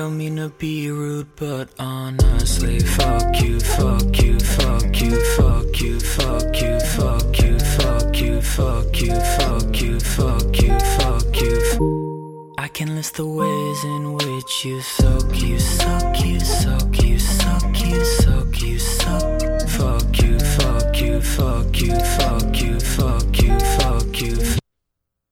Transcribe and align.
I 0.00 0.04
don't 0.04 0.16
mean 0.16 0.36
to 0.36 0.48
be 0.48 0.90
rude, 0.90 1.36
but 1.36 1.68
honestly, 1.78 2.78
fuck 2.78 3.38
you, 3.42 3.60
fuck 3.60 4.18
you, 4.22 4.40
fuck 4.40 4.98
you, 4.98 5.20
fuck 5.20 5.78
you, 5.82 6.00
fuck 6.00 6.62
you, 6.62 6.80
fuck 6.80 7.38
you, 7.38 7.60
fuck 7.60 8.18
you, 8.18 8.40
fuck 8.40 8.98
you, 9.02 9.20
fuck 9.20 9.80
you, 9.82 10.00
fuck 10.00 10.62
you, 10.62 10.78
fuck 10.96 11.40
you. 11.42 12.54
I 12.56 12.68
can 12.68 12.96
list 12.96 13.16
the 13.16 13.26
ways 13.26 13.84
in 13.84 14.14
which 14.14 14.64
you 14.64 14.80
suck, 14.80 15.38
you 15.38 15.58
suck, 15.58 16.24
you 16.24 16.40
suck, 16.40 17.02
you 17.02 17.18
suck, 17.18 17.86
you 17.86 18.02
suck, 18.02 18.62
you 18.62 18.78
suck. 18.78 19.42
Fuck 19.68 20.22
you, 20.22 20.38
fuck 20.40 20.98
you, 20.98 21.20
fuck 21.20 21.78
you, 21.78 22.00
fuck 22.00 22.58
you, 22.58 22.80
fuck 22.80 23.42
you, 23.42 23.60
fuck 23.60 24.20
you. 24.22 24.60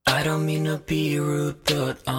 I 0.06 0.22
don't 0.22 0.44
mean 0.44 0.64
to 0.64 0.76
be 0.76 1.18
rude, 1.18 1.64
but 1.64 1.98
honestly, 2.06 2.17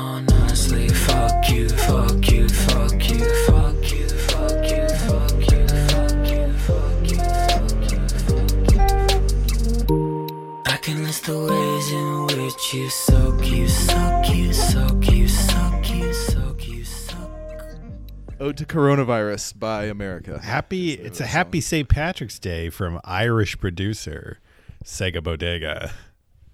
to 18.59 18.65
Coronavirus 18.65 19.57
by 19.57 19.85
America. 19.85 20.37
Happy 20.37 20.91
it's 20.91 21.21
a 21.21 21.25
happy 21.25 21.61
St. 21.61 21.87
Patrick's 21.87 22.39
Day 22.39 22.69
from 22.69 22.99
Irish 23.05 23.57
producer 23.57 24.39
Sega 24.83 25.23
Bodega. 25.23 25.93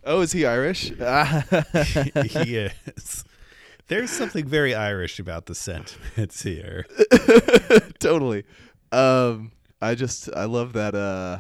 Oh, 0.04 0.22
is 0.22 0.32
he 0.32 0.46
Irish? 0.46 0.90
he 0.92 2.58
is. 2.58 3.24
There's 3.88 4.12
something 4.12 4.46
very 4.46 4.76
Irish 4.76 5.18
about 5.18 5.48
the 5.48 5.56
sentiments 5.56 6.44
here. 6.44 6.86
totally. 8.00 8.44
Um, 8.92 9.52
I 9.82 9.96
just 9.96 10.30
I 10.36 10.46
love 10.46 10.74
that. 10.74 10.94
Uh, 10.94 11.40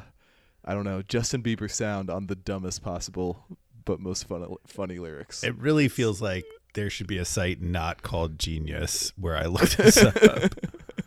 I 0.66 0.74
don't 0.74 0.84
know 0.84 1.04
Justin 1.04 1.44
Bieber 1.44 1.70
sound 1.70 2.10
on 2.10 2.26
the 2.26 2.36
dumbest 2.36 2.82
possible 2.82 3.46
but 3.86 4.00
most 4.00 4.28
funny 4.28 4.48
funny 4.66 4.98
lyrics. 4.98 5.44
It 5.44 5.56
really 5.60 5.90
feels 5.90 6.24
like 6.24 6.46
there 6.76 6.90
should 6.90 7.08
be 7.08 7.18
a 7.18 7.26
site 7.26 7.62
not 7.62 8.04
called 8.04 8.38
Genius 8.38 9.12
where 9.18 9.36
I 9.36 9.46
look 9.48 9.70
this 9.72 9.98
up. 9.98 10.16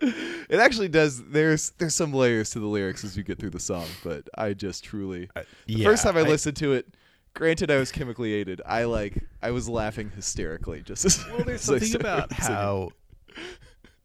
it 0.00 0.58
actually 0.60 0.88
does. 0.88 1.22
There's 1.24 1.70
there's 1.78 1.94
some 1.94 2.12
layers 2.12 2.50
to 2.50 2.60
the 2.60 2.66
lyrics 2.66 3.04
as 3.04 3.16
you 3.16 3.22
get 3.22 3.38
through 3.38 3.50
the 3.50 3.60
song, 3.60 3.86
but 4.02 4.28
I 4.36 4.54
just 4.54 4.82
truly 4.84 5.28
uh, 5.36 5.42
the 5.66 5.74
yeah, 5.74 5.84
first 5.84 6.02
time 6.02 6.16
I, 6.16 6.20
I- 6.20 6.28
listened 6.28 6.56
to 6.58 6.72
it. 6.72 6.86
Granted, 7.34 7.68
I 7.68 7.78
was 7.78 7.90
chemically 7.90 8.32
aided. 8.32 8.62
I 8.64 8.84
like 8.84 9.24
I 9.42 9.50
was 9.50 9.68
laughing 9.68 10.12
hysterically. 10.14 10.82
Just 10.82 11.04
as, 11.04 11.24
Well, 11.26 11.44
there's 11.44 11.68
as 11.68 11.90
something 11.90 12.00
about 12.00 12.32
how 12.32 12.90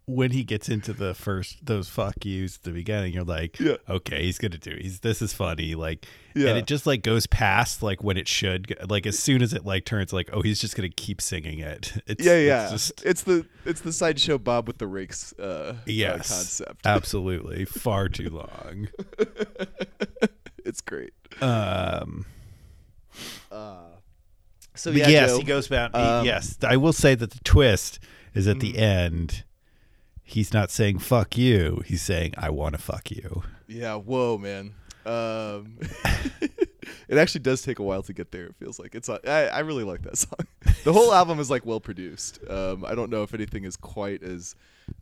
when 0.09 0.31
he 0.31 0.43
gets 0.43 0.69
into 0.69 0.91
the 0.91 1.13
first 1.13 1.65
those 1.65 1.87
fuck 1.87 2.15
yous 2.25 2.55
at 2.57 2.63
the 2.63 2.71
beginning, 2.71 3.13
you're 3.13 3.23
like, 3.23 3.59
Yeah. 3.59 3.75
okay, 3.87 4.23
he's 4.23 4.37
gonna 4.39 4.57
do. 4.57 4.75
He's 4.81 5.01
this 5.01 5.21
is 5.21 5.33
funny, 5.33 5.75
like, 5.75 6.07
Yeah. 6.35 6.49
and 6.49 6.57
it 6.57 6.65
just 6.65 6.87
like 6.87 7.03
goes 7.03 7.27
past 7.27 7.83
like 7.83 8.03
when 8.03 8.17
it 8.17 8.27
should. 8.27 8.75
Like 8.89 9.05
as 9.05 9.19
soon 9.19 9.41
as 9.43 9.53
it 9.53 9.65
like 9.65 9.85
turns, 9.85 10.11
like, 10.11 10.29
oh, 10.33 10.41
he's 10.41 10.59
just 10.59 10.75
gonna 10.75 10.89
keep 10.89 11.21
singing 11.21 11.59
it. 11.59 11.93
It's, 12.07 12.25
yeah, 12.25 12.33
it's 12.33 12.47
yeah. 12.47 12.69
just 12.71 13.05
it's 13.05 13.21
the 13.23 13.45
it's 13.65 13.81
the 13.81 13.93
sideshow 13.93 14.37
Bob 14.39 14.67
with 14.67 14.79
the 14.79 14.87
rakes. 14.87 15.33
Uh, 15.37 15.75
uh, 15.87 16.11
concept. 16.17 16.85
absolutely, 16.87 17.65
far 17.85 18.09
too 18.09 18.29
long. 18.29 18.87
it's 20.65 20.81
great. 20.81 21.13
Um, 21.41 22.25
Uh, 23.51 23.75
So 24.75 24.91
yeah, 24.91 25.07
yes, 25.07 25.31
Joe, 25.31 25.37
he 25.37 25.43
goes 25.43 25.67
back. 25.67 25.93
um, 25.93 26.25
yes, 26.25 26.57
I 26.63 26.77
will 26.77 26.93
say 26.93 27.13
that 27.15 27.31
the 27.31 27.39
twist 27.43 27.99
is 28.33 28.47
at 28.47 28.59
the 28.59 28.77
end. 28.77 29.43
He's 30.29 30.53
not 30.53 30.71
saying 30.71 30.99
"fuck 30.99 31.37
you." 31.37 31.81
He's 31.85 32.01
saying 32.01 32.33
"I 32.37 32.49
want 32.49 32.75
to 32.75 32.81
fuck 32.81 33.11
you." 33.11 33.43
Yeah, 33.67 33.95
whoa, 33.95 34.37
man. 34.37 34.73
Um, 35.05 35.77
it 37.07 37.17
actually 37.17 37.41
does 37.41 37.61
take 37.61 37.79
a 37.79 37.83
while 37.83 38.03
to 38.03 38.13
get 38.13 38.31
there. 38.31 38.45
It 38.47 38.55
feels 38.55 38.79
like 38.79 38.95
it's. 38.95 39.09
I, 39.09 39.17
I 39.25 39.59
really 39.59 39.83
like 39.83 40.03
that 40.03 40.17
song. 40.25 40.39
The 40.83 40.93
whole 40.93 41.13
album 41.13 41.39
is 41.39 41.49
like 41.49 41.65
well 41.65 41.79
produced. 41.79 42.39
Um, 42.49 42.85
I 42.85 42.95
don't 42.95 43.09
know 43.09 43.23
if 43.23 43.33
anything 43.33 43.63
is 43.63 43.75
quite 43.75 44.23
as 44.23 44.55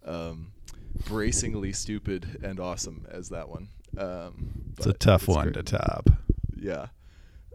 um, 0.05 0.51
bracingly 1.05 1.73
stupid 1.73 2.39
and 2.43 2.59
awesome 2.59 3.05
as 3.09 3.29
that 3.29 3.49
one. 3.49 3.69
Um, 3.97 4.73
It's 4.77 4.85
a 4.85 4.93
tough 4.93 5.23
it's 5.23 5.29
one 5.35 5.51
great. 5.51 5.55
to 5.55 5.63
top. 5.63 6.09
Yeah. 6.55 6.87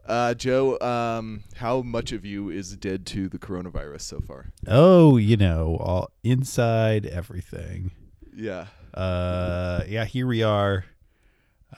Uh, 0.07 0.35
Joe, 0.35 0.79
um, 0.81 1.45
how 1.57 1.83
much 1.83 2.13
of 2.13 2.25
you 2.25 2.51
is 2.51 2.77
dead 2.77 3.07
to 3.07 3.29
the 3.29 3.39
coronavirus 3.39 4.01
so 4.03 4.21
far? 4.21 4.53
Oh, 4.67 5.17
you 5.17 5.37
know, 5.37 5.77
all 5.81 6.11
inside 6.25 7.07
everything. 7.07 7.93
Yeah. 8.35 8.67
Uh, 8.93 9.83
yeah, 9.87 10.05
here 10.05 10.27
we 10.27 10.43
are. 10.43 10.85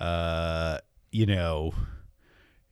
Uh, 0.01 0.79
you 1.13 1.27
know, 1.27 1.75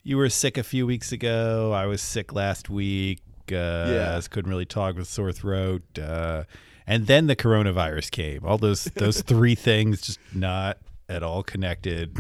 you 0.03 0.17
were 0.17 0.29
sick 0.31 0.57
a 0.59 0.62
few 0.62 0.87
weeks 0.87 1.12
ago. 1.12 1.73
I 1.73 1.87
was 1.87 2.01
sick 2.03 2.33
last 2.33 2.71
week. 2.71 3.21
Uh, 3.51 3.55
Yeah. 3.91 4.17
I 4.17 4.21
couldn't 4.29 4.51
really 4.51 4.65
talk 4.67 4.97
with 4.97 5.07
sore 5.07 5.33
throat. 5.33 5.83
Uh, 5.99 6.45
and 6.87 7.07
then 7.07 7.27
the 7.27 7.37
coronavirus 7.37 8.11
came. 8.11 8.41
All 8.45 8.59
those 8.59 8.85
those 8.85 9.21
three 9.33 9.55
things 9.55 10.01
just 10.01 10.19
not 10.35 10.79
at 11.09 11.23
all 11.23 11.43
connected. 11.43 12.17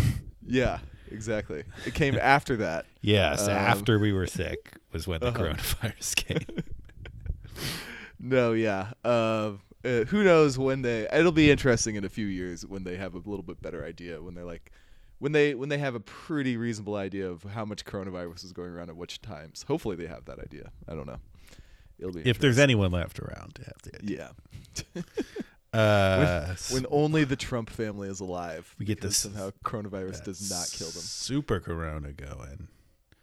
Yeah. 0.46 0.78
Exactly. 1.12 1.64
It 1.86 1.94
came 1.94 2.16
after 2.20 2.56
that. 2.56 2.86
Yes, 3.04 3.48
Um, 3.48 3.50
after 3.50 3.98
we 3.98 4.12
were 4.12 4.28
sick 4.28 4.74
was 4.92 5.08
when 5.08 5.18
the 5.18 5.28
uh-huh. 5.28 5.38
coronavirus 5.38 6.14
came. 6.16 6.64
No, 8.24 8.52
yeah. 8.52 8.92
Uh, 9.04 9.54
uh, 9.84 10.04
who 10.04 10.22
knows 10.22 10.56
when 10.56 10.82
they? 10.82 11.08
It'll 11.12 11.32
be 11.32 11.50
interesting 11.50 11.96
in 11.96 12.04
a 12.04 12.08
few 12.08 12.26
years 12.26 12.64
when 12.64 12.84
they 12.84 12.96
have 12.96 13.14
a 13.14 13.18
little 13.18 13.42
bit 13.42 13.60
better 13.60 13.84
idea. 13.84 14.22
When 14.22 14.34
they're 14.34 14.44
like, 14.44 14.70
when 15.18 15.32
they 15.32 15.56
when 15.56 15.68
they 15.70 15.78
have 15.78 15.96
a 15.96 16.00
pretty 16.00 16.56
reasonable 16.56 16.94
idea 16.94 17.28
of 17.28 17.42
how 17.42 17.64
much 17.64 17.84
coronavirus 17.84 18.44
is 18.44 18.52
going 18.52 18.70
around 18.70 18.90
at 18.90 18.96
which 18.96 19.20
times. 19.22 19.64
Hopefully, 19.66 19.96
they 19.96 20.06
have 20.06 20.24
that 20.26 20.38
idea. 20.38 20.70
I 20.88 20.94
don't 20.94 21.08
know. 21.08 21.18
It'll 21.98 22.12
be 22.12 22.22
if 22.22 22.38
there's 22.38 22.60
anyone 22.60 22.92
left 22.92 23.18
around 23.18 23.56
to 23.56 23.64
have 23.64 23.82
the 23.82 23.96
idea. 23.98 24.30
yeah. 24.94 25.02
Uh, 25.72 26.54
When 26.70 26.86
only 26.90 27.24
the 27.24 27.36
Trump 27.36 27.70
family 27.70 28.08
is 28.08 28.20
alive, 28.20 28.74
We 28.78 28.84
get 28.84 29.00
this- 29.00 29.16
somehow 29.18 29.52
coronavirus 29.64 30.24
does 30.24 30.50
not 30.50 30.68
kill 30.70 30.88
them. 30.90 31.00
Super 31.02 31.60
Corona 31.60 32.12
going, 32.12 32.68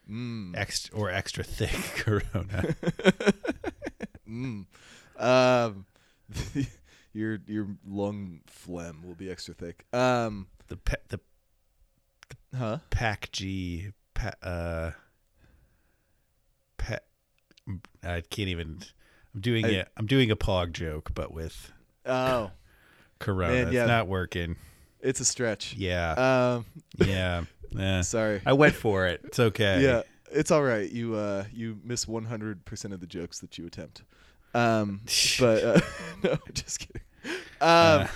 Mm. 0.09 0.55
extra 0.57 0.95
or 0.95 1.11
extra 1.11 1.43
thick 1.43 1.69
Corona. 1.97 2.75
Mm. 4.27 4.65
Um, 5.17 5.85
your 7.13 7.39
your 7.47 7.67
lung 7.83 8.41
phlegm 8.45 9.01
will 9.03 9.15
be 9.15 9.27
extra 9.31 9.55
thick. 9.55 9.85
Um, 9.91 10.47
the 10.67 10.77
pe- 10.77 11.01
the 11.07 11.19
huh? 12.55 12.77
Pac 12.91 13.31
G, 13.31 13.91
pa- 14.13 14.35
uh, 14.43 14.91
pa- 16.77 16.99
I 18.03 18.21
can't 18.21 18.49
even. 18.49 18.81
I'm 19.33 19.41
doing 19.41 19.65
I- 19.65 19.69
it. 19.69 19.87
I'm 19.97 20.05
doing 20.05 20.29
a 20.29 20.35
pog 20.35 20.73
joke, 20.73 21.11
but 21.15 21.33
with 21.33 21.71
Oh, 22.09 22.51
Corona. 23.19 23.53
Man, 23.65 23.73
yeah. 23.73 23.81
It's 23.81 23.87
not 23.87 24.07
working. 24.07 24.55
it's 25.01 25.19
a 25.19 25.25
stretch. 25.25 25.75
Yeah, 25.77 26.11
Um, 26.57 26.65
yeah. 27.07 27.43
Eh. 27.77 28.01
sorry. 28.01 28.41
I 28.45 28.53
went 28.53 28.73
for 28.75 29.07
it. 29.07 29.21
It's 29.25 29.39
okay. 29.39 29.81
Yeah, 29.83 30.01
it's 30.31 30.51
all 30.51 30.63
right. 30.63 30.89
You 30.89 31.15
uh 31.15 31.45
you 31.53 31.79
miss 31.83 32.05
100% 32.05 32.93
of 32.93 32.99
the 32.99 33.07
jokes 33.07 33.39
that 33.39 33.57
you 33.57 33.65
attempt. 33.67 34.01
Um, 34.53 35.01
but 35.39 35.63
uh, 35.63 35.79
no, 36.23 36.37
just 36.53 36.79
kidding. 36.79 37.01
Um, 37.61 38.07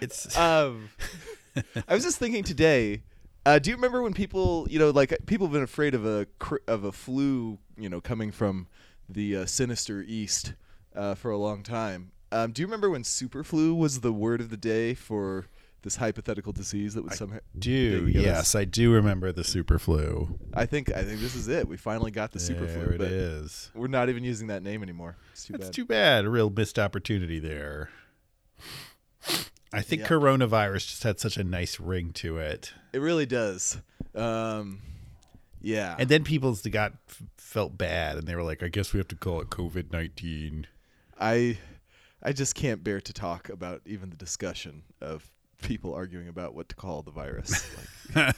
It's 0.00 0.36
um, 0.36 0.90
I 1.88 1.94
was 1.94 2.02
just 2.02 2.18
thinking 2.18 2.42
today. 2.44 3.02
Uh, 3.44 3.58
do 3.58 3.70
you 3.70 3.76
remember 3.76 4.02
when 4.02 4.12
people, 4.14 4.66
you 4.70 4.78
know, 4.78 4.90
like 4.90 5.14
people 5.26 5.46
have 5.46 5.52
been 5.52 5.62
afraid 5.62 5.94
of 5.94 6.04
a 6.06 6.26
of 6.66 6.84
a 6.84 6.92
flu, 6.92 7.58
you 7.76 7.88
know, 7.88 8.00
coming 8.00 8.30
from 8.32 8.66
the 9.08 9.36
uh, 9.36 9.46
sinister 9.46 10.02
east 10.06 10.54
uh, 10.96 11.14
for 11.14 11.30
a 11.30 11.36
long 11.38 11.62
time? 11.62 12.12
Um, 12.32 12.52
do 12.52 12.62
you 12.62 12.66
remember 12.66 12.90
when 12.90 13.02
superflu 13.02 13.76
was 13.76 14.00
the 14.00 14.12
word 14.12 14.40
of 14.40 14.48
the 14.50 14.56
day 14.56 14.94
for 14.94 15.46
this 15.82 15.96
hypothetical 15.96 16.52
disease 16.52 16.94
that 16.94 17.02
would 17.02 17.12
somehow 17.14 17.40
do. 17.58 18.00
maybe 18.02 18.12
give 18.12 18.20
us- 18.22 18.26
Yes, 18.26 18.54
I 18.54 18.64
do 18.64 18.92
remember 18.92 19.32
the 19.32 19.42
superflu. 19.42 20.38
I 20.54 20.64
think 20.64 20.92
I 20.92 21.02
think 21.02 21.20
this 21.20 21.34
is 21.34 21.48
it. 21.48 21.66
We 21.68 21.76
finally 21.76 22.10
got 22.12 22.30
the 22.32 22.38
superflu. 22.38 22.92
it 22.92 22.98
but 22.98 23.08
is. 23.08 23.70
We're 23.74 23.88
not 23.88 24.08
even 24.08 24.22
using 24.24 24.46
that 24.46 24.62
name 24.62 24.82
anymore. 24.82 25.16
It's 25.32 25.44
too 25.44 25.54
That's 25.54 25.66
bad. 25.66 25.72
too 25.74 25.84
bad. 25.84 26.24
A 26.24 26.30
real 26.30 26.50
missed 26.50 26.78
opportunity 26.78 27.38
there. 27.40 27.90
I 29.72 29.80
think 29.82 30.02
Yeah. 30.02 30.08
coronavirus 30.08 30.88
just 30.88 31.02
had 31.02 31.18
such 31.18 31.36
a 31.36 31.44
nice 31.44 31.80
ring 31.80 32.12
to 32.14 32.38
it. 32.38 32.72
it 32.92 32.98
really 33.00 33.26
does. 33.26 33.78
Um, 34.14 34.80
yeah. 35.62 35.96
And 35.98 36.08
then 36.08 36.24
people 36.24 36.54
got 36.70 36.92
felt 37.38 37.76
bad 37.78 38.16
and 38.18 38.26
they 38.28 38.36
were 38.36 38.42
like, 38.42 38.62
I 38.62 38.68
guess 38.68 38.92
we 38.92 38.98
have 38.98 39.08
to 39.08 39.16
call 39.16 39.40
it 39.40 39.48
COVID 39.50 39.90
19. 39.92 40.66
I 41.18 41.58
I 42.22 42.32
just 42.32 42.54
can't 42.54 42.82
bear 42.84 43.00
to 43.00 43.12
talk 43.12 43.48
about 43.48 43.82
even 43.86 44.10
the 44.10 44.16
discussion 44.16 44.82
of 45.00 45.30
people 45.60 45.94
arguing 45.94 46.28
about 46.28 46.54
what 46.54 46.68
to 46.68 46.74
call 46.76 47.02
the 47.02 47.10
virus. 47.10 47.64
Like, 48.14 48.34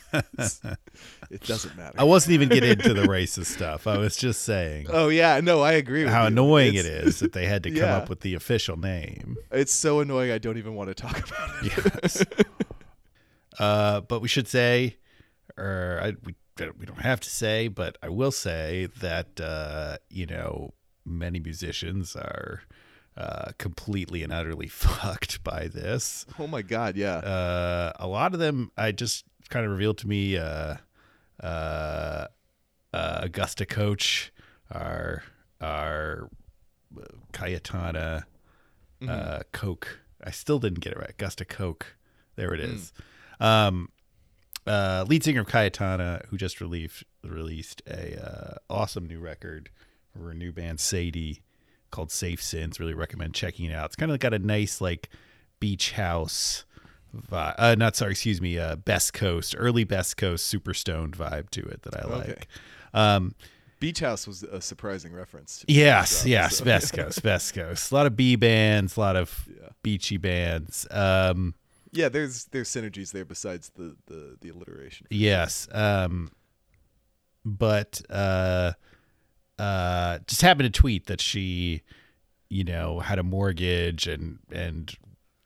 it 1.30 1.40
doesn't 1.44 1.76
matter. 1.76 1.94
I 1.98 2.04
wasn't 2.04 2.34
even 2.34 2.48
getting 2.48 2.70
into 2.70 2.94
the 2.94 3.02
racist 3.02 3.46
stuff. 3.46 3.86
I 3.86 3.96
was 3.98 4.16
just 4.16 4.42
saying 4.42 4.86
oh 4.90 5.08
yeah, 5.08 5.40
no, 5.40 5.60
I 5.62 5.72
agree. 5.72 6.04
With 6.04 6.12
how 6.12 6.22
you. 6.22 6.26
annoying 6.28 6.74
it 6.74 6.86
It's- 6.86 7.20
that 7.20 7.32
they 7.32 7.46
had 7.46 7.62
to 7.64 7.70
come 7.70 7.78
Yeah. 7.78 7.96
up 7.96 8.08
with 8.08 8.20
the 8.20 8.34
official 8.34 8.76
name. 8.76 9.36
It's 9.50 9.72
so 9.72 10.00
annoying. 10.00 10.30
I 10.30 10.38
don't 10.38 10.58
even 10.58 10.74
want 10.74 10.88
to 10.90 10.94
talk 10.94 11.18
about 11.28 11.50
it. 11.64 11.72
Yes. 11.94 12.24
uh, 13.58 14.00
but 14.02 14.20
we 14.20 14.28
should 14.28 14.48
say, 14.48 14.96
or 15.56 16.00
I, 16.02 16.12
we 16.24 16.34
we 16.78 16.86
don't 16.86 17.00
have 17.00 17.20
to 17.20 17.30
say, 17.30 17.66
but 17.68 17.96
I 18.02 18.08
will 18.10 18.30
say 18.32 18.86
that 19.00 19.40
uh, 19.40 19.96
you 20.08 20.26
know 20.26 20.74
many 21.04 21.40
musicians 21.40 22.14
are 22.16 22.62
uh, 23.16 23.52
completely 23.58 24.22
and 24.22 24.32
utterly 24.32 24.68
fucked 24.68 25.42
by 25.44 25.68
this. 25.68 26.26
Oh 26.38 26.46
my 26.46 26.62
god, 26.62 26.96
yeah. 26.96 27.16
Uh, 27.16 27.92
a 27.98 28.06
lot 28.06 28.34
of 28.34 28.40
them, 28.40 28.70
I 28.76 28.92
just 28.92 29.24
kind 29.48 29.64
of 29.64 29.72
revealed 29.72 29.98
to 29.98 30.08
me. 30.08 30.36
Uh, 30.36 30.76
uh, 31.42 32.26
uh, 32.92 33.20
Augusta 33.22 33.66
Coach, 33.66 34.32
our 34.70 35.24
our 35.60 36.30
uh, 36.96 37.04
Cayetana 37.32 38.24
uh, 39.08 39.40
Coke. 39.52 40.00
I 40.22 40.30
still 40.30 40.58
didn't 40.58 40.80
get 40.80 40.92
it 40.92 40.98
right. 40.98 41.10
Augusta 41.10 41.44
Koch. 41.44 41.96
There 42.36 42.54
it 42.54 42.60
is. 42.60 42.92
Um, 43.40 43.90
uh, 44.66 45.04
lead 45.08 45.22
singer 45.24 45.42
of 45.42 45.48
Cayetana, 45.48 46.26
who 46.26 46.36
just 46.36 46.60
released 46.60 47.04
released 47.22 47.82
a 47.86 48.24
uh, 48.24 48.54
awesome 48.70 49.06
new 49.06 49.18
record 49.18 49.70
for 50.12 50.30
a 50.30 50.34
new 50.34 50.52
band 50.52 50.78
Gladie 50.78 51.42
called 51.94 52.10
Safe 52.10 52.42
Sins. 52.42 52.78
Really 52.80 52.94
recommend 52.94 53.34
checking 53.34 53.66
it 53.70 53.74
out. 53.74 53.86
It's 53.86 53.96
kind 53.96 54.10
of 54.12 54.18
got 54.18 54.34
a 54.34 54.38
nice 54.38 54.80
like 54.80 55.08
beach 55.60 55.92
house 55.92 56.64
vibe. 57.16 57.54
Uh, 57.58 57.74
not 57.76 57.96
sorry, 57.96 58.10
excuse 58.12 58.40
me. 58.40 58.58
Uh, 58.58 58.76
Best 58.76 59.12
Coast, 59.12 59.54
early 59.56 59.84
Best 59.84 60.16
Coast, 60.16 60.46
super 60.46 60.74
stoned 60.74 61.16
vibe 61.16 61.50
to 61.50 61.62
it 61.62 61.82
that 61.82 61.96
I 61.96 62.00
Okay. 62.02 62.16
like. 62.28 62.48
Um, 62.92 63.34
Beach 63.80 64.00
House 64.00 64.26
was 64.26 64.42
a 64.44 64.60
surprising 64.62 65.12
reference. 65.12 65.64
Yes, 65.68 66.24
yes, 66.24 66.56
so- 66.58 66.64
Best 66.64 66.92
Coast, 66.94 67.22
Best 67.22 67.52
Coast. 67.60 67.92
A 67.92 67.94
lot 67.94 68.06
of 68.06 68.16
B 68.16 68.34
bands, 68.36 68.96
a 68.96 69.00
lot 69.00 69.14
of 69.16 69.46
Yeah. 69.48 69.68
beachy 69.82 70.16
bands. 70.16 70.86
Um, 70.90 71.54
Yeah, 71.92 72.08
there's 72.08 72.46
there's 72.46 72.68
synergies 72.68 73.12
there 73.12 73.24
besides 73.26 73.70
the 73.76 73.94
the, 74.06 74.36
the 74.40 74.48
alliteration. 74.48 75.06
yes, 75.10 75.68
um, 75.72 76.30
but 77.44 78.00
uh, 78.10 78.72
uh, 79.58 80.18
just 80.26 80.42
happened 80.42 80.72
to 80.72 80.80
tweet 80.80 81.06
that 81.06 81.20
she, 81.20 81.82
you 82.48 82.64
know, 82.64 83.00
had 83.00 83.18
a 83.18 83.22
mortgage 83.22 84.06
and 84.06 84.38
and 84.52 84.94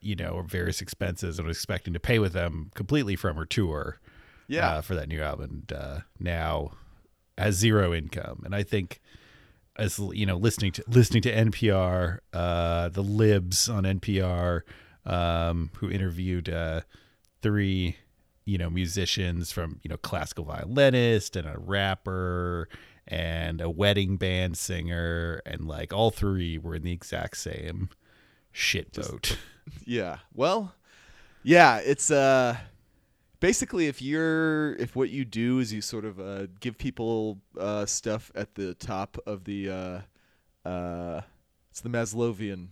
you 0.00 0.14
know 0.14 0.42
various 0.46 0.80
expenses 0.80 1.38
and 1.38 1.48
was 1.48 1.56
expecting 1.56 1.92
to 1.92 2.00
pay 2.00 2.18
with 2.18 2.32
them 2.32 2.70
completely 2.74 3.16
from 3.16 3.36
her 3.36 3.44
tour. 3.44 4.00
Yeah. 4.50 4.76
uh, 4.76 4.80
for 4.80 4.94
that 4.94 5.08
new 5.08 5.20
album. 5.20 5.64
And, 5.68 5.78
uh, 5.78 5.98
now 6.18 6.70
has 7.36 7.54
zero 7.56 7.92
income, 7.92 8.42
and 8.44 8.54
I 8.54 8.62
think 8.62 9.00
as 9.76 9.98
you 9.98 10.26
know, 10.26 10.36
listening 10.36 10.72
to 10.72 10.84
listening 10.88 11.22
to 11.22 11.32
NPR, 11.32 12.18
uh, 12.32 12.88
the 12.88 13.02
Libs 13.02 13.68
on 13.68 13.84
NPR, 13.84 14.62
um, 15.06 15.70
who 15.76 15.88
interviewed 15.88 16.48
uh, 16.48 16.80
three 17.42 17.96
you 18.44 18.58
know 18.58 18.70
musicians 18.70 19.52
from 19.52 19.78
you 19.82 19.88
know 19.88 19.96
classical 19.98 20.44
violinist 20.44 21.36
and 21.36 21.46
a 21.46 21.58
rapper 21.58 22.68
and 23.08 23.60
a 23.60 23.68
wedding 23.70 24.16
band 24.16 24.56
singer 24.56 25.40
and 25.46 25.66
like 25.66 25.92
all 25.92 26.10
three 26.10 26.58
were 26.58 26.74
in 26.74 26.82
the 26.82 26.92
exact 26.92 27.36
same 27.38 27.88
shit 28.52 28.92
boat 28.92 29.36
Yeah. 29.84 30.18
Well, 30.34 30.74
yeah, 31.42 31.78
it's 31.78 32.10
uh 32.10 32.56
basically 33.40 33.86
if 33.86 34.00
you're 34.00 34.74
if 34.76 34.94
what 34.96 35.10
you 35.10 35.24
do 35.24 35.58
is 35.58 35.72
you 35.72 35.80
sort 35.80 36.04
of 36.04 36.18
uh 36.20 36.46
give 36.60 36.76
people 36.78 37.38
uh 37.58 37.84
stuff 37.86 38.30
at 38.34 38.54
the 38.54 38.74
top 38.74 39.18
of 39.26 39.44
the 39.44 39.70
uh 39.70 40.00
uh 40.68 41.20
it's 41.70 41.80
the 41.82 41.88
Maslowian 41.90 42.68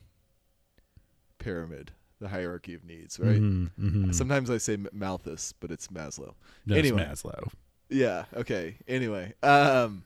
pyramid, 1.39 1.93
the 2.21 2.29
hierarchy 2.29 2.75
of 2.75 2.85
needs, 2.85 3.19
right? 3.21 3.41
Mhm, 3.41 3.71
mhm. 3.81 4.15
Sometimes 4.15 4.51
I 4.51 4.59
say 4.59 4.79
Malthus, 4.93 5.53
but 5.61 5.71
it's 5.71 5.89
Maslow. 5.89 6.35
No, 6.65 6.77
it's 6.77 6.89
anyway, 6.89 7.05
Maslow. 7.05 7.49
yeah, 7.89 8.25
okay. 8.35 8.77
Anyway, 8.89 9.35
um 9.43 10.03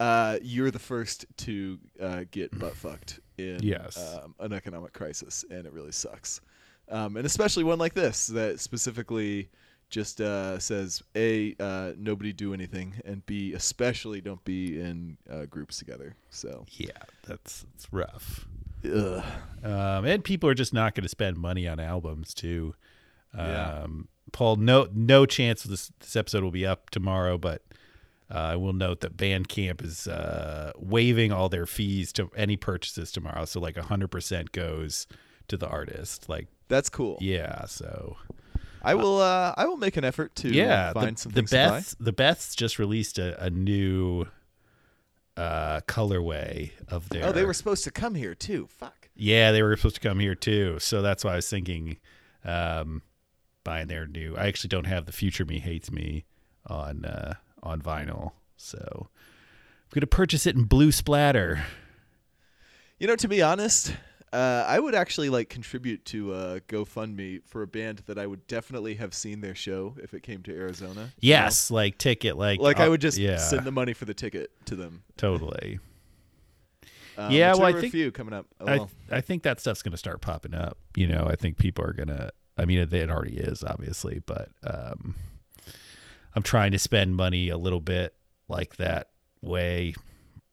uh 0.00 0.38
you're 0.42 0.70
the 0.72 0.78
first 0.80 1.26
to 1.36 1.78
uh 2.00 2.24
get 2.32 2.56
butt 2.58 2.74
fucked 2.74 3.20
in 3.38 3.58
Yes. 3.62 3.96
um, 4.22 4.34
an 4.40 4.52
economic 4.52 4.92
crisis 4.92 5.44
and 5.50 5.66
it 5.66 5.72
really 5.72 5.92
sucks. 5.92 6.40
Um 6.88 7.16
and 7.16 7.24
especially 7.26 7.62
one 7.64 7.78
like 7.78 7.94
this 7.94 8.26
that 8.28 8.58
specifically 8.60 9.48
just 9.90 10.20
uh 10.20 10.58
says 10.58 11.02
a 11.16 11.54
uh 11.60 11.92
nobody 11.98 12.32
do 12.32 12.52
anything 12.54 12.94
and 13.04 13.24
b 13.26 13.52
especially 13.54 14.20
don't 14.20 14.42
be 14.44 14.80
in 14.80 15.16
uh, 15.30 15.44
groups 15.46 15.78
together. 15.78 16.16
So, 16.30 16.64
Yeah, 16.70 16.90
that's 17.26 17.64
it's 17.74 17.86
rough. 17.92 18.46
ugh. 18.84 19.24
Um, 19.62 20.04
and 20.06 20.24
people 20.24 20.48
are 20.48 20.54
just 20.54 20.72
not 20.72 20.94
going 20.94 21.02
to 21.02 21.08
spend 21.08 21.36
money 21.36 21.66
on 21.68 21.78
albums 21.80 22.32
too. 22.34 22.74
Yeah. 23.36 23.82
Um, 23.84 24.08
Paul, 24.32 24.56
no 24.56 24.88
no 24.94 25.26
chance 25.26 25.62
this 25.64 25.90
this 26.00 26.14
episode 26.16 26.42
will 26.44 26.50
be 26.52 26.64
up 26.66 26.90
tomorrow, 26.90 27.36
but 27.36 27.62
I 28.30 28.56
will 28.56 28.72
note 28.72 29.00
that 29.00 29.16
Bandcamp 29.16 29.84
is 29.84 30.06
uh, 30.06 30.72
waiving 30.76 31.32
all 31.32 31.48
their 31.48 31.66
fees 31.66 32.12
to 32.14 32.30
any 32.36 32.56
purchases 32.56 33.10
tomorrow. 33.10 33.44
So 33.44 33.60
like 33.60 33.76
hundred 33.76 34.08
percent 34.08 34.52
goes 34.52 35.06
to 35.48 35.56
the 35.56 35.66
artist. 35.68 36.28
Like 36.28 36.46
that's 36.68 36.88
cool. 36.88 37.18
yeah, 37.20 37.64
so 37.64 38.16
I 38.82 38.94
will 38.94 39.20
uh 39.20 39.54
I 39.56 39.66
will 39.66 39.76
make 39.76 39.96
an 39.96 40.04
effort 40.04 40.34
to 40.36 40.48
yeah, 40.48 40.92
find 40.92 41.16
the, 41.16 41.20
some 41.20 41.32
the 41.32 41.40
things 41.40 41.50
to 41.50 41.56
buy. 41.56 41.80
Beths 41.80 41.96
the 41.98 42.12
Beths 42.12 42.56
just 42.56 42.78
released 42.78 43.18
a, 43.18 43.42
a 43.42 43.50
new 43.50 44.26
uh 45.36 45.80
colorway 45.88 46.70
of 46.88 47.08
their 47.08 47.26
Oh, 47.26 47.32
they 47.32 47.44
were 47.44 47.54
supposed 47.54 47.84
to 47.84 47.90
come 47.90 48.14
here 48.14 48.34
too. 48.34 48.68
Fuck. 48.68 49.08
Yeah, 49.16 49.52
they 49.52 49.62
were 49.62 49.76
supposed 49.76 49.96
to 49.96 50.00
come 50.00 50.18
here 50.20 50.34
too. 50.34 50.78
So 50.78 51.02
that's 51.02 51.24
why 51.24 51.32
I 51.32 51.36
was 51.36 51.48
thinking 51.48 51.96
um 52.44 53.02
buying 53.64 53.88
their 53.88 54.06
new 54.06 54.36
I 54.36 54.46
actually 54.46 54.68
don't 54.68 54.86
have 54.86 55.06
the 55.06 55.12
Future 55.12 55.44
Me 55.44 55.58
Hates 55.58 55.90
Me 55.90 56.24
on 56.66 57.04
uh 57.04 57.34
on 57.62 57.80
vinyl. 57.80 58.32
So 58.56 59.08
I'm 59.08 59.88
gonna 59.94 60.06
purchase 60.06 60.46
it 60.46 60.54
in 60.56 60.64
blue 60.64 60.92
splatter. 60.92 61.64
You 62.98 63.06
know, 63.06 63.16
to 63.16 63.28
be 63.28 63.40
honest, 63.40 63.94
uh, 64.32 64.64
I 64.68 64.78
would 64.78 64.94
actually 64.94 65.30
like 65.30 65.48
contribute 65.48 66.04
to 66.06 66.32
uh, 66.34 66.58
GoFundMe 66.68 67.40
for 67.46 67.62
a 67.62 67.66
band 67.66 68.02
that 68.06 68.18
I 68.18 68.26
would 68.26 68.46
definitely 68.46 68.94
have 68.96 69.14
seen 69.14 69.40
their 69.40 69.54
show 69.54 69.96
if 70.02 70.12
it 70.14 70.22
came 70.22 70.42
to 70.44 70.54
Arizona. 70.54 70.92
you 71.20 71.30
know? 71.32 71.36
Yes, 71.42 71.70
like 71.70 71.96
ticket 71.98 72.36
like 72.36 72.60
Like 72.60 72.78
I 72.78 72.86
uh, 72.86 72.90
would 72.90 73.00
just 73.00 73.16
yeah, 73.18 73.38
send 73.38 73.64
the 73.64 73.72
money 73.72 73.94
for 73.94 74.04
the 74.04 74.14
ticket 74.14 74.50
to 74.66 74.76
them. 74.76 75.02
totally. 75.16 75.78
Um, 77.18 77.32
Yeah, 77.32 77.52
well, 77.54 77.64
I 77.64 77.72
think- 77.72 77.86
a 77.86 77.90
few 77.96 78.10
coming 78.12 78.32
up. 78.34 78.46
Oh, 78.60 78.66
I 78.66 78.76
well. 78.78 78.90
I 79.10 79.20
think 79.20 79.42
that 79.42 79.60
stuff's 79.60 79.82
gonna 79.82 79.96
start 79.96 80.20
popping 80.20 80.54
up. 80.54 80.78
You 80.94 81.06
know, 81.08 81.26
I 81.26 81.36
think 81.36 81.56
people 81.58 81.84
are 81.84 81.92
gonna. 81.92 82.30
I 82.56 82.66
mean, 82.66 82.78
it, 82.78 82.92
it 82.92 83.10
already 83.10 83.36
is, 83.38 83.64
obviously, 83.64 84.20
but 84.26 84.50
um, 84.64 85.14
I'm 86.34 86.42
trying 86.42 86.72
to 86.72 86.78
spend 86.78 87.16
money 87.16 87.48
a 87.48 87.56
little 87.58 87.80
bit 87.80 88.14
like 88.48 88.76
that 88.76 89.08
way 89.42 89.94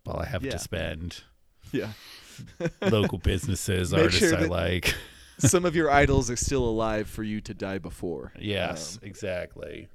while 0.04 0.18
I 0.20 0.26
have 0.26 0.44
Yeah. 0.44 0.52
to 0.52 0.60
spend. 0.60 1.24
yeah. 1.72 1.92
Local 2.82 3.18
businesses, 3.18 3.92
Make 3.92 4.02
artists 4.02 4.20
sure 4.30 4.38
I 4.38 4.44
like. 4.44 4.94
Some 5.40 5.66
of 5.66 5.76
your 5.76 5.92
idols 5.92 6.32
are 6.32 6.36
still 6.36 6.64
alive 6.64 7.08
for 7.08 7.24
you 7.24 7.42
to 7.42 7.54
die 7.54 7.78
before. 7.78 8.34
Yes, 8.40 8.98
Um, 9.02 9.08
exactly. 9.08 9.88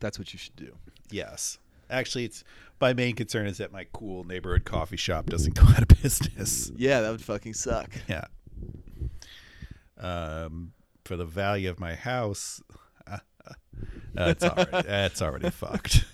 that's 0.00 0.18
what 0.18 0.32
you 0.32 0.38
should 0.38 0.56
do. 0.56 0.76
Yes. 1.10 1.58
Actually, 1.88 2.24
it's 2.24 2.42
my 2.80 2.92
main 2.92 3.14
concern 3.16 3.46
is 3.46 3.58
that 3.58 3.70
my 3.72 3.84
cool 3.92 4.24
neighborhood 4.24 4.64
coffee 4.64 4.96
shop 4.96 5.26
doesn't 5.26 5.54
go 5.58 5.64
out 5.64 5.82
of 5.82 6.02
business. 6.02 6.70
Yeah, 6.76 7.00
that 7.00 7.10
would 7.10 7.22
fucking 7.22 7.54
suck. 7.54 7.90
Yeah. 8.08 8.24
Um, 9.98 10.72
for 11.04 11.16
the 11.16 11.24
value 11.26 11.68
of 11.68 11.78
my 11.78 11.94
house, 11.94 12.62
that's 14.14 14.44
already 14.44 14.82
that's 14.88 15.22
already 15.22 15.50
fucked. 15.50 16.04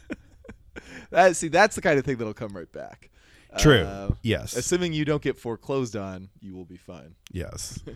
That, 1.10 1.36
see, 1.36 1.48
that's 1.48 1.76
the 1.76 1.82
kind 1.82 1.98
of 1.98 2.04
thing 2.04 2.16
that'll 2.16 2.34
come 2.34 2.56
right 2.56 2.70
back. 2.70 3.10
True. 3.58 3.82
Uh, 3.82 4.10
yes. 4.22 4.54
assuming 4.56 4.92
you 4.92 5.04
don't 5.04 5.22
get 5.22 5.38
foreclosed 5.38 5.96
on, 5.96 6.28
you 6.40 6.54
will 6.54 6.64
be 6.66 6.76
fine. 6.76 7.14
yes. 7.32 7.78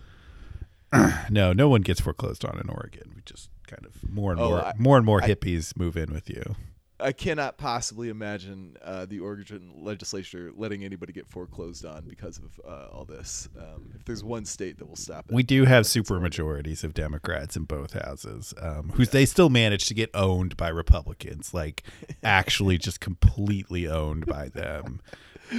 no, 1.29 1.53
no 1.53 1.69
one 1.69 1.81
gets 1.81 2.01
foreclosed 2.01 2.43
on 2.43 2.59
in 2.59 2.69
Oregon. 2.69 3.11
We 3.15 3.21
just 3.25 3.49
kind 3.67 3.85
of 3.85 4.09
more 4.11 4.31
and 4.33 4.41
Oh, 4.41 4.49
more 4.49 4.59
I- 4.61 4.73
more 4.77 4.97
and 4.97 5.05
more 5.05 5.23
I- 5.23 5.27
hippies 5.29 5.77
move 5.77 5.95
in 5.95 6.11
with 6.11 6.29
you. 6.29 6.55
I 7.01 7.11
cannot 7.11 7.57
possibly 7.57 8.09
imagine 8.09 8.77
uh, 8.83 9.05
the 9.05 9.19
Oregon 9.19 9.71
legislature 9.77 10.51
letting 10.55 10.83
anybody 10.83 11.13
get 11.13 11.27
foreclosed 11.27 11.85
on 11.85 12.07
because 12.07 12.37
of 12.37 12.59
uh, 12.65 12.87
all 12.95 13.05
this. 13.05 13.49
Um, 13.57 13.91
if 13.95 14.05
there's 14.05 14.23
one 14.23 14.45
state 14.45 14.77
that 14.79 14.87
will 14.87 14.95
stop 14.95 15.25
it, 15.29 15.33
We 15.33 15.43
do 15.43 15.65
have 15.65 15.85
super 15.85 16.19
majorities 16.19 16.83
of 16.83 16.93
Democrats 16.93 17.55
in 17.55 17.63
both 17.63 17.93
houses, 17.93 18.53
um, 18.61 18.89
who 18.89 19.05
they 19.05 19.25
still 19.25 19.49
manage 19.49 19.85
to 19.87 19.93
get 19.93 20.09
owned 20.13 20.55
by 20.57 20.69
Republicans, 20.69 21.53
like 21.53 21.83
actually 22.23 22.77
just 22.77 22.99
completely 22.99 23.87
owned 23.87 24.25
by 24.25 24.49
them. 24.49 25.01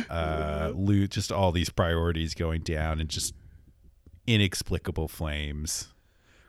Uh, 0.08 0.72
lo- 0.74 1.06
just 1.06 1.30
all 1.30 1.52
these 1.52 1.68
priorities 1.68 2.32
going 2.32 2.62
down 2.62 2.98
and 2.98 3.10
just 3.10 3.34
inexplicable 4.26 5.06
flames. 5.06 5.91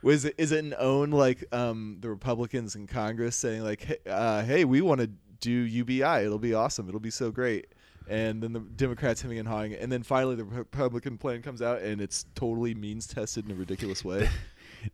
Was 0.03 0.25
it 0.25 0.36
is 0.38 0.51
it 0.51 0.63
an 0.63 0.75
own 0.77 1.12
like 1.12 1.43
um 1.51 1.98
the 2.01 2.10
Republicans 2.10 2.75
in 2.75 2.88
Congress 2.88 3.36
saying 3.36 3.63
like 3.63 3.81
hey, 3.83 3.98
uh, 4.07 4.43
hey 4.43 4.65
we 4.65 4.81
want 4.81 5.01
to 5.01 5.10
do 5.39 5.51
UBI 5.51 6.25
it'll 6.25 6.39
be 6.39 6.53
awesome. 6.53 6.88
It'll 6.88 7.00
be 7.00 7.10
so 7.12 7.31
great. 7.31 7.67
And 8.10 8.43
then 8.43 8.51
the 8.51 8.60
Democrats 8.60 9.22
hemming 9.22 9.39
and 9.39 9.48
hawing. 9.48 9.74
And 9.74 9.89
then 9.91 10.03
finally 10.03 10.36
the 10.36 10.43
Republican 10.43 11.17
plan 11.17 11.41
comes 11.41 11.62
out 11.62 11.81
and 11.81 12.01
it's 12.01 12.25
totally 12.36 12.75
means 12.75 13.07
tested 13.07 13.45
in 13.45 13.51
a 13.51 13.55
ridiculous 13.55 14.03
way. 14.03 14.29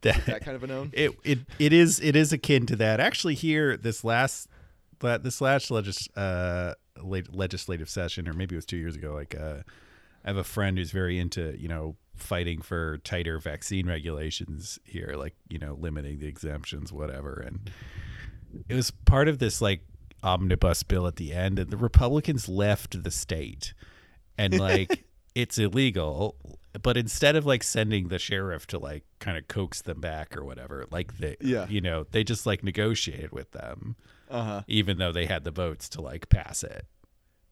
That- 0.02 0.24
that 0.28 0.46
kind 0.46 0.56
of 0.56 0.64
an 0.64 0.70
own? 0.70 0.92
it, 0.94 1.18
it 1.24 1.40
it 1.58 1.74
is 1.74 2.00
it 2.00 2.16
is 2.16 2.32
akin 2.32 2.68
to 2.68 2.76
that. 2.76 3.00
Actually, 3.00 3.34
here 3.34 3.76
this 3.76 4.04
last 4.04 4.48
but 5.00 5.24
this 5.24 5.42
last 5.42 5.72
legis, 5.72 6.08
uh, 6.16 6.76
legislative 7.02 7.90
session, 7.90 8.28
or 8.28 8.34
maybe 8.34 8.54
it 8.54 8.58
was 8.58 8.66
two 8.68 8.78
years 8.78 8.96
ago. 8.96 9.14
Like, 9.14 9.34
uh, 9.36 9.64
I 10.24 10.28
have 10.28 10.38
a 10.38 10.44
friend 10.44 10.78
who's 10.78 10.92
very 10.92 11.18
into 11.18 11.60
you 11.60 11.68
know 11.68 11.96
fighting 12.22 12.62
for 12.62 12.98
tighter 13.00 13.40
vaccine 13.40 13.88
regulations 13.88 14.80
here, 14.84 15.14
like 15.18 15.36
you 15.50 15.60
know 15.60 15.76
limiting 15.80 16.20
the 16.20 16.28
exemptions, 16.28 16.92
whatever. 16.94 17.44
And 17.46 17.70
it 18.68 18.76
was 18.76 18.92
part 18.92 19.28
of 19.28 19.40
this 19.40 19.62
like 19.62 19.82
omnibus 20.24 20.84
bill 20.84 21.08
at 21.08 21.16
the 21.18 21.34
end, 21.34 21.60
and 21.60 21.70
the 21.72 21.78
Republicans 21.78 22.50
left 22.50 23.04
the 23.04 23.12
state, 23.12 23.74
and 24.38 24.60
like 24.60 25.06
it's 25.36 25.58
illegal. 25.58 26.36
But 26.84 26.98
instead 26.98 27.36
of 27.36 27.46
like 27.48 27.64
sending 27.64 28.10
the 28.10 28.20
sheriff 28.20 28.68
to 28.68 28.78
like 28.80 29.04
kind 29.20 29.38
of 29.38 29.48
coax 29.48 29.82
them 29.82 30.00
back 30.00 30.38
or 30.38 30.46
whatever, 30.46 30.86
like 30.92 31.18
they, 31.18 31.36
Yeah. 31.42 31.68
you 31.68 31.82
know, 31.82 32.06
they 32.12 32.24
just 32.24 32.46
like 32.46 32.64
negotiated 32.64 33.32
with 33.32 33.52
them, 33.52 33.96
uh 34.30 34.44
huh 34.44 34.62
even 34.68 34.98
though 35.00 35.12
they 35.12 35.26
had 35.26 35.44
the 35.44 35.52
votes 35.52 35.90
to 35.90 36.02
like 36.02 36.30
pass 36.30 36.62
it. 36.64 36.86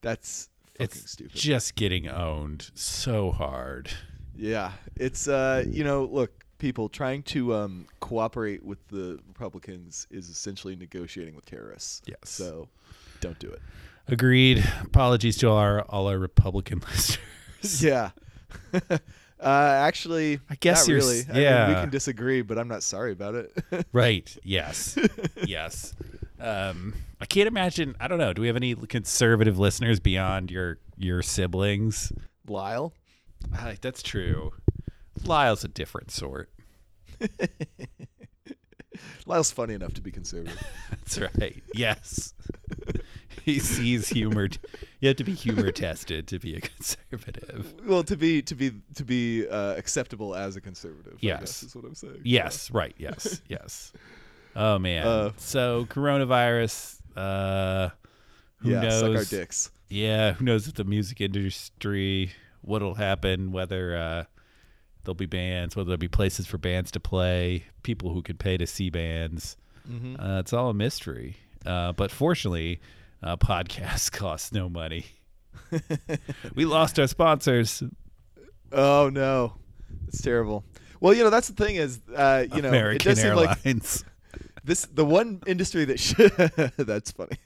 that's 0.02 0.50
fucking 0.78 0.84
It's 0.86 1.12
stupid 1.12 1.36
just 1.36 1.74
getting 1.76 2.08
owned 2.08 2.70
so 2.76 3.32
hard. 3.32 3.90
Yeah, 4.38 4.72
it's 4.96 5.28
uh, 5.28 5.64
you 5.68 5.84
know, 5.84 6.06
look, 6.06 6.32
people 6.60 6.90
trying 6.90 7.24
to 7.24 7.54
um, 7.56 7.88
cooperate 8.00 8.64
with 8.64 8.80
the 8.90 9.20
Republicans 9.28 10.08
is 10.12 10.30
essentially 10.30 10.76
negotiating 10.76 11.36
with 11.36 11.46
terrorists. 11.46 12.02
Yes. 12.06 12.18
So, 12.24 12.68
don't 13.20 13.38
do 13.40 13.50
it. 13.50 13.60
Agreed. 14.08 14.64
Apologies 14.84 15.38
to 15.38 15.50
all 15.50 15.58
our 15.58 15.82
all 15.84 16.08
our 16.08 16.18
Republican 16.20 16.80
listeners. 16.92 17.84
yeah. 17.84 18.12
uh, 18.74 18.98
actually, 19.40 20.40
I 20.50 20.56
guess 20.56 20.88
really. 20.88 21.20
s- 21.20 21.30
I 21.30 21.34
mean, 21.34 21.70
we 21.70 21.82
can 21.82 21.90
disagree, 21.90 22.42
but 22.42 22.58
I'm 22.58 22.68
not 22.68 22.84
sorry 22.84 23.12
about 23.12 23.36
it. 23.36 23.52
Right. 23.92 24.36
Yes. 24.44 24.98
yes. 25.46 25.94
Um, 26.40 26.94
I 27.20 27.26
can't 27.26 27.48
imagine. 27.48 27.96
I 28.00 28.08
don't 28.08 28.20
know. 28.20 28.32
Do 28.34 28.42
we 28.44 28.48
have 28.48 28.56
any 28.56 28.76
conservative 28.76 29.58
listeners 29.58 30.00
beyond 30.00 30.52
your 30.52 30.78
your 30.98 31.22
siblings? 31.24 32.12
Lyle. 32.48 32.94
Uh, 33.58 33.76
that's 33.82 34.04
true. 34.04 34.54
Lyle's 35.24 35.64
a 35.64 35.68
different 35.68 36.12
sort. 36.12 36.50
Lyle's 39.26 39.52
funny 39.52 39.74
enough 39.74 39.94
to 39.96 40.02
be 40.02 40.12
conservative. 40.12 40.62
That's 40.90 41.20
right. 41.20 41.64
Yes. 41.74 42.34
he 43.44 43.60
sees 43.60 44.10
humor. 44.10 44.50
You 45.00 45.10
have 45.10 45.18
to 45.18 45.24
be 45.24 45.34
humor 45.34 45.72
tested 45.72 46.28
to 46.28 46.40
be 46.40 46.56
a 46.56 46.62
conservative. 46.62 47.74
well, 47.86 48.04
to 48.04 48.16
be 48.16 48.42
to 48.44 48.56
be 48.56 48.72
to 48.96 49.04
be 49.04 49.48
uh, 49.48 49.76
acceptable 49.76 50.36
as 50.36 50.56
a 50.56 50.62
conservative. 50.62 51.18
Yes. 51.20 51.40
guess 51.40 51.64
is 51.64 51.76
what 51.76 51.86
I'm 51.86 51.96
saying. 51.96 52.22
Yes. 52.24 52.72
Right. 52.72 52.96
Yes. 52.98 53.42
Yes. 53.48 53.94
Oh 54.56 54.80
man. 54.80 55.06
Uh, 55.06 55.32
so 55.38 55.86
coronavirus. 55.90 57.00
Uh, 57.16 57.90
who 58.58 58.72
yeah. 58.72 58.82
knows? 58.82 59.00
Suck 59.02 59.16
our 59.16 59.26
dicks. 59.26 59.72
Yeah, 59.90 60.34
who 60.34 60.44
knows 60.44 60.66
with 60.66 60.76
the 60.76 60.84
music 60.84 61.22
industry, 61.22 62.32
what'll 62.68 62.96
happen, 62.96 63.52
whether 63.52 63.98
uh, 63.98 64.24
there'll 65.04 65.16
be 65.16 65.26
bands, 65.26 65.76
whether 65.76 65.88
there'll 65.88 65.98
be 65.98 66.08
places 66.08 66.46
for 66.46 66.58
bands 66.58 66.92
to 66.92 67.00
play, 67.00 67.64
people 67.84 68.14
who 68.14 68.22
could 68.22 68.40
pay 68.40 68.58
to 68.58 68.68
see 68.68 68.90
bands. 68.90 69.58
Mm-hmm. 69.90 70.22
Uh, 70.22 70.40
it's 70.40 70.54
all 70.54 70.70
a 70.70 70.74
mystery. 70.74 71.38
Uh, 71.66 71.94
but 71.94 72.12
fortunately, 72.12 72.82
uh, 73.24 73.38
podcasts 73.38 74.12
cost 74.12 74.54
no 74.54 74.70
money. 74.70 75.06
we 76.56 76.66
lost 76.66 77.00
our 77.00 77.08
sponsors. 77.08 77.82
Oh 78.72 79.10
no, 79.12 79.54
it's 80.08 80.22
terrible. 80.22 80.64
Well, 81.00 81.14
you 81.14 81.24
know 81.24 81.30
that's 81.30 81.48
the 81.48 81.64
thing 81.64 81.76
is, 81.76 82.00
uh, 82.16 82.46
you 82.54 82.62
know, 82.62 82.70
it 82.70 82.76
American 82.76 83.10
does 83.10 83.22
seem 83.22 83.36
like 83.36 83.58
Airlines. 83.66 84.04
this 84.64 84.88
the 84.94 85.06
one 85.06 85.42
industry 85.48 85.86
that 85.86 86.00
should. 86.00 86.32
that's 86.78 87.12
funny. 87.12 87.38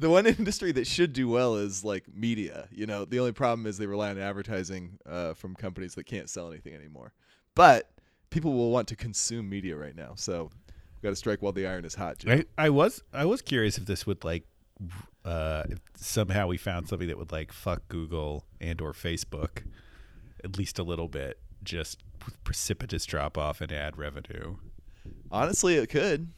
The 0.00 0.10
one 0.10 0.26
industry 0.38 0.72
that 0.72 0.86
should 0.86 1.12
do 1.12 1.28
well 1.28 1.54
is 1.56 1.84
like 1.84 2.04
media. 2.12 2.68
You 2.72 2.86
know, 2.86 3.04
the 3.04 3.20
only 3.20 3.32
problem 3.32 3.66
is 3.66 3.78
they 3.78 3.86
rely 3.86 4.10
on 4.10 4.18
advertising 4.18 4.98
uh, 5.06 5.34
from 5.34 5.54
companies 5.54 5.94
that 5.94 6.04
can't 6.04 6.28
sell 6.28 6.50
anything 6.50 6.74
anymore. 6.74 7.12
But 7.54 7.90
people 8.30 8.52
will 8.52 8.70
want 8.70 8.88
to 8.88 8.96
consume 8.96 9.48
media 9.48 9.76
right 9.76 9.94
now, 9.94 10.14
so 10.16 10.50
we 10.64 11.06
got 11.06 11.10
to 11.10 11.16
strike 11.16 11.42
while 11.42 11.52
the 11.52 11.66
iron 11.66 11.84
is 11.84 11.94
hot. 11.94 12.18
Jim. 12.18 12.44
I, 12.58 12.66
I 12.66 12.70
was 12.70 13.02
I 13.12 13.26
was 13.26 13.42
curious 13.42 13.78
if 13.78 13.86
this 13.86 14.06
would 14.06 14.24
like 14.24 14.44
uh, 15.24 15.64
if 15.68 15.78
somehow 15.96 16.46
we 16.46 16.56
found 16.56 16.88
something 16.88 17.08
that 17.08 17.18
would 17.18 17.32
like 17.32 17.52
fuck 17.52 17.86
Google 17.88 18.44
and 18.60 18.80
or 18.80 18.92
Facebook 18.92 19.64
at 20.42 20.56
least 20.56 20.78
a 20.78 20.82
little 20.82 21.08
bit, 21.08 21.38
just 21.62 22.02
precipitous 22.44 23.04
drop 23.04 23.36
off 23.36 23.60
in 23.60 23.72
ad 23.72 23.98
revenue. 23.98 24.56
Honestly, 25.30 25.74
it 25.74 25.88
could. 25.88 26.28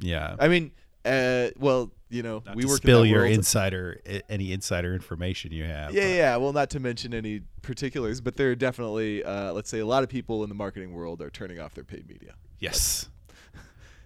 Yeah. 0.00 0.36
I 0.38 0.48
mean, 0.48 0.72
uh, 1.04 1.48
well, 1.58 1.90
you 2.08 2.22
know, 2.22 2.42
Not 2.44 2.56
we 2.56 2.64
work 2.66 2.76
spill 2.78 3.02
in 3.02 3.10
your 3.10 3.20
world. 3.22 3.32
insider 3.32 4.00
any 4.28 4.52
insider 4.52 4.94
information 4.94 5.50
you 5.52 5.64
have. 5.64 5.94
Yeah, 5.94 6.02
but- 6.02 6.08
yeah. 6.10 6.36
Well, 6.36 6.52
not 6.52 6.70
to 6.70 6.80
mention 6.80 7.14
any 7.14 7.40
particulars, 7.62 8.20
but 8.20 8.36
there 8.36 8.50
are 8.50 8.54
definitely, 8.54 9.24
uh, 9.24 9.52
let's 9.52 9.70
say, 9.70 9.78
a 9.78 9.86
lot 9.86 10.02
of 10.02 10.08
people 10.10 10.42
in 10.42 10.48
the 10.48 10.54
marketing 10.54 10.92
world 10.92 11.22
are 11.22 11.30
turning 11.30 11.58
off 11.58 11.74
their 11.74 11.84
paid 11.84 12.06
media. 12.08 12.34
Yes. 12.58 13.08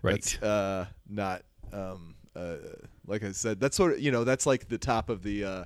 Right. 0.02 0.22
That's, 0.22 0.40
uh, 0.42 0.86
not, 1.08 1.42
um, 1.72 2.14
uh, 2.36 2.56
like 3.08 3.24
I 3.24 3.32
said, 3.32 3.58
that's 3.58 3.76
sort 3.76 3.94
of, 3.94 4.00
you 4.00 4.12
know, 4.12 4.22
that's 4.22 4.46
like 4.46 4.68
the 4.68 4.78
top 4.78 5.08
of 5.08 5.24
the, 5.24 5.44
uh, 5.44 5.64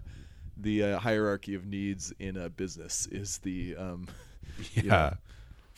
the 0.56 0.82
uh, 0.84 0.98
hierarchy 0.98 1.54
of 1.54 1.66
needs 1.66 2.10
in 2.20 2.38
a 2.38 2.48
business 2.48 3.06
is 3.10 3.36
the, 3.38 3.76
um, 3.76 4.06
you 4.72 4.84
know, 4.84 4.94
yeah. 4.94 5.14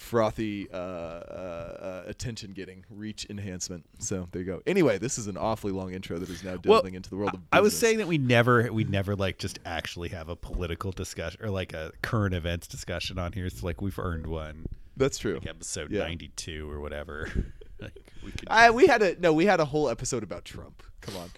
Frothy 0.02 0.68
uh, 0.72 0.76
uh, 0.76 0.78
uh, 0.78 2.02
attention 2.06 2.52
getting 2.52 2.84
reach 2.90 3.26
enhancement. 3.30 3.84
So 3.98 4.28
there 4.32 4.42
you 4.42 4.46
go. 4.46 4.62
Anyway, 4.66 4.98
this 4.98 5.16
is 5.18 5.26
an 5.28 5.36
awfully 5.36 5.72
long 5.72 5.92
intro 5.94 6.18
that 6.18 6.28
is 6.28 6.42
now 6.44 6.56
Well, 6.64 6.80
delving 6.80 6.94
into 6.94 7.08
the 7.08 7.16
world 7.16 7.28
of 7.34 7.40
business. 7.40 7.48
I 7.52 7.60
was 7.60 7.78
saying 7.78 7.98
that 7.98 8.08
we 8.08 8.18
never 8.18 8.70
we 8.72 8.84
never 8.84 9.14
like 9.16 9.38
just 9.38 9.58
actually 9.64 10.08
have 10.10 10.28
a 10.28 10.36
political 10.36 10.90
discussion 10.92 11.40
or 11.42 11.50
like 11.50 11.72
a 11.72 11.92
current 12.02 12.34
events 12.34 12.66
discussion 12.66 13.18
on 13.18 13.32
here. 13.32 13.46
It's 13.46 13.62
like 13.62 13.80
we've 13.80 13.98
earned 13.98 14.26
one 14.26 14.66
that's 14.96 15.16
true. 15.18 15.34
like 15.34 15.46
episode 15.48 15.90
Yeah. 15.90 16.00
92 16.02 16.70
or 16.70 16.80
whatever. 16.80 17.30
like 17.80 17.94
we 18.24 18.30
could 18.32 18.48
I, 18.48 18.70
we 18.70 18.86
had 18.86 19.02
a 19.02 19.18
no, 19.20 19.32
we 19.32 19.46
had 19.46 19.60
a 19.60 19.64
whole 19.64 19.88
episode 19.88 20.22
about 20.22 20.44
Trump. 20.44 20.82
Come 21.00 21.16
on. 21.16 21.30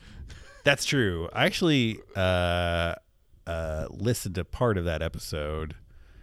That's 0.64 0.84
true. 0.84 1.28
I 1.32 1.44
actually 1.44 2.00
uh, 2.16 2.94
uh, 3.46 3.86
listened 3.90 4.34
to 4.36 4.44
part 4.44 4.78
of 4.78 4.84
that 4.86 5.02
episode 5.02 5.76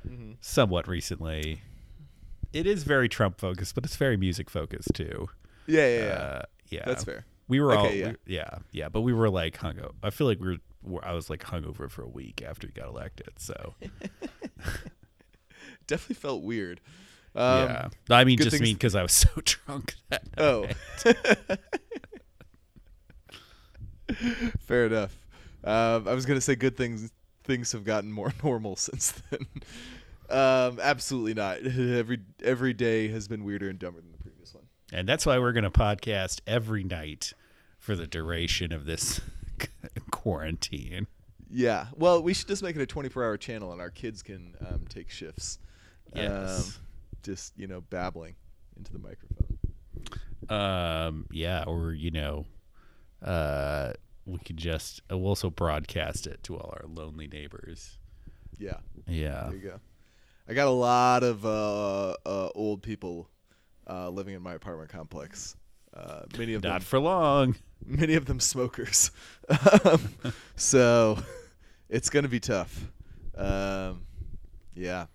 Mm-hmm. 0.08 0.32
somewhat 0.42 0.88
recently. 0.88 1.62
It 2.54 2.68
is 2.68 2.84
very 2.84 3.08
Trump 3.10 3.40
focused, 3.40 3.76
but 3.76 3.86
it's 3.86 3.96
very 3.96 4.18
music 4.18 4.50
focused 4.50 4.90
too. 4.94 5.30
Yeah, 5.68 5.88
yeah, 5.88 6.06
yeah. 6.06 6.12
Uh, 6.14 6.42
yeah, 6.70 6.84
That's 6.86 7.04
fair. 7.04 7.26
We 7.48 7.60
were 7.62 7.76
all, 7.76 7.90
yeah. 7.92 8.10
we- 8.26 8.36
yeah, 8.36 8.58
yeah, 8.72 8.90
but 8.90 9.02
we 9.02 9.14
were 9.14 9.30
like 9.30 9.58
hungover. 9.58 9.92
I 10.04 10.10
feel 10.10 10.28
like 10.28 10.40
we 10.40 10.48
were, 10.50 10.58
were- 10.84 11.06
I 11.06 11.14
was 11.14 11.30
like 11.30 11.42
hungover 11.44 11.90
for 11.90 12.04
a 12.04 12.08
week 12.10 12.42
after 12.42 12.68
he 12.68 12.74
got 12.74 12.88
elected. 12.88 13.30
So 13.38 13.76
Definitely 15.88 16.16
felt 16.16 16.44
weird. 16.44 16.80
Um, 17.36 17.70
yeah, 17.70 17.88
I 18.10 18.24
mean, 18.26 18.38
just 18.38 18.52
things- 18.52 18.62
mean 18.62 18.76
because 18.76 18.96
I 18.96 19.02
was 19.02 19.12
so 19.14 19.30
drunk 19.44 19.96
that 20.10 20.24
night. 20.38 20.44
Oh. 20.44 20.68
Fair 24.60 24.86
enough. 24.88 25.18
Um, 25.64 26.08
I 26.08 26.14
was 26.14 26.26
gonna 26.26 26.42
say 26.42 26.56
good 26.56 26.76
things. 26.76 27.12
Things 27.44 27.72
have 27.72 27.84
gotten 27.84 28.12
more 28.12 28.34
normal 28.44 28.76
since 28.76 29.12
then. 29.30 29.46
Um, 30.32 30.80
absolutely 30.82 31.34
not. 31.34 31.58
Every 31.66 32.20
every 32.44 32.74
day 32.74 33.08
has 33.10 33.28
been 33.28 33.44
weirder 33.44 33.70
and 33.70 33.78
dumber 33.78 34.00
than 34.02 34.12
the 34.12 34.18
previous 34.18 34.54
one. 34.54 34.64
and 34.94 35.08
that's 35.08 35.26
why 35.26 35.38
we're 35.40 35.52
going 35.52 35.64
to 35.64 35.70
podcast 35.72 36.42
every 36.48 36.84
night 36.84 37.34
for 37.80 37.96
the 37.96 38.08
duration 38.08 38.72
of 38.72 38.86
this 38.86 39.20
quarantine. 40.12 41.08
Yeah. 41.50 41.88
Well, 41.96 42.22
we 42.24 42.34
should 42.34 42.48
just 42.48 42.64
make 42.64 42.76
it 42.76 42.82
a 42.82 42.86
24 42.86 43.24
hour 43.24 43.38
channel, 43.38 43.72
and 43.72 43.82
our 43.82 43.90
kids 43.90 44.24
can 44.24 44.56
um, 44.66 44.86
take 44.88 45.10
shifts. 45.10 45.60
Yes. 46.16 46.78
Um, 46.78 46.84
just 47.24 47.54
you 47.58 47.68
know, 47.68 47.82
babbling 47.82 48.36
into 48.78 48.92
the 48.94 49.00
microphone. 49.00 49.58
Um, 50.50 51.28
yeah, 51.32 51.64
or 51.68 51.92
you 51.94 52.12
know, 52.12 52.46
uh, 53.22 53.94
we 54.26 54.40
could 54.40 54.58
just 54.58 55.02
uh, 55.12 55.18
we'll 55.18 55.30
also 55.30 55.50
broadcast 55.50 56.26
it 56.28 56.42
to 56.44 56.58
all 56.58 56.74
our 56.82 56.88
lonely 56.88 57.28
neighbors. 57.28 57.98
Yeah. 58.58 58.78
Yeah, 59.08 59.46
There 59.50 59.54
you 59.58 59.60
go. 59.70 59.80
I 60.52 60.54
got 60.54 60.68
a 60.68 60.70
lot 60.70 61.24
of 61.24 61.46
uh, 61.46 62.18
uh, 62.26 62.50
old 62.56 62.84
people 62.84 63.30
uh, 63.90 64.10
living 64.10 64.36
in 64.36 64.42
my 64.42 64.54
apartment 64.56 64.90
complex. 64.90 65.56
Uh, 65.94 66.24
many 66.38 66.56
of 66.56 66.62
not 66.62 66.74
them, 66.74 66.82
for 66.82 67.00
long. 67.00 67.56
many 67.86 68.16
of 68.16 68.26
them 68.26 68.42
smokers. 68.42 69.12
um, 69.86 70.14
so 70.58 71.18
it's 71.88 72.10
gonna 72.10 72.28
be 72.28 72.42
tough. 72.42 72.92
Um, 73.38 74.02
yeah. 74.76 75.06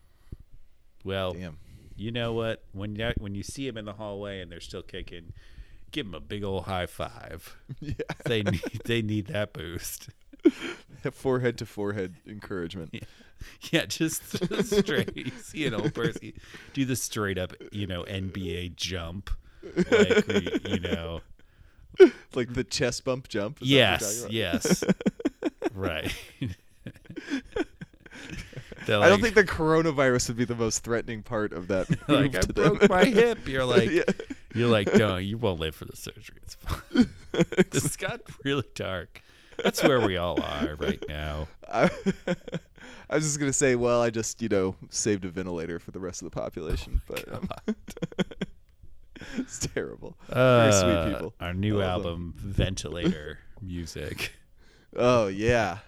Well, 1.05 1.35
Damn. 1.35 1.59
you 1.97 2.13
know 2.13 2.33
what? 2.33 2.65
When 2.73 2.97
you 2.97 3.13
when 3.19 3.35
you 3.35 3.43
see 3.43 3.67
them 3.67 3.77
in 3.77 3.85
the 3.85 3.93
hallway 3.93 4.41
and 4.41 4.51
they're 4.51 4.61
still 4.61 4.83
kicking, 4.83 5.35
give 5.91 6.07
them 6.07 6.15
a 6.15 6.21
big 6.21 6.45
old 6.45 6.65
high 6.65 6.87
five. 6.87 7.59
Yeah. 7.81 7.93
They 8.25 8.43
need 8.43 8.81
they 8.87 9.03
need 9.03 9.27
that 9.27 9.53
boost. 9.53 10.09
forehead 11.13 11.59
to 11.59 11.67
forehead 11.67 12.15
encouragement. 12.27 12.91
Yeah, 12.93 13.01
just 13.89 14.23
straight. 14.67 15.33
See 15.41 15.67
an 15.67 15.75
old 15.75 15.95
person 15.95 16.33
do 16.73 16.85
the 16.85 16.97
straight 16.97 17.39
up, 17.39 17.53
you 17.73 17.87
know, 17.87 18.03
NBA 18.05 18.77
jump, 18.77 19.31
like 19.91 20.27
you, 20.29 20.51
you 20.71 20.81
know. 20.81 21.21
Like 22.35 22.53
the 22.53 22.65
chest 22.65 23.05
bump 23.05 23.29
jump. 23.29 23.59
is 23.63 23.69
that 23.71 24.01
what 24.25 24.33
you're 24.33 24.43
Yes, 24.43 24.85
yes, 24.85 24.85
right. 25.75 26.15
They're? 28.87 29.01
I 29.01 29.09
don't 29.09 29.21
think 29.21 29.35
the 29.35 29.45
coronavirus 29.45 30.29
would 30.29 30.37
be 30.37 30.45
the 30.45 30.55
most 30.55 30.85
threatening 30.85 31.23
part 31.23 31.53
of 31.53 31.69
that. 31.69 31.89
like 32.09 32.37
I 32.37 32.41
to 32.41 32.53
them. 32.53 32.77
broke 32.77 32.89
my 32.89 33.05
hip. 33.05 33.49
You're 33.49 33.65
like, 33.65 33.91
Yeah. 33.91 34.03
you're 34.55 34.69
like, 34.69 34.95
no, 34.95 35.17
you 35.17 35.39
won't 35.39 35.59
live 35.59 35.75
for 35.75 35.87
the 35.87 35.97
surgery. 35.97 36.37
It's 36.43 36.55
fine. 36.55 37.11
this 37.71 37.97
got 37.97 38.21
really 38.45 38.65
dark. 38.75 39.23
That's 39.63 39.83
where 39.83 40.01
we 40.07 40.17
all 40.17 40.41
are 40.43 40.77
right 40.77 41.03
now. 41.09 41.49
I, 41.71 41.85
I 43.11 43.15
was 43.17 43.25
just 43.25 43.39
gonna 43.41 43.53
say, 43.53 43.75
well, 43.75 44.03
I 44.03 44.11
just 44.11 44.41
you 44.43 44.49
know 44.49 44.77
saved 44.91 45.25
a 45.25 45.29
ventilator 45.29 45.79
for 45.79 45.91
the 45.93 46.01
rest 46.01 46.23
of 46.23 46.31
the 46.31 46.35
population, 46.41 47.01
Oh 47.11 47.15
but 47.15 47.33
um, 47.33 47.49
it's 49.39 49.59
terrible. 49.75 50.17
Uh, 50.31 50.71
Very 50.71 50.73
sweet 50.73 51.13
people. 51.13 51.35
Our 51.41 51.55
new 51.55 51.79
love 51.79 52.03
them. 52.03 52.11
album, 52.11 52.35
Ventilator 52.37 53.39
Music. 53.63 54.33
Oh 54.97 55.27
yeah, 55.29 55.79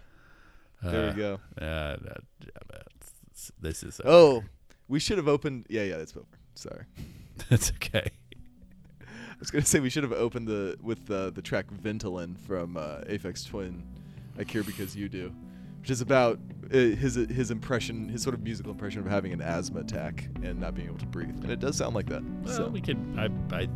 there 0.82 1.06
Uh, 1.06 1.12
we 1.12 1.16
go. 1.16 1.34
Uh, 1.60 1.96
that, 2.02 2.18
this 3.60 3.82
is 3.82 4.00
Oh, 4.04 4.44
we 4.88 4.98
should 5.00 5.18
have 5.18 5.28
opened. 5.28 5.66
Yeah, 5.68 5.82
yeah, 5.82 5.96
that's 5.98 6.16
over. 6.16 6.26
Sorry, 6.54 6.84
that's 7.48 7.70
okay. 7.72 8.10
I 9.38 9.40
was 9.40 9.52
gonna 9.52 9.64
say 9.64 9.78
we 9.78 9.88
should 9.88 10.02
have 10.02 10.12
opened 10.12 10.48
the 10.48 10.76
with 10.82 11.08
uh, 11.08 11.30
the 11.30 11.40
track 11.40 11.66
Ventolin 11.70 12.36
from 12.40 12.76
uh, 12.76 13.02
Aphex 13.08 13.46
Twin, 13.46 13.84
"I 14.36 14.42
Care 14.42 14.64
Because 14.64 14.96
You 14.96 15.08
Do," 15.08 15.32
which 15.80 15.90
is 15.90 16.00
about 16.00 16.40
uh, 16.74 16.76
his 16.76 17.14
his 17.14 17.52
impression, 17.52 18.08
his 18.08 18.20
sort 18.20 18.34
of 18.34 18.42
musical 18.42 18.72
impression 18.72 18.98
of 19.00 19.06
having 19.06 19.32
an 19.32 19.40
asthma 19.40 19.78
attack 19.78 20.28
and 20.42 20.58
not 20.58 20.74
being 20.74 20.88
able 20.88 20.98
to 20.98 21.06
breathe, 21.06 21.38
and 21.44 21.52
it 21.52 21.60
does 21.60 21.76
sound 21.76 21.94
like 21.94 22.08
that. 22.08 22.24
Well, 22.42 22.56
so 22.56 22.68
we 22.68 22.80
could. 22.80 22.98
I, 23.16 23.28
I, 23.54 23.68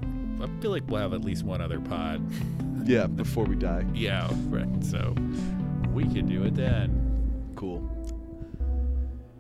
I 0.43 0.61
feel 0.61 0.73
like 0.73 0.83
we'll 0.89 1.01
have 1.01 1.13
at 1.15 1.23
least 1.23 1.45
one 1.45 1.61
other 1.61 1.79
pod. 1.79 2.21
yeah, 2.85 3.07
before 3.07 3.45
we 3.45 3.55
die. 3.55 3.85
Yeah, 3.95 4.29
right. 4.49 4.85
So 4.85 5.15
we 5.93 6.07
could 6.07 6.29
do 6.29 6.43
it 6.43 6.57
then. 6.57 7.53
Cool. 7.55 7.89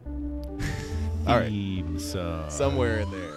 All 1.26 1.37
right. 1.37 1.83
Song. 1.99 2.49
Somewhere 2.49 3.00
in 3.00 3.11
there. 3.11 3.31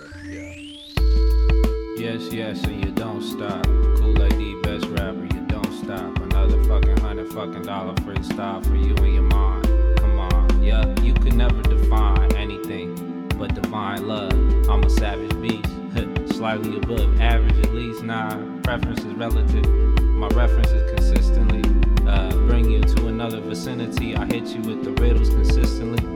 Yes, 2.06 2.32
yes, 2.32 2.64
and 2.66 2.86
you 2.86 2.92
don't 2.92 3.20
stop. 3.20 3.66
Kool 3.66 4.22
A.D., 4.22 4.62
best 4.62 4.86
rapper, 4.90 5.24
you 5.24 5.42
don't 5.48 5.74
stop. 5.74 6.16
Another 6.20 6.64
fucking 6.66 6.98
hundred 6.98 7.34
fucking 7.34 7.64
dollar 7.64 7.96
freestyle 7.96 8.64
for 8.64 8.76
you 8.76 8.94
and 8.98 9.16
your 9.16 9.24
mind. 9.24 9.68
Come 9.98 10.20
on, 10.20 10.62
yeah, 10.62 10.86
you 11.02 11.16
can 11.16 11.36
never 11.36 11.60
define 11.64 12.32
anything 12.36 13.28
but 13.40 13.56
divine 13.56 14.08
love. 14.08 14.34
I'm 14.70 14.84
a 14.84 14.90
savage 14.92 15.42
beast, 15.42 16.36
slightly 16.36 16.78
above 16.78 17.20
average 17.20 17.58
at 17.66 17.74
least. 17.74 18.04
Nah, 18.04 18.38
preference 18.62 19.00
is 19.00 19.14
relative. 19.16 19.68
My 20.00 20.28
reference 20.28 20.70
is 20.70 20.88
consistently 20.92 21.64
uh, 22.08 22.30
bring 22.46 22.70
you 22.70 22.82
to 22.82 23.08
another 23.08 23.42
vicinity. 23.42 24.16
I 24.16 24.26
hit 24.26 24.46
you 24.50 24.62
with 24.62 24.84
the 24.84 24.92
riddles 25.02 25.30
consistently. 25.30 26.15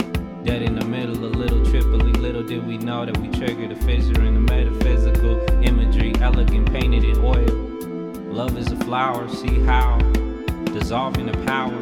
Dead 0.50 0.64
in 0.64 0.74
the 0.74 0.86
middle, 0.86 1.24
a 1.26 1.28
little 1.28 1.64
triply. 1.64 2.12
Little 2.14 2.42
did 2.42 2.66
we 2.66 2.80
know 2.80 3.06
that 3.06 3.16
we 3.20 3.28
triggered 3.28 3.72
a 3.72 3.76
fissure 3.76 4.24
in 4.24 4.34
the 4.34 4.40
metaphysical 4.40 5.40
imagery, 5.64 6.12
elegant 6.22 6.72
painted 6.72 7.04
in 7.04 7.20
oil. 7.20 7.46
Love 8.34 8.58
is 8.58 8.72
a 8.72 8.76
flower, 8.78 9.30
see 9.30 9.60
how 9.60 10.00
dissolving 10.74 11.28
the 11.28 11.38
power 11.46 11.78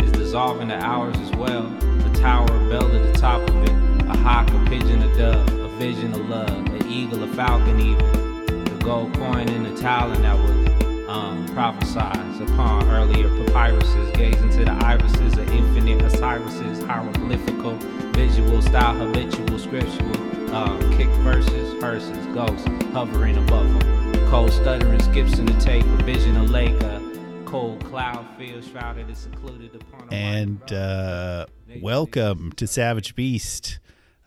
is 0.00 0.12
dissolving 0.12 0.68
the 0.68 0.76
hours 0.76 1.16
as 1.16 1.32
well. 1.32 1.64
The 1.64 2.20
tower, 2.20 2.44
a 2.44 2.70
bell 2.70 2.86
at 2.86 3.12
the 3.12 3.18
top 3.18 3.40
of 3.50 3.56
it, 3.64 4.06
a 4.08 4.16
hawk, 4.18 4.48
a 4.50 4.64
pigeon, 4.70 5.02
a 5.02 5.16
dove, 5.16 5.48
a 5.48 5.68
vision 5.76 6.12
of 6.12 6.28
love, 6.28 6.48
an 6.48 6.86
eagle, 6.86 7.24
a 7.24 7.28
falcon, 7.34 7.80
even 7.80 8.64
the 8.64 8.78
gold 8.84 9.12
coin 9.14 9.48
in 9.48 9.64
the 9.64 9.76
talent 9.82 10.22
that 10.22 10.38
was 10.38 11.08
um, 11.08 11.48
prophesied 11.48 12.40
upon 12.42 12.88
earlier 12.90 13.28
papyruses. 13.28 14.14
Gaze 14.14 14.40
into 14.40 14.64
the 14.64 14.84
irises 14.84 15.36
of 15.36 15.50
infinite 15.50 16.00
Osiris's 16.02 16.71
hieroglyphical, 16.82 17.74
visual 18.12 18.60
style, 18.62 18.94
habitual, 18.94 19.58
scriptural. 19.58 20.54
Um, 20.54 20.78
kick 20.96 21.08
verses, 21.22 21.80
hearses, 21.80 22.26
ghosts 22.34 22.66
hovering 22.92 23.38
above 23.38 23.68
them. 23.72 24.28
Cold 24.28 24.52
stuttering 24.52 25.02
skips 25.02 25.38
in 25.38 25.46
the 25.46 25.58
tape, 25.60 25.84
a 25.84 26.02
vision 26.02 26.36
of 26.36 26.50
lake, 26.50 26.80
a 26.82 27.00
cold 27.46 27.84
cloud 27.84 28.26
field 28.38 28.64
shrouded 28.64 29.06
and 29.06 29.16
secluded 29.16 29.74
upon 29.74 30.08
a 30.10 30.14
And 30.14 30.72
uh, 30.72 31.46
welcome 31.80 32.52
to 32.56 32.66
Savage 32.66 33.14
Beast. 33.14 33.78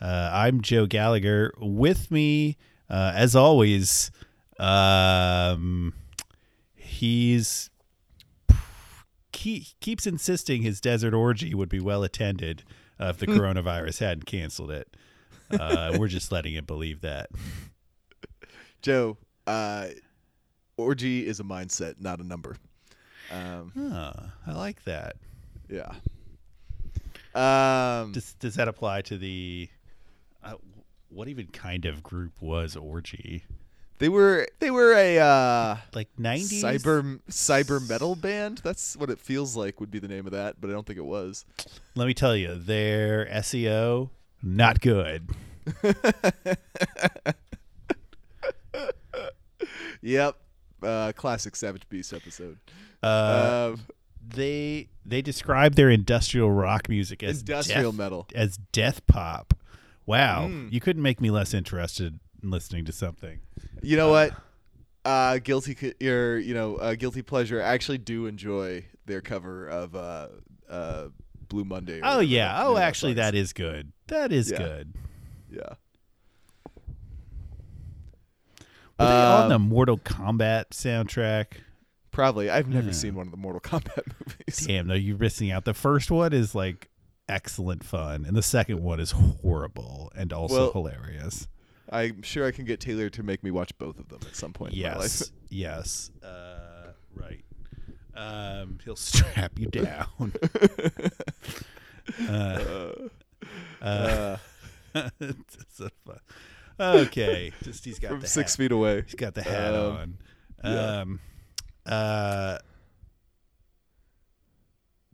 Uh, 0.01 0.29
I'm 0.31 0.61
Joe 0.61 0.85
Gallagher. 0.85 1.53
With 1.57 2.11
me, 2.11 2.57
uh, 2.89 3.13
as 3.15 3.35
always, 3.35 4.11
um, 4.59 5.93
he's 6.75 7.69
he 9.37 9.67
keeps 9.79 10.05
insisting 10.07 10.61
his 10.61 10.79
desert 10.81 11.13
orgy 11.13 11.53
would 11.53 11.69
be 11.69 11.79
well 11.79 12.03
attended 12.03 12.63
uh, 12.99 13.07
if 13.07 13.17
the 13.17 13.27
coronavirus 13.27 13.99
hadn't 13.99 14.25
canceled 14.25 14.71
it. 14.71 14.95
Uh, 15.51 15.95
we're 15.99 16.07
just 16.07 16.31
letting 16.31 16.53
it 16.55 16.65
believe 16.65 17.01
that. 17.01 17.29
Joe, 18.81 19.17
uh, 19.47 19.87
orgy 20.77 21.25
is 21.27 21.39
a 21.39 21.43
mindset, 21.43 21.95
not 21.99 22.19
a 22.19 22.23
number. 22.23 22.57
Um, 23.31 23.71
Oh, 23.77 24.13
I 24.47 24.51
like 24.53 24.83
that. 24.85 25.15
yeah. 25.69 25.91
Um, 27.33 28.11
Does 28.13 28.33
does 28.35 28.55
that 28.55 28.67
apply 28.67 29.01
to 29.03 29.17
the? 29.17 29.67
Uh, 30.43 30.53
what 31.09 31.27
even 31.27 31.47
kind 31.47 31.85
of 31.85 32.01
group 32.01 32.31
was 32.41 32.75
orgy? 32.77 33.43
They 33.99 34.09
were 34.09 34.47
they 34.59 34.71
were 34.71 34.93
a 34.93 35.17
uh, 35.19 35.77
Like 35.93 36.09
nineties 36.17 36.63
cyber 36.63 37.19
cyber 37.29 37.87
metal 37.89 38.15
band. 38.15 38.59
That's 38.63 38.95
what 38.97 39.09
it 39.09 39.19
feels 39.19 39.55
like 39.55 39.79
would 39.79 39.91
be 39.91 39.99
the 39.99 40.07
name 40.07 40.25
of 40.25 40.31
that, 40.33 40.59
but 40.61 40.69
I 40.69 40.73
don't 40.73 40.85
think 40.85 40.99
it 40.99 41.05
was. 41.05 41.45
Let 41.95 42.07
me 42.07 42.13
tell 42.13 42.35
you, 42.35 42.55
their 42.55 43.25
SEO 43.27 44.09
not 44.43 44.81
good. 44.81 45.29
Yep. 50.01 50.35
Uh, 50.83 51.11
classic 51.15 51.55
Savage 51.55 51.87
Beast 51.89 52.13
episode. 52.13 52.57
Uh, 53.01 53.71
Um, 53.73 53.81
they 54.27 54.89
they 55.05 55.21
describe 55.21 55.75
their 55.75 55.89
industrial 55.89 56.51
rock 56.51 56.89
music 56.89 57.23
as 57.23 57.39
Industrial 57.41 57.91
death- 57.91 57.97
metal. 57.97 58.27
as 58.35 58.57
death 58.71 59.05
pop. 59.07 59.53
Wow, 60.05 60.47
Mm. 60.47 60.71
you 60.71 60.79
couldn't 60.79 61.01
make 61.01 61.19
me 61.21 61.31
less 61.31 61.53
interested 61.53 62.19
in 62.45 62.51
listening 62.51 62.85
to 62.85 62.91
something. 62.93 63.39
you 63.81 63.97
know 63.97 64.09
what? 64.09 64.31
Uh, 65.03 65.37
guilty, 65.39 65.93
or 66.07 66.37
you 66.37 66.53
know, 66.53 66.77
uh, 66.77 66.95
guilty 66.95 67.21
pleasure. 67.21 67.61
I 67.61 67.73
actually 67.73 67.97
do 67.99 68.25
enjoy 68.25 68.85
their 69.05 69.21
cover 69.21 69.67
of 69.67 69.95
uh, 69.95 70.27
uh, 70.69 71.07
Blue 71.49 71.63
Monday. 71.65 71.99
Oh 72.03 72.19
yeah, 72.21 72.63
oh 72.65 72.77
actually 72.77 73.13
that 73.15 73.35
is 73.35 73.53
good. 73.53 73.91
That 74.07 74.31
is 74.31 74.49
Yeah. 74.49 74.57
good. 74.57 74.93
Yeah. 75.51 75.73
Were 78.99 79.05
they 79.05 79.23
on 79.23 79.49
the 79.49 79.55
Um, 79.55 79.63
Mortal 79.63 79.97
Kombat 79.97 80.69
soundtrack? 80.71 81.57
Probably. 82.11 82.49
I've 82.49 82.67
never 82.69 82.93
seen 82.93 83.13
one 83.13 83.27
of 83.27 83.31
the 83.31 83.37
Mortal 83.37 83.59
Kombat 83.63 84.03
movies. 84.19 84.65
Damn, 84.65 84.87
no, 84.87 84.93
you're 84.93 85.17
missing 85.17 85.51
out. 85.51 85.65
The 85.65 85.73
first 85.73 86.09
one 86.09 86.31
is 86.33 86.55
like 86.55 86.89
excellent 87.27 87.83
fun, 87.83 88.23
and 88.25 88.35
the 88.37 88.41
second 88.41 88.81
one 88.81 88.99
is 89.01 89.11
horrible 89.11 90.11
and 90.15 90.31
also 90.31 90.55
Well, 90.55 90.71
hilarious. 90.71 91.47
I'm 91.91 92.21
sure 92.23 92.45
I 92.47 92.51
can 92.51 92.65
get 92.65 92.79
Taylor 92.79 93.09
to 93.11 93.23
make 93.23 93.43
me 93.43 93.51
watch 93.51 93.77
both 93.77 93.99
of 93.99 94.09
them 94.09 94.19
at 94.27 94.35
some 94.35 94.53
point 94.53 94.73
in 94.73 94.81
my 94.81 94.89
life. 94.95 95.01
Yes, 95.01 95.31
yes, 95.49 96.11
uh, 96.23 96.87
right. 97.15 97.43
Um, 98.15 98.79
he'll 98.83 98.95
strap 98.95 99.59
you 99.59 99.67
down. 99.67 100.33
uh, 102.29 102.89
uh, 103.81 104.37
it's 105.19 105.79
a 105.79 105.89
fun- 106.05 106.19
okay, 106.79 107.51
just 107.63 107.85
he's 107.85 107.99
got 107.99 108.11
From 108.11 108.21
six 108.21 108.53
hat. 108.53 108.57
feet 108.57 108.71
away. 108.71 109.01
He's 109.03 109.15
got 109.15 109.33
the 109.35 109.43
hat 109.43 109.73
Um, 109.75 109.95
on. 109.97 110.17
yeah. 110.63 110.99
Um, 111.01 111.19
uh, 111.85 112.57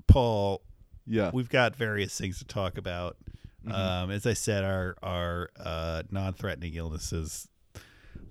Paul, 0.07 0.61
Yeah. 1.05 1.31
we've 1.33 1.49
got 1.49 1.75
various 1.75 2.17
things 2.17 2.39
to 2.39 2.45
talk 2.45 2.77
about. 2.77 3.17
Mhm. 3.65 3.73
Um, 3.73 4.11
as 4.11 4.25
I 4.25 4.33
said, 4.33 4.63
our 4.63 4.95
our 5.03 5.49
uh, 5.59 6.03
non-threatening 6.09 6.73
illnesses 6.75 7.47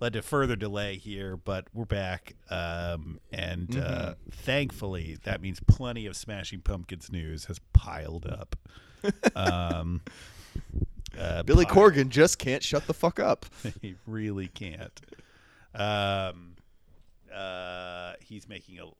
led 0.00 0.12
to 0.14 0.22
further 0.22 0.56
delay 0.56 0.96
here, 0.96 1.36
but 1.36 1.66
we're 1.72 1.84
back, 1.84 2.34
um, 2.50 3.20
and 3.32 3.76
uh, 3.78 4.14
thankfully 4.30 5.18
that 5.24 5.40
means 5.40 5.60
plenty 5.66 6.06
of 6.06 6.16
Smashing 6.16 6.60
Pumpkins 6.62 7.12
news 7.12 7.44
has 7.46 7.58
piled 7.72 8.26
up. 8.26 8.56
um, 9.36 10.00
Uh, 11.18 11.42
Billy 11.42 11.64
pod- 11.64 11.74
Corgan 11.94 12.08
just 12.08 12.38
can't 12.38 12.62
shut 12.62 12.86
the 12.86 12.94
fuck 12.94 13.18
up. 13.18 13.44
he 13.82 13.96
really 14.06 14.46
can't. 14.48 15.00
Um, 15.74 16.54
uh, 17.34 18.14
he's 18.20 18.48
making 18.48 18.78
a. 18.80 18.86
It 18.86 18.92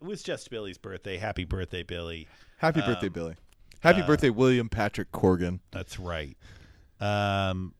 was 0.00 0.22
just 0.22 0.50
Billy's 0.50 0.78
birthday. 0.78 1.16
Happy 1.18 1.44
birthday, 1.44 1.82
Billy. 1.82 2.28
Happy 2.58 2.80
birthday, 2.80 3.06
Um, 3.08 3.12
Billy. 3.12 3.34
Happy 3.82 4.00
uh, 4.02 4.06
birthday, 4.06 4.30
William 4.30 4.68
Patrick 4.68 5.10
Corgan. 5.12 5.60
That's 5.70 5.98
right. 5.98 6.36
Um, 7.00 7.74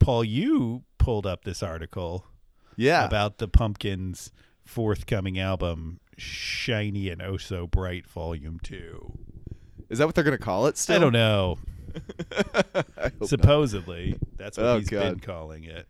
Paul, 0.00 0.24
you 0.24 0.84
pulled 0.98 1.26
up 1.26 1.44
this 1.44 1.62
article 1.62 2.24
Yeah. 2.76 3.04
about 3.06 3.38
the 3.38 3.48
Pumpkins' 3.48 4.32
forthcoming 4.64 5.38
album, 5.38 6.00
Shiny 6.16 7.08
and 7.08 7.22
Oh 7.22 7.36
So 7.36 7.66
Bright, 7.66 8.06
Volume 8.06 8.58
Two. 8.62 9.18
Is 9.88 9.98
that 9.98 10.06
what 10.06 10.14
they're 10.14 10.24
gonna 10.24 10.38
call 10.38 10.66
it? 10.66 10.76
Still, 10.76 10.96
I 10.96 10.98
don't 10.98 11.12
know. 11.12 11.58
I 12.36 12.64
hope 13.02 13.20
not. 13.20 13.28
Supposedly, 13.28 14.16
that's 14.36 14.58
what 14.58 14.66
Oh, 14.66 14.78
he's 14.78 14.90
been 14.90 15.20
calling 15.20 15.64
it. 15.64 15.86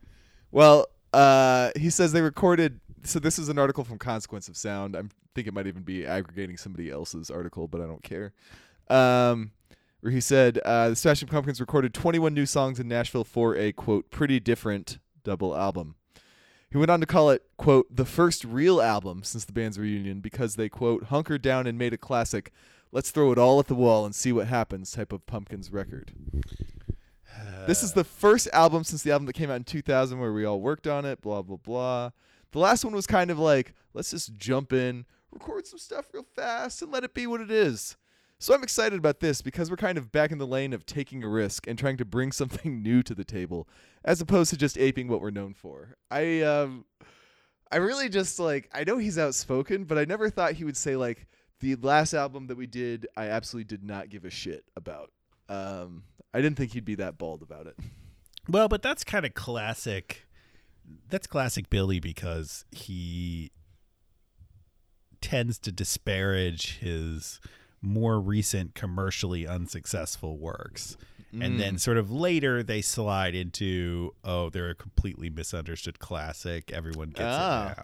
Well, 0.50 0.86
uh, 1.12 1.70
he 1.76 1.90
says 1.90 2.12
they 2.12 2.22
recorded. 2.22 2.80
So 3.04 3.18
this 3.18 3.38
is 3.38 3.48
an 3.48 3.58
article 3.58 3.84
from 3.84 3.98
Consequence 3.98 4.48
of 4.48 4.56
Sound. 4.56 4.96
I 4.96 5.02
think 5.38 5.46
it 5.46 5.54
might 5.54 5.68
even 5.68 5.82
be 5.82 6.04
aggregating 6.04 6.56
somebody 6.56 6.90
else's 6.90 7.30
article, 7.30 7.68
but 7.68 7.80
I 7.80 7.86
don't 7.86 8.02
care. 8.02 8.32
Um, 8.88 9.52
where 10.00 10.10
he 10.10 10.20
said 10.20 10.58
uh, 10.64 10.88
the 10.88 10.96
Smashing 10.96 11.28
Pumpkins 11.28 11.60
recorded 11.60 11.94
21 11.94 12.34
new 12.34 12.44
songs 12.44 12.80
in 12.80 12.88
Nashville 12.88 13.22
for 13.22 13.54
a 13.56 13.70
quote 13.70 14.10
pretty 14.10 14.40
different 14.40 14.98
double 15.22 15.56
album. 15.56 15.94
He 16.70 16.76
went 16.76 16.90
on 16.90 16.98
to 17.00 17.06
call 17.06 17.30
it 17.30 17.44
quote 17.56 17.86
the 17.94 18.04
first 18.04 18.44
real 18.44 18.82
album 18.82 19.22
since 19.22 19.44
the 19.44 19.52
band's 19.52 19.78
reunion 19.78 20.18
because 20.18 20.56
they 20.56 20.68
quote 20.68 21.04
hunkered 21.04 21.40
down 21.40 21.68
and 21.68 21.78
made 21.78 21.92
a 21.92 21.98
classic. 21.98 22.50
Let's 22.90 23.12
throw 23.12 23.30
it 23.30 23.38
all 23.38 23.60
at 23.60 23.68
the 23.68 23.76
wall 23.76 24.04
and 24.04 24.14
see 24.14 24.32
what 24.32 24.48
happens 24.48 24.90
type 24.90 25.12
of 25.12 25.24
Pumpkins 25.26 25.70
record. 25.70 26.12
This 27.68 27.84
is 27.84 27.92
the 27.92 28.02
first 28.02 28.48
album 28.52 28.82
since 28.82 29.02
the 29.02 29.12
album 29.12 29.26
that 29.26 29.34
came 29.34 29.50
out 29.50 29.56
in 29.56 29.64
2000 29.64 30.18
where 30.18 30.32
we 30.32 30.44
all 30.44 30.60
worked 30.60 30.86
on 30.86 31.04
it, 31.04 31.20
blah, 31.20 31.42
blah, 31.42 31.58
blah. 31.58 32.10
The 32.50 32.58
last 32.58 32.82
one 32.82 32.94
was 32.94 33.06
kind 33.06 33.30
of 33.30 33.38
like, 33.38 33.74
let's 33.92 34.10
just 34.10 34.34
jump 34.36 34.72
in, 34.72 35.04
record 35.32 35.66
some 35.66 35.78
stuff 35.78 36.06
real 36.12 36.26
fast, 36.34 36.82
and 36.82 36.92
let 36.92 37.04
it 37.04 37.14
be 37.14 37.26
what 37.26 37.40
it 37.40 37.50
is. 37.50 37.96
So 38.40 38.54
I'm 38.54 38.62
excited 38.62 38.98
about 38.98 39.18
this 39.18 39.42
because 39.42 39.68
we're 39.68 39.76
kind 39.76 39.98
of 39.98 40.12
back 40.12 40.30
in 40.30 40.38
the 40.38 40.46
lane 40.46 40.72
of 40.72 40.86
taking 40.86 41.24
a 41.24 41.28
risk 41.28 41.66
and 41.66 41.76
trying 41.76 41.96
to 41.96 42.04
bring 42.04 42.30
something 42.32 42.82
new 42.82 43.02
to 43.02 43.14
the 43.14 43.24
table, 43.24 43.68
as 44.04 44.20
opposed 44.20 44.50
to 44.50 44.56
just 44.56 44.78
aping 44.78 45.08
what 45.08 45.20
we're 45.20 45.30
known 45.30 45.54
for. 45.54 45.96
I, 46.10 46.42
um, 46.42 46.84
I 47.70 47.76
really 47.76 48.08
just 48.08 48.38
like, 48.38 48.70
I 48.72 48.84
know 48.84 48.98
he's 48.98 49.18
outspoken, 49.18 49.84
but 49.84 49.98
I 49.98 50.04
never 50.04 50.30
thought 50.30 50.52
he 50.52 50.64
would 50.64 50.76
say, 50.76 50.96
like, 50.96 51.26
the 51.60 51.74
last 51.76 52.14
album 52.14 52.46
that 52.46 52.56
we 52.56 52.66
did, 52.66 53.08
I 53.16 53.26
absolutely 53.26 53.64
did 53.64 53.82
not 53.82 54.08
give 54.08 54.24
a 54.24 54.30
shit 54.30 54.64
about. 54.76 55.10
Um, 55.48 56.04
I 56.32 56.40
didn't 56.40 56.56
think 56.56 56.72
he'd 56.72 56.84
be 56.84 56.94
that 56.96 57.18
bald 57.18 57.42
about 57.42 57.66
it. 57.66 57.76
Well, 58.48 58.68
but 58.68 58.82
that's 58.82 59.02
kind 59.02 59.26
of 59.26 59.34
classic. 59.34 60.26
That's 61.08 61.26
classic 61.26 61.68
Billy 61.68 62.00
because 62.00 62.64
he 62.70 63.50
tends 65.20 65.58
to 65.60 65.72
disparage 65.72 66.78
his 66.78 67.40
more 67.80 68.20
recent 68.20 68.74
commercially 68.74 69.46
unsuccessful 69.46 70.38
works. 70.38 70.96
And 71.40 71.60
then 71.60 71.76
sort 71.76 71.98
of 71.98 72.10
later 72.10 72.62
they 72.62 72.80
slide 72.80 73.34
into, 73.34 74.14
oh, 74.24 74.48
they're 74.48 74.70
a 74.70 74.74
completely 74.74 75.28
misunderstood 75.28 75.98
classic. 75.98 76.72
Everyone 76.72 77.10
gets 77.10 77.20
Ah. 77.36 77.70
it 77.70 77.76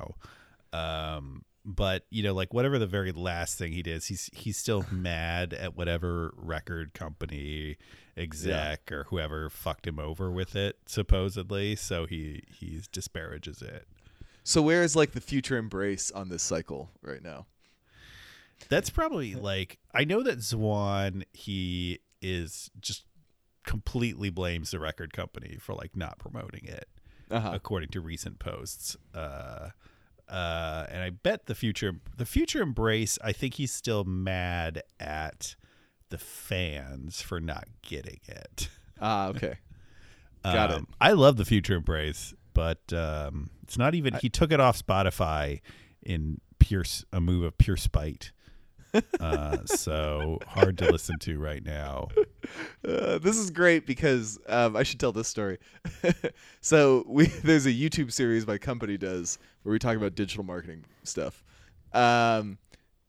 now. 0.73 1.17
Um, 1.17 1.45
but 1.63 2.07
you 2.11 2.23
know, 2.23 2.33
like 2.33 2.55
whatever 2.55 2.79
the 2.79 2.87
very 2.87 3.13
last 3.13 3.59
thing 3.59 3.73
he 3.73 3.83
did, 3.83 4.03
he's 4.03 4.31
he's 4.33 4.57
still 4.57 4.87
mad 4.91 5.53
at 5.53 5.77
whatever 5.77 6.33
record 6.37 6.95
company 6.95 7.77
exec 8.17 8.91
or 8.91 9.05
whoever 9.05 9.51
fucked 9.51 9.87
him 9.87 9.99
over 9.99 10.31
with 10.31 10.57
it, 10.57 10.79
supposedly. 10.87 11.77
So 11.77 12.07
he 12.07 12.43
he 12.51 12.81
disparages 12.93 13.61
it. 13.61 13.87
So 14.45 14.63
where 14.63 14.83
is 14.83 14.95
like 14.95 15.13
the 15.13 15.21
future 15.21 15.57
embrace 15.57 16.11
on 16.11 16.29
this 16.29 16.43
cycle 16.43 16.91
right 17.03 17.23
now? 17.23 17.47
That's 18.69 18.91
probably 18.91 19.35
like 19.35 19.79
I 19.93 20.05
know 20.05 20.23
that 20.23 20.39
Zwan 20.39 21.25
he 21.33 21.99
is 22.23 22.71
just 22.81 23.05
completely 23.67 24.31
blames 24.31 24.71
the 24.71 24.79
record 24.79 25.13
company 25.13 25.57
for 25.59 25.75
like 25.75 25.97
not 25.97 26.19
promoting 26.19 26.65
it. 26.65 26.89
Uh-huh. 27.31 27.53
according 27.55 27.89
to 27.89 28.01
recent 28.01 28.39
posts. 28.39 28.97
Uh, 29.15 29.71
uh, 30.29 30.87
and 30.91 31.03
I 31.03 31.11
bet 31.11 31.47
the 31.47 31.55
future, 31.55 31.95
the 32.17 32.27
future 32.27 32.61
embrace. 32.63 33.19
I 33.25 33.33
think 33.33 33.55
he's 33.55 33.73
still 33.73 34.05
mad 34.05 34.83
at 35.01 35.57
the 36.11 36.19
fans 36.19 37.23
for 37.23 37.41
not 37.41 37.65
getting 37.83 38.21
it. 38.29 38.69
Ah, 39.01 39.29
okay. 39.29 39.55
Got 40.45 40.71
it. 40.71 40.77
Um, 40.77 40.89
I 41.01 41.13
love 41.13 41.39
the 41.39 41.45
future 41.47 41.75
embrace, 41.75 42.35
but 42.55 42.93
um, 42.93 43.51
it's 43.63 43.77
not 43.77 43.95
even. 43.95 44.15
he 44.15 44.31
took 44.31 44.53
it 44.53 44.61
off 44.61 44.81
Spotify 44.81 45.61
in 46.03 46.41
pure 46.59 46.85
a 47.13 47.21
move 47.21 47.45
of 47.45 47.59
pure 47.59 47.77
spite. 47.77 48.33
uh, 49.21 49.59
so 49.67 50.39
hard 50.47 50.79
to 50.79 50.91
listen 50.91 51.19
to 51.19 51.39
right 51.39 51.65
now. 51.65 52.09
Uh, 52.87 53.19
this 53.19 53.37
is 53.37 53.51
great 53.51 53.87
because 53.87 54.39
um, 54.49 54.77
I 54.77 54.83
should 54.83 55.01
tell 55.01 55.13
this 55.13 55.29
story. 55.29 55.59
so 56.61 57.05
we 57.07 57.27
there's 57.45 57.67
a 57.67 57.73
YouTube 57.73 58.13
series 58.13 58.47
my 58.47 58.59
company 58.59 58.97
does 58.97 59.39
where 59.63 59.73
we 59.73 59.79
talk 59.79 59.97
about 59.97 60.15
digital 60.15 60.45
marketing 60.45 60.85
stuff. 61.03 61.45
Um, 61.93 62.59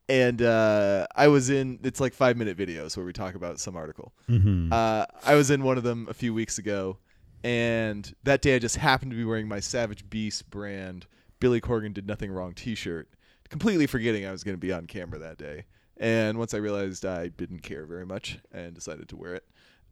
and 0.07 0.41
uh, 0.41 1.07
I 1.15 1.27
was 1.27 1.49
in 1.49 1.79
it's 1.83 1.99
like 1.99 2.13
five 2.13 2.37
minute 2.37 2.57
videos 2.57 2.95
where 2.95 3.05
we 3.05 3.13
talk 3.13 3.35
about 3.35 3.59
some 3.59 3.75
article. 3.75 4.13
Mm-hmm. 4.29 4.71
Uh, 4.71 5.05
I 5.23 5.35
was 5.35 5.49
in 5.49 5.63
one 5.63 5.77
of 5.77 5.83
them 5.83 6.07
a 6.09 6.13
few 6.13 6.33
weeks 6.33 6.57
ago, 6.57 6.97
and 7.43 8.13
that 8.23 8.41
day 8.41 8.55
I 8.55 8.59
just 8.59 8.77
happened 8.77 9.11
to 9.11 9.17
be 9.17 9.25
wearing 9.25 9.47
my 9.47 9.59
Savage 9.59 10.09
Beast 10.09 10.49
brand 10.49 11.05
Billy 11.39 11.61
Corgan 11.61 11.93
did 11.93 12.07
nothing 12.07 12.31
wrong 12.31 12.53
T-shirt, 12.53 13.09
completely 13.49 13.87
forgetting 13.87 14.25
I 14.25 14.31
was 14.31 14.43
going 14.43 14.55
to 14.55 14.59
be 14.59 14.71
on 14.71 14.87
camera 14.87 15.19
that 15.19 15.37
day. 15.37 15.65
And 15.97 16.37
once 16.37 16.53
I 16.53 16.57
realized 16.57 17.05
I 17.05 17.27
didn't 17.27 17.59
care 17.59 17.85
very 17.85 18.05
much, 18.05 18.39
and 18.51 18.73
decided 18.73 19.09
to 19.09 19.15
wear 19.15 19.35
it. 19.35 19.45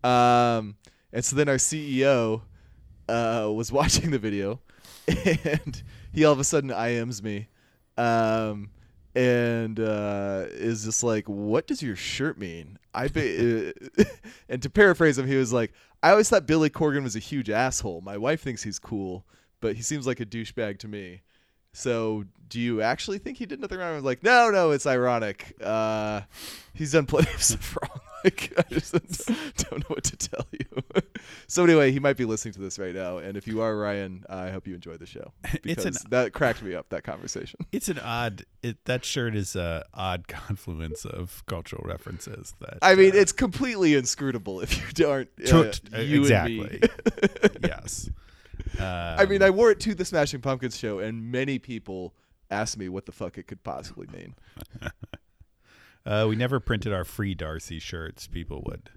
Um, 0.03 0.75
and 1.12 1.23
so 1.23 1.36
then 1.36 1.47
our 1.47 1.56
CEO 1.56 2.41
uh, 3.08 3.49
was 3.53 3.71
watching 3.71 4.12
the 4.12 4.19
video, 4.19 4.60
and 5.08 5.84
he 6.12 6.25
all 6.25 6.34
of 6.34 6.39
a 6.39 6.43
sudden 6.43 6.69
IMs 6.71 7.21
me. 7.21 7.47
Um, 7.97 8.71
and 9.15 9.80
uh, 9.80 10.45
is 10.49 10.86
just 10.86 11.04
like, 11.04 11.28
"What 11.28 11.67
does 11.67 11.82
your 11.84 11.95
shirt 11.95 12.38
mean?" 12.38 12.78
I 12.93 13.08
be- 13.08 13.73
and 14.49 14.62
to 14.62 14.69
paraphrase 14.69 15.17
him, 15.17 15.28
he 15.28 15.36
was 15.36 15.54
like, 15.54 15.71
"I 16.02 16.12
always 16.12 16.30
thought 16.30 16.45
Billy 16.47 16.69
Corgan 16.69 17.04
was 17.04 17.15
a 17.15 17.19
huge 17.19 17.49
asshole. 17.49 18.02
My 18.02 18.17
wife 18.17 18.41
thinks 18.41 18.63
he's 18.63 18.80
cool, 18.80 19.26
but 19.62 19.76
he 19.76 19.82
seems 19.82 20.08
like 20.08 20.19
a 20.19 20.26
douchebag 20.26 20.80
to 20.80 20.88
me. 20.88 21.21
So, 21.73 22.26
do 22.49 22.60
you 22.60 22.82
actually 22.82 23.17
think 23.17 23.38
he 23.38 23.45
did 23.45 23.60
nothing 23.60 23.80
wrong?" 23.80 23.91
I 23.91 23.95
was 23.95 24.04
like, 24.04 24.23
"No, 24.23 24.49
no, 24.49 24.71
it's 24.71 24.88
ironic. 24.88 25.56
Uh, 25.62 26.21
he's 26.73 26.91
done 26.91 27.06
plenty 27.06 27.32
of 27.34 27.41
stuff 27.43 27.78
wrong. 27.82 27.99
Like, 28.25 28.53
I 28.57 28.63
just 28.73 28.93
don't 28.93 29.79
know 29.79 29.86
what 29.95 30.03
to 30.05 30.15
tell 30.17 30.45
you." 30.51 31.01
so 31.47 31.63
anyway, 31.63 31.91
he 31.91 31.99
might 31.99 32.15
be 32.17 32.25
listening 32.25 32.53
to 32.53 32.62
this 32.62 32.79
right 32.79 32.95
now, 32.95 33.17
and 33.17 33.36
if 33.36 33.47
you 33.47 33.62
are 33.62 33.75
Ryan, 33.75 34.23
I 34.29 34.49
hope 34.49 34.65
you 34.67 34.75
enjoy 34.75 34.95
the 34.97 35.05
show 35.05 35.33
It's 35.43 35.59
because 35.63 36.03
an- 36.03 36.09
that 36.12 36.33
cracked 36.33 36.62
me 36.63 36.73
up. 36.75 36.89
That 36.89 37.03
conversation. 37.03 37.59
It's 37.71 37.89
an 37.89 37.99
odd. 37.99 38.45
It, 38.62 38.83
that 38.86 39.03
shirt 39.03 39.36
is 39.36 39.55
a 39.55 39.86
odd 39.93 40.27
confluence 40.27 41.05
of 41.05 41.43
cultural 41.47 41.83
references. 41.86 42.53
That 42.62 42.77
I 42.81 42.95
mean, 42.95 43.12
uh, 43.12 43.15
it's 43.19 43.31
completely 43.33 43.95
inscrutable 43.95 44.62
if 44.62 44.97
you 44.97 45.07
aren't 45.07 45.29
uh, 45.51 45.99
you 45.99 46.21
exactly. 46.21 46.79
and 46.81 47.53
me. 47.53 47.59
yes. 47.63 48.09
I 48.79 49.25
mean, 49.29 49.41
Um, 49.41 49.47
I 49.47 49.49
wore 49.49 49.71
it 49.71 49.79
to 49.81 49.93
the 49.93 50.05
Smashing 50.05 50.41
Pumpkins 50.41 50.77
show, 50.77 50.99
and 50.99 51.31
many 51.31 51.59
people 51.59 52.13
asked 52.49 52.77
me 52.77 52.88
what 52.89 53.05
the 53.05 53.12
fuck 53.12 53.38
it 53.38 53.47
could 53.47 53.63
possibly 53.63 54.07
mean. 54.13 54.36
Uh, 56.05 56.25
we 56.29 56.35
never 56.35 56.59
printed 56.59 56.93
our 56.93 57.03
free 57.03 57.33
Darcy 57.35 57.79
shirts. 57.79 58.27
People 58.27 58.61
would. 58.65 58.89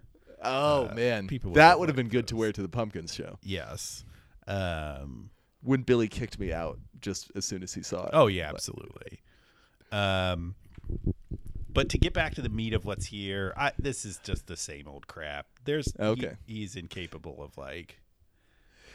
Oh 0.42 0.86
Uh, 0.88 0.94
man, 0.94 1.26
people 1.26 1.50
would 1.50 1.58
that 1.58 1.78
would 1.78 1.88
have 1.88 1.96
been 1.96 2.06
liked 2.06 2.12
good 2.12 2.26
to 2.28 2.36
wear 2.36 2.52
to 2.52 2.62
the 2.62 2.68
Pumpkins 2.68 3.14
show. 3.14 3.38
Yes. 3.42 4.04
Um, 4.46 5.30
When 5.62 5.82
Billy 5.82 6.08
kicked 6.08 6.38
me 6.38 6.52
out 6.52 6.78
just 7.00 7.30
as 7.34 7.44
soon 7.44 7.62
as 7.62 7.74
he 7.74 7.82
saw 7.82 8.04
it. 8.04 8.10
oh 8.12 8.26
yeah, 8.26 8.48
absolutely. 8.48 9.20
Um, 9.92 10.54
but 11.72 11.88
to 11.90 11.98
get 11.98 12.12
back 12.12 12.34
to 12.36 12.42
the 12.42 12.48
meat 12.48 12.72
of 12.72 12.84
what's 12.84 13.06
here, 13.06 13.52
I, 13.56 13.72
this 13.78 14.04
is 14.04 14.18
just 14.22 14.46
the 14.46 14.56
same 14.56 14.86
old 14.88 15.06
crap. 15.06 15.46
There's 15.64 15.92
he- 15.96 16.02
Okay. 16.02 16.36
he's 16.46 16.76
incapable 16.76 17.42
of 17.42 17.56
like. 17.58 18.00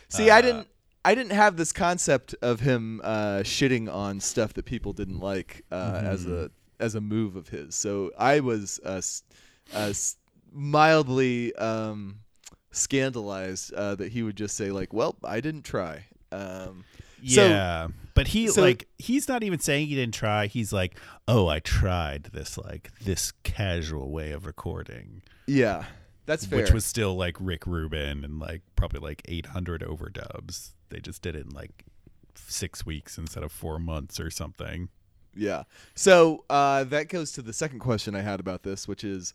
See, 0.10 0.30
I 0.30 0.40
uh, 0.40 0.42
didn't. 0.42 0.68
I 1.04 1.16
didn't 1.16 1.32
have 1.32 1.58
this 1.58 1.72
concept 1.72 2.36
of 2.44 2.60
him 2.60 3.02
uh, 3.04 3.40
shitting 3.40 3.92
on 3.92 4.20
stuff 4.20 4.54
that 4.54 4.66
people 4.66 4.94
didn't 4.94 5.20
like 5.20 5.64
uh, 5.72 6.00
as 6.04 6.26
Mm-hmm. 6.26 6.34
a 6.46 6.50
as 6.82 6.96
a 6.96 7.02
move 7.02 7.36
of 7.38 7.48
his. 7.48 7.76
So 7.76 8.12
I 8.18 8.40
was 8.42 8.80
uh, 8.84 9.02
uh, 9.74 9.94
mildly 10.52 11.56
um, 11.56 12.20
scandalized 12.72 13.74
uh, 13.74 13.96
that 13.96 14.12
he 14.12 14.24
would 14.24 14.36
just 14.36 14.56
say 14.58 14.72
like, 14.72 14.94
"Well, 14.94 15.16
I 15.24 15.40
didn't 15.42 15.64
try." 15.64 16.06
Um, 16.32 16.84
So- 17.24 17.46
Yeah, 17.48 17.88
but 18.16 18.28
he 18.30 18.48
so- 18.48 18.62
like 18.62 18.88
he's 18.98 19.28
not 19.28 19.44
even 19.44 19.60
saying 19.60 19.88
he 19.88 19.96
didn't 19.96 20.16
try. 20.16 20.48
He's 20.48 20.74
like, 20.74 20.98
"Oh, 21.28 21.48
I 21.48 21.60
tried 21.60 22.24
this 22.34 22.58
like 22.58 22.90
this 23.04 23.32
casual 23.44 24.10
way 24.12 24.32
of 24.32 24.46
recording." 24.46 25.22
yeah, 25.48 25.86
That's 26.26 26.46
fair. 26.46 26.60
which 26.62 26.72
was 26.72 26.84
still 26.86 27.16
like 27.16 27.36
Rick 27.40 27.68
Rubin 27.68 28.24
and 28.24 28.40
like 28.40 28.62
probably 28.76 29.02
like 29.02 29.22
800 29.28 29.82
overdubs. 29.82 30.72
They 30.90 31.00
just 31.00 31.22
did 31.22 31.36
it 31.36 31.46
in 31.46 31.52
like 31.52 31.86
six 32.36 32.86
weeks 32.86 33.18
instead 33.18 33.44
of 33.44 33.52
four 33.52 33.78
months 33.80 34.20
or 34.20 34.30
something. 34.32 34.90
Yeah. 35.36 35.64
So 35.96 36.44
uh, 36.50 36.84
that 36.86 37.10
goes 37.10 37.32
to 37.34 37.42
the 37.42 37.54
second 37.54 37.80
question 37.80 38.16
I 38.16 38.22
had 38.22 38.40
about 38.40 38.64
this, 38.64 38.88
which 38.88 39.04
is 39.04 39.34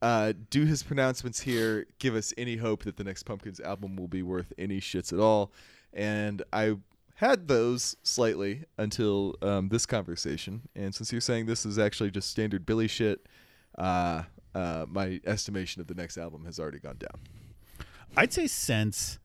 uh, 0.00 0.32
do 0.50 0.64
his 0.64 0.82
pronouncements 0.82 1.40
here 1.40 1.86
give 1.98 2.14
us 2.14 2.34
any 2.36 2.56
hope 2.56 2.82
that 2.84 2.96
the 2.96 3.04
next 3.04 3.22
Pumpkins 3.22 3.60
album 3.60 3.96
will 3.96 4.08
be 4.08 4.22
worth 4.22 4.52
any 4.58 4.80
shits 4.80 5.12
at 5.12 5.20
all? 5.20 5.52
And 5.92 6.42
I 6.52 6.76
had 7.14 7.46
those 7.46 7.96
slightly 8.02 8.64
until 8.78 9.36
um, 9.42 9.68
this 9.68 9.86
conversation. 9.86 10.62
And 10.74 10.92
since 10.92 11.12
you're 11.12 11.20
saying 11.20 11.46
this 11.46 11.64
is 11.64 11.78
actually 11.78 12.10
just 12.10 12.28
standard 12.28 12.66
Billy 12.66 12.88
shit, 12.88 13.26
uh, 13.78 14.22
uh, 14.54 14.86
my 14.88 15.20
estimation 15.24 15.80
of 15.80 15.86
the 15.86 15.94
next 15.94 16.18
album 16.18 16.44
has 16.46 16.58
already 16.58 16.80
gone 16.80 16.98
down. 16.98 17.20
I'd 18.16 18.32
say 18.32 18.48
since 18.48 19.20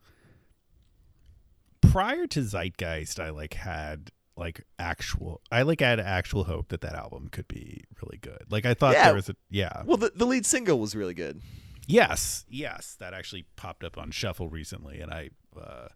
prior 1.82 2.28
to 2.28 2.42
Zeitgeist, 2.42 3.20
I 3.20 3.32
like 3.32 3.56
had 3.56 4.12
like 4.38 4.64
actual 4.80 5.42
I 5.52 5.64
like 5.64 5.82
I 5.82 5.90
had 5.90 6.00
actual 6.00 6.44
hope 6.46 6.70
that 6.70 6.82
that 6.82 6.94
album 6.94 7.30
could 7.32 7.48
be 7.48 7.84
really 8.02 8.18
good. 8.18 8.46
Like 8.50 8.66
I 8.66 8.74
thought 8.74 8.94
Yeah. 8.94 9.06
there 9.06 9.16
was 9.16 9.30
a 9.30 9.36
yeah. 9.50 9.82
Well, 9.86 9.98
the, 9.98 10.12
the 10.16 10.26
lead 10.26 10.46
single 10.46 10.80
was 10.80 10.96
really 10.96 11.14
good. 11.14 11.42
Yes, 11.88 12.46
yes, 12.50 12.96
that 13.00 13.14
actually 13.14 13.46
popped 13.56 13.84
up 13.84 13.98
on 13.98 14.12
shuffle 14.12 14.50
recently, 14.50 15.00
and 15.00 15.12
I 15.12 15.30
uh, 15.60 15.88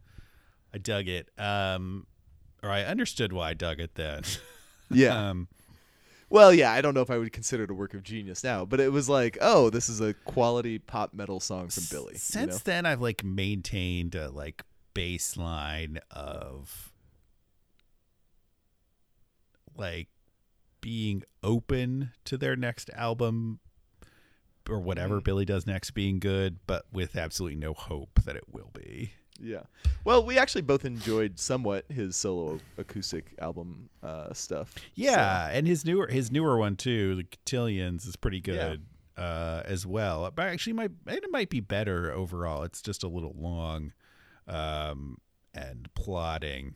I 0.74 0.78
dug 0.78 1.08
it. 1.08 1.30
Um, 1.38 2.08
or 2.64 2.70
I 2.70 2.84
understood 2.84 3.34
why 3.34 3.50
I 3.50 3.54
dug 3.54 3.80
it 3.80 3.96
then. 3.96 4.24
Yeah. 4.94 5.30
um, 5.30 5.48
Well, 6.30 6.54
yeah, 6.54 6.72
I 6.72 6.82
don't 6.82 6.94
know 6.94 7.02
if 7.02 7.10
I 7.10 7.18
would 7.18 7.32
consider 7.32 7.64
it 7.64 7.72
a 7.72 7.74
work 7.74 7.94
of 7.94 8.04
genius 8.04 8.44
now, 8.44 8.66
but 8.66 8.80
it 8.82 8.92
was 8.92 9.08
like, 9.08 9.38
oh, 9.40 9.70
this 9.70 9.88
is 9.90 10.02
a 10.02 10.14
quality 10.26 10.80
pop 10.80 11.14
metal 11.14 11.40
song 11.40 11.70
from 11.70 11.84
Billy. 11.90 12.14
you 12.14 12.20
Since 12.20 12.52
know? 12.54 12.60
then, 12.72 12.86
I've 12.86 13.02
like 13.02 13.24
maintained 13.24 14.16
a 14.16 14.30
like 14.30 14.64
baseline 14.94 15.98
of 16.12 16.91
like 19.78 20.08
being 20.82 21.24
open 21.44 22.12
to 22.26 22.38
their 22.38 22.56
next 22.56 22.90
album 22.96 23.60
or 24.70 24.80
whatever 24.80 25.16
Mm-hmm. 25.16 25.24
Billy 25.24 25.46
does 25.46 25.66
next 25.68 25.92
being 25.92 26.20
good, 26.20 26.60
but 26.68 26.86
with 26.92 27.16
absolutely 27.16 27.58
no 27.58 27.74
hope 27.74 28.20
that 28.26 28.36
it 28.36 28.46
will 28.52 28.72
be. 28.74 29.14
Yeah. 29.40 29.62
Well, 30.04 30.24
we 30.24 30.38
actually 30.38 30.62
both 30.62 30.86
enjoyed 30.86 31.40
somewhat 31.40 31.86
his 31.90 32.16
solo 32.16 32.60
acoustic 32.78 33.34
album 33.40 33.90
uh, 34.04 34.34
stuff. 34.34 34.76
Yeah, 34.94 35.50
and 35.52 35.66
his 35.68 35.84
newer 35.84 36.08
his 36.08 36.32
newer 36.32 36.58
one 36.58 36.76
too, 36.76 37.16
the 37.16 37.24
Cotillions, 37.24 38.06
is 38.06 38.16
pretty 38.16 38.38
Yeah. 38.46 38.76
good 38.76 38.86
uh, 39.18 39.64
as 39.66 39.84
well. 39.86 40.30
But 40.36 40.46
actually, 40.48 40.74
might 40.74 40.92
it 41.08 41.26
might 41.32 41.50
be 41.50 41.60
better 41.60 42.12
overall. 42.12 42.62
It's 42.64 42.84
just 42.84 43.04
a 43.04 43.08
little 43.08 43.34
long 43.36 43.94
um, 44.48 45.18
and 45.56 45.90
plotting, 45.96 46.76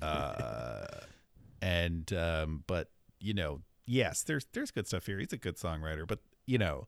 uh, 0.00 0.86
and 1.60 2.12
um, 2.12 2.64
but 2.66 2.90
you 3.20 3.34
know, 3.34 3.60
yes, 3.86 4.22
there's 4.22 4.46
there's 4.52 4.70
good 4.70 4.86
stuff 4.86 5.06
here. 5.06 5.18
He's 5.18 5.32
a 5.32 5.36
good 5.36 5.56
songwriter, 5.56 6.06
but 6.06 6.20
you 6.46 6.58
know, 6.58 6.86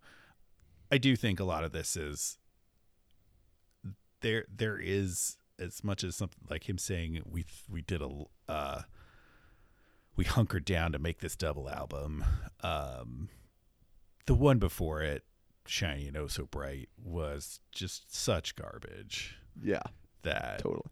I 0.91 0.99
do 0.99 1.17
think 1.17 1.41
a 1.41 1.45
lot 1.45 1.65
of 1.65 1.73
this 1.73 1.97
is 1.97 2.39
there. 4.21 4.45
There 4.55 4.79
is 4.79 5.37
as 5.59 5.85
much 5.85 6.05
as 6.05 6.17
something 6.17 6.45
like 6.49 6.69
him 6.69 6.79
saying 6.79 7.23
we 7.25 7.45
we 7.69 7.83
did 7.83 8.01
a 8.03 8.09
uh, 8.49 8.83
we 10.17 10.25
hunkered 10.25 10.65
down 10.65 10.93
to 10.93 10.99
make 10.99 11.21
this 11.21 11.37
double 11.37 11.69
album. 11.69 12.25
Um, 12.63 13.29
the 14.27 14.35
one 14.35 14.59
before 14.59 15.03
it, 15.03 15.25
Shiny 15.67 16.07
and 16.09 16.17
Oh 16.17 16.27
So 16.29 16.47
Bright, 16.47 16.89
was 17.03 17.61
just 17.73 18.15
such 18.15 18.55
garbage 18.57 19.37
Yeah, 19.63 19.83
that 20.23 20.61
totally. 20.61 20.91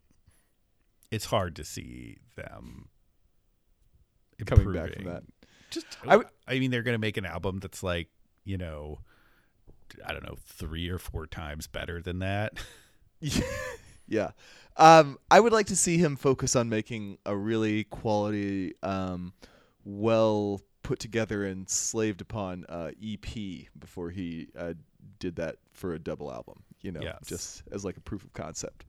it's 1.10 1.26
hard 1.26 1.54
to 1.56 1.64
see 1.64 2.18
them 2.36 2.88
Coming 4.46 4.72
back 4.72 4.94
from 4.94 5.04
that. 5.04 5.22
Just, 5.70 5.86
I 6.04 6.08
I, 6.14 6.16
w- 6.16 6.60
mean, 6.60 6.70
they're 6.70 6.82
going 6.82 6.94
to 6.94 7.00
make 7.00 7.16
an 7.16 7.26
album 7.26 7.58
that's 7.58 7.82
like, 7.82 8.08
you 8.44 8.56
know, 8.56 9.00
I 10.06 10.12
don't 10.12 10.22
know, 10.24 10.36
three 10.46 10.88
or 10.88 10.98
four 10.98 11.26
times 11.26 11.66
better 11.66 12.00
than 12.00 12.20
that. 12.20 12.54
yeah. 14.06 14.30
Um, 14.76 15.18
I 15.30 15.40
would 15.40 15.52
like 15.52 15.66
to 15.66 15.76
see 15.76 15.98
him 15.98 16.16
focus 16.16 16.54
on 16.56 16.68
making 16.68 17.18
a 17.26 17.36
really 17.36 17.84
quality, 17.84 18.74
um, 18.82 19.32
well 19.84 20.60
put 20.82 20.98
together 21.00 21.44
and 21.44 21.68
slaved 21.68 22.20
upon 22.20 22.64
uh, 22.68 22.90
EP 23.04 23.66
before 23.78 24.10
he 24.10 24.48
uh, 24.56 24.74
did 25.18 25.36
that 25.36 25.56
for 25.72 25.94
a 25.94 25.98
double 25.98 26.32
album. 26.32 26.62
You 26.80 26.92
know, 26.92 27.00
Yes. 27.02 27.18
just 27.26 27.62
as 27.72 27.84
like 27.84 27.96
a 27.96 28.00
proof 28.00 28.22
of 28.24 28.32
concept. 28.32 28.84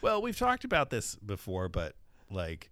Well, 0.00 0.22
we've 0.22 0.38
talked 0.38 0.64
about 0.64 0.90
this 0.90 1.16
before, 1.16 1.68
but 1.68 1.94
like 2.30 2.70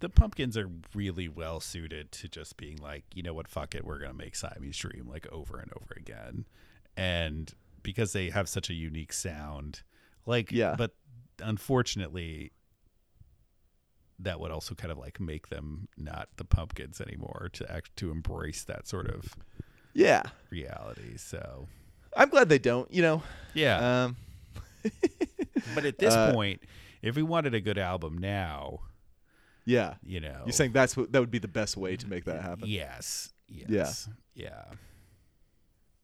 the 0.00 0.08
pumpkins 0.08 0.56
are 0.56 0.68
really 0.94 1.28
well 1.28 1.58
suited 1.60 2.12
to 2.12 2.28
just 2.28 2.56
being 2.56 2.76
like, 2.78 3.04
you 3.14 3.22
know 3.22 3.34
what, 3.34 3.48
fuck 3.48 3.74
it, 3.74 3.84
we're 3.84 3.98
gonna 3.98 4.14
make 4.14 4.36
Siamese 4.36 4.76
Dream 4.76 5.08
like 5.08 5.26
over 5.32 5.58
and 5.58 5.72
over 5.72 5.94
again. 5.96 6.44
And 6.96 7.52
because 7.82 8.12
they 8.12 8.30
have 8.30 8.48
such 8.48 8.70
a 8.70 8.74
unique 8.74 9.12
sound, 9.12 9.82
like 10.26 10.50
Yeah. 10.52 10.74
but 10.76 10.94
unfortunately 11.40 12.52
that 14.20 14.40
would 14.40 14.50
also 14.50 14.74
kind 14.74 14.90
of 14.90 14.98
like 14.98 15.20
make 15.20 15.48
them 15.48 15.86
not 15.96 16.28
the 16.36 16.44
pumpkins 16.44 17.00
anymore 17.00 17.48
to 17.52 17.70
act 17.70 17.94
to 17.96 18.10
embrace 18.10 18.64
that 18.64 18.88
sort 18.88 19.08
of 19.08 19.36
Yeah. 19.94 20.22
reality. 20.50 21.16
So 21.16 21.68
I'm 22.16 22.28
glad 22.28 22.48
they 22.48 22.58
don't. 22.58 22.90
You 22.92 23.02
know. 23.02 23.22
yeah. 23.54 24.04
Um, 24.04 24.16
but 25.74 25.84
at 25.84 25.98
this 25.98 26.14
uh, 26.14 26.32
point, 26.32 26.62
if 27.02 27.14
we 27.16 27.22
wanted 27.22 27.54
a 27.54 27.60
good 27.60 27.78
album 27.78 28.18
now, 28.18 28.80
yeah. 29.68 29.94
you 30.02 30.20
know 30.20 30.42
You're 30.44 30.52
saying 30.52 30.72
that's 30.72 30.96
what 30.96 31.12
that 31.12 31.20
would 31.20 31.30
be 31.30 31.38
the 31.38 31.48
best 31.48 31.76
way 31.76 31.96
to 31.96 32.08
make 32.08 32.24
that 32.24 32.42
happen. 32.42 32.64
Yes. 32.66 33.32
Yes. 33.48 34.08
Yeah. 34.34 34.64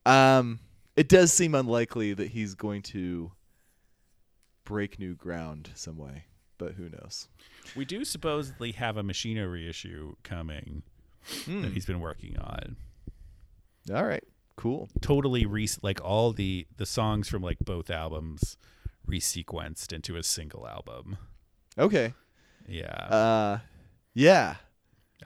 Um, 0.06 0.60
it 0.96 1.08
does 1.08 1.32
seem 1.32 1.54
unlikely 1.54 2.14
that 2.14 2.28
he's 2.28 2.54
going 2.54 2.82
to 2.82 3.32
break 4.64 4.98
new 4.98 5.14
ground 5.14 5.70
some 5.74 5.96
way, 5.96 6.24
but 6.58 6.72
who 6.72 6.88
knows? 6.88 7.28
We 7.74 7.84
do 7.84 8.04
supposedly 8.04 8.72
have 8.72 8.96
a 8.96 9.02
Machina 9.02 9.48
reissue 9.48 10.14
coming 10.22 10.82
that 11.46 11.72
he's 11.72 11.86
been 11.86 12.00
working 12.00 12.36
on. 12.38 12.76
All 13.94 14.04
right, 14.04 14.24
cool. 14.56 14.88
Totally 15.00 15.46
re 15.46 15.68
like 15.82 16.02
all 16.02 16.32
the 16.32 16.66
the 16.76 16.86
songs 16.86 17.28
from 17.28 17.42
like 17.42 17.58
both 17.60 17.90
albums 17.90 18.56
resequenced 19.08 19.92
into 19.92 20.16
a 20.16 20.22
single 20.22 20.66
album. 20.66 21.16
Okay. 21.78 22.14
Yeah. 22.68 22.86
Uh, 22.92 23.58
yeah. 24.14 24.56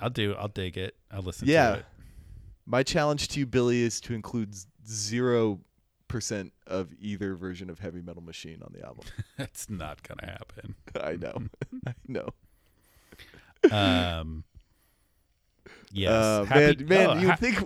I'll 0.01 0.11
do 0.11 0.35
I'll 0.39 0.49
dig 0.49 0.77
it. 0.77 0.95
I'll 1.11 1.23
listen 1.23 1.49
Yeah. 1.49 1.71
to 1.73 1.79
it. 1.81 1.87
My 2.67 2.83
challenge 2.83 3.29
to 3.29 3.41
you, 3.41 3.47
Billy, 3.47 3.83
is 3.83 4.01
to 4.03 4.15
include 4.15 4.55
zero 4.87 5.61
percent 6.09 6.53
of 6.67 6.89
either 7.01 7.35
version 7.35 7.69
of 7.71 7.79
Heavy 7.79 8.01
Metal 8.03 8.23
Machine 8.23 8.63
on 8.63 8.73
the 8.75 8.85
album. 8.85 9.05
That's 9.37 9.69
not 9.71 10.03
gonna 10.03 10.31
happen. 10.31 10.75
I 11.03 11.17
know. 11.17 11.43
I 11.87 11.95
know. 12.07 12.29
Um 13.71 14.45
Yes. 15.91 16.11
Uh, 16.13 16.45
Happy- 16.45 16.85
man, 16.85 16.87
man, 16.87 17.07
oh, 17.17 17.21
you 17.21 17.29
ha- 17.31 17.37
think. 17.37 17.65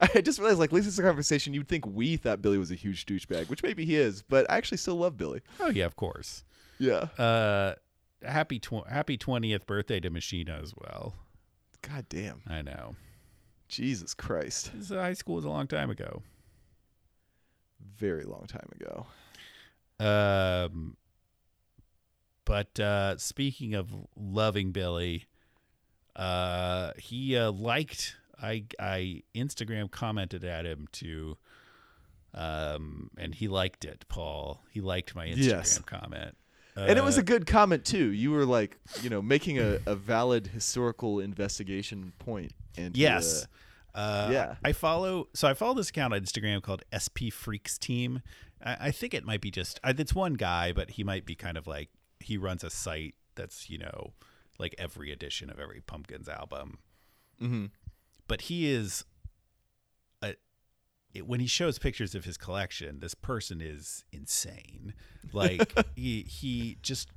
I 0.00 0.20
just 0.22 0.40
realized, 0.40 0.58
like, 0.58 0.72
listening 0.72 0.90
to 0.90 1.02
the 1.02 1.06
conversation, 1.06 1.54
you'd 1.54 1.68
think 1.68 1.86
we 1.86 2.16
thought 2.16 2.42
Billy 2.42 2.58
was 2.58 2.72
a 2.72 2.74
huge 2.74 3.06
douchebag, 3.06 3.48
which 3.48 3.62
maybe 3.62 3.84
he 3.84 3.94
is, 3.94 4.22
but 4.22 4.50
I 4.50 4.56
actually 4.56 4.78
still 4.78 4.96
love 4.96 5.16
Billy. 5.16 5.40
Oh 5.60 5.68
yeah, 5.70 5.84
of 5.86 5.94
course. 5.94 6.42
Yeah. 6.80 7.06
Uh 7.16 7.74
happy 8.24 8.58
tw- 8.58 8.86
happy 8.88 9.16
20th 9.18 9.66
birthday 9.66 10.00
to 10.00 10.10
Machina 10.10 10.58
as 10.62 10.72
well. 10.76 11.14
God 11.82 12.06
damn. 12.08 12.42
I 12.46 12.62
know. 12.62 12.94
Jesus 13.68 14.14
Christ. 14.14 14.72
This, 14.74 14.88
high 14.90 15.12
school 15.14 15.36
was 15.36 15.44
a 15.44 15.48
long 15.48 15.66
time 15.66 15.90
ago. 15.90 16.22
Very 17.96 18.24
long 18.24 18.46
time 18.46 18.68
ago. 18.80 19.06
Um, 19.98 20.96
but 22.44 22.78
uh, 22.80 23.16
speaking 23.18 23.74
of 23.74 23.88
loving 24.16 24.72
Billy, 24.72 25.26
uh, 26.16 26.92
he 26.98 27.36
uh, 27.36 27.52
liked. 27.52 28.16
I 28.42 28.64
I 28.78 29.22
Instagram 29.34 29.90
commented 29.90 30.44
at 30.44 30.64
him 30.64 30.88
to, 30.92 31.36
um, 32.34 33.10
and 33.18 33.34
he 33.34 33.48
liked 33.48 33.84
it. 33.84 34.04
Paul, 34.08 34.62
he 34.70 34.80
liked 34.80 35.14
my 35.14 35.26
Instagram 35.28 35.36
Yes. 35.46 35.78
comment, 35.80 36.36
and 36.88 36.98
it 36.98 37.04
was 37.04 37.16
Uh, 37.18 37.20
a 37.20 37.24
good 37.24 37.46
comment 37.46 37.84
too. 37.84 38.10
You 38.12 38.30
were 38.30 38.44
like, 38.46 38.78
you 39.02 39.10
know, 39.10 39.20
making 39.22 39.58
a, 39.58 39.78
a 39.86 39.94
valid 39.96 40.48
historical 40.48 41.20
investigation 41.20 42.12
point. 42.18 42.52
And 42.76 42.96
Yes. 42.96 43.44
uh, 43.94 43.98
Uh, 43.98 44.28
Yeah. 44.32 44.54
I 44.64 44.72
follow. 44.72 45.28
So 45.34 45.48
I 45.48 45.54
follow 45.54 45.74
this 45.74 45.90
account 45.90 46.14
on 46.14 46.20
Instagram 46.20 46.62
called 46.62 46.82
SP 46.94 47.26
Freaks 47.32 47.76
Team. 47.78 48.22
I, 48.64 48.76
I 48.88 48.90
think 48.92 49.14
it 49.14 49.24
might 49.24 49.40
be 49.40 49.50
just. 49.50 49.80
It's 49.84 50.14
one 50.14 50.34
guy, 50.34 50.72
but 50.72 50.90
he 50.92 51.02
might 51.04 51.26
be 51.26 51.34
kind 51.34 51.56
of 51.58 51.66
like 51.66 51.88
he 52.20 52.36
runs 52.36 52.62
a 52.62 52.70
site 52.70 53.14
that's 53.34 53.68
you 53.70 53.78
know 53.78 54.12
like 54.58 54.74
every 54.78 55.10
edition 55.10 55.50
of 55.50 55.58
every 55.58 55.80
Pumpkins 55.80 56.28
album. 56.28 56.78
mhm. 57.40 57.70
But 58.28 58.42
he 58.42 58.70
is 58.70 59.04
it, 61.14 61.26
when 61.26 61.40
he 61.40 61.46
shows 61.46 61.78
pictures 61.78 62.14
of 62.14 62.24
his 62.24 62.36
collection, 62.36 63.00
this 63.00 63.14
person 63.14 63.60
is 63.60 64.04
insane. 64.12 64.94
Like 65.32 65.72
he 65.96 66.22
he 66.22 66.76
just 66.82 67.08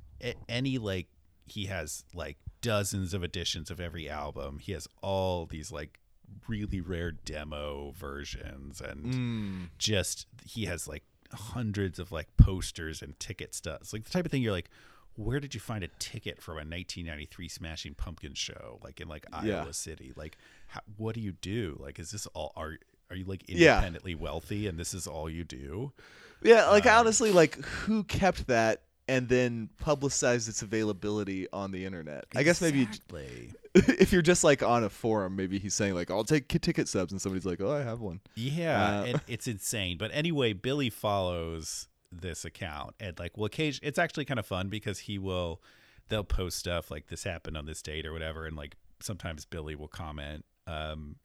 any 0.48 0.78
like 0.78 1.06
he 1.46 1.66
has 1.66 2.04
like 2.14 2.36
dozens 2.60 3.12
of 3.14 3.22
editions 3.22 3.70
of 3.70 3.80
every 3.80 4.08
album. 4.08 4.58
He 4.58 4.72
has 4.72 4.88
all 5.02 5.46
these 5.46 5.70
like 5.70 5.98
really 6.48 6.80
rare 6.80 7.12
demo 7.12 7.92
versions 7.96 8.80
and 8.80 9.04
Mm. 9.04 9.68
just 9.78 10.26
he 10.44 10.64
has 10.64 10.88
like 10.88 11.04
hundreds 11.32 11.98
of 11.98 12.10
like 12.12 12.34
posters 12.36 13.02
and 13.02 13.18
ticket 13.20 13.54
stubs. 13.54 13.92
Like 13.92 14.04
the 14.04 14.10
type 14.10 14.24
of 14.24 14.30
thing 14.32 14.42
you're 14.42 14.52
like 14.52 14.70
where 15.16 15.38
did 15.38 15.54
you 15.54 15.60
find 15.60 15.84
a 15.84 15.88
ticket 16.00 16.42
from 16.42 16.54
a 16.54 16.66
1993 16.66 17.48
Smashing 17.48 17.94
Pumpkins 17.94 18.36
show 18.36 18.80
like 18.82 19.00
in 19.00 19.06
like 19.06 19.24
Iowa 19.32 19.46
Yeah. 19.66 19.70
City? 19.70 20.12
Like 20.16 20.36
how, 20.68 20.80
what 20.96 21.14
do 21.14 21.20
you 21.20 21.32
do? 21.32 21.76
Like 21.80 21.98
is 22.00 22.10
this 22.10 22.26
all 22.28 22.52
are 22.56 22.78
are 23.14 23.16
you 23.16 23.24
like 23.24 23.44
Yeah. 23.48 23.76
independently 23.76 24.14
wealthy 24.16 24.66
and 24.66 24.78
this 24.78 24.92
is 24.92 25.06
all 25.06 25.30
you 25.30 25.44
do? 25.44 25.92
Yeah, 26.42 26.66
like 26.68 26.84
Um, 26.86 26.98
honestly, 26.98 27.30
like 27.30 27.56
who 27.64 28.02
kept 28.04 28.48
that 28.48 28.82
and 29.06 29.28
then 29.28 29.68
publicized 29.78 30.48
its 30.48 30.62
availability 30.62 31.46
on 31.52 31.70
the 31.70 31.84
internet? 31.84 32.24
I 32.34 32.42
guess 32.42 32.60
maybe 32.60 32.88
if 33.74 34.12
you're 34.12 34.22
just 34.22 34.42
like 34.44 34.62
on 34.62 34.82
a 34.84 34.90
forum, 34.90 35.36
maybe 35.36 35.58
he's 35.58 35.74
saying 35.74 35.94
like, 35.94 36.10
"I'll 36.10 36.24
take 36.24 36.48
ticket 36.48 36.88
subs," 36.88 37.12
and 37.12 37.20
somebody's 37.22 37.46
like, 37.46 37.60
"Oh, 37.60 37.70
I 37.72 37.82
have 37.82 38.00
one." 38.00 38.20
Yeah, 38.34 39.00
Uh, 39.00 39.04
and 39.04 39.20
it's 39.28 39.46
insane. 39.46 39.96
But 39.98 40.10
anyway, 40.12 40.52
Billy 40.52 40.90
follows 40.90 41.88
this 42.12 42.44
account 42.44 42.94
and 43.00 43.18
like 43.18 43.36
well 43.36 43.46
occasion 43.46 43.80
it's 43.84 43.98
actually 43.98 44.24
kind 44.24 44.38
of 44.38 44.46
fun 44.46 44.68
because 44.68 45.00
he 45.00 45.18
will 45.18 45.60
they'll 46.08 46.22
post 46.22 46.56
stuff 46.56 46.88
like 46.88 47.08
this 47.08 47.24
happened 47.24 47.56
on 47.56 47.66
this 47.66 47.82
date 47.82 48.06
or 48.06 48.12
whatever 48.12 48.46
and 48.46 48.56
like 48.56 48.76
sometimes 49.00 49.44
Billy 49.44 49.74
will 49.74 49.88
comment 49.88 50.44
um 50.68 51.16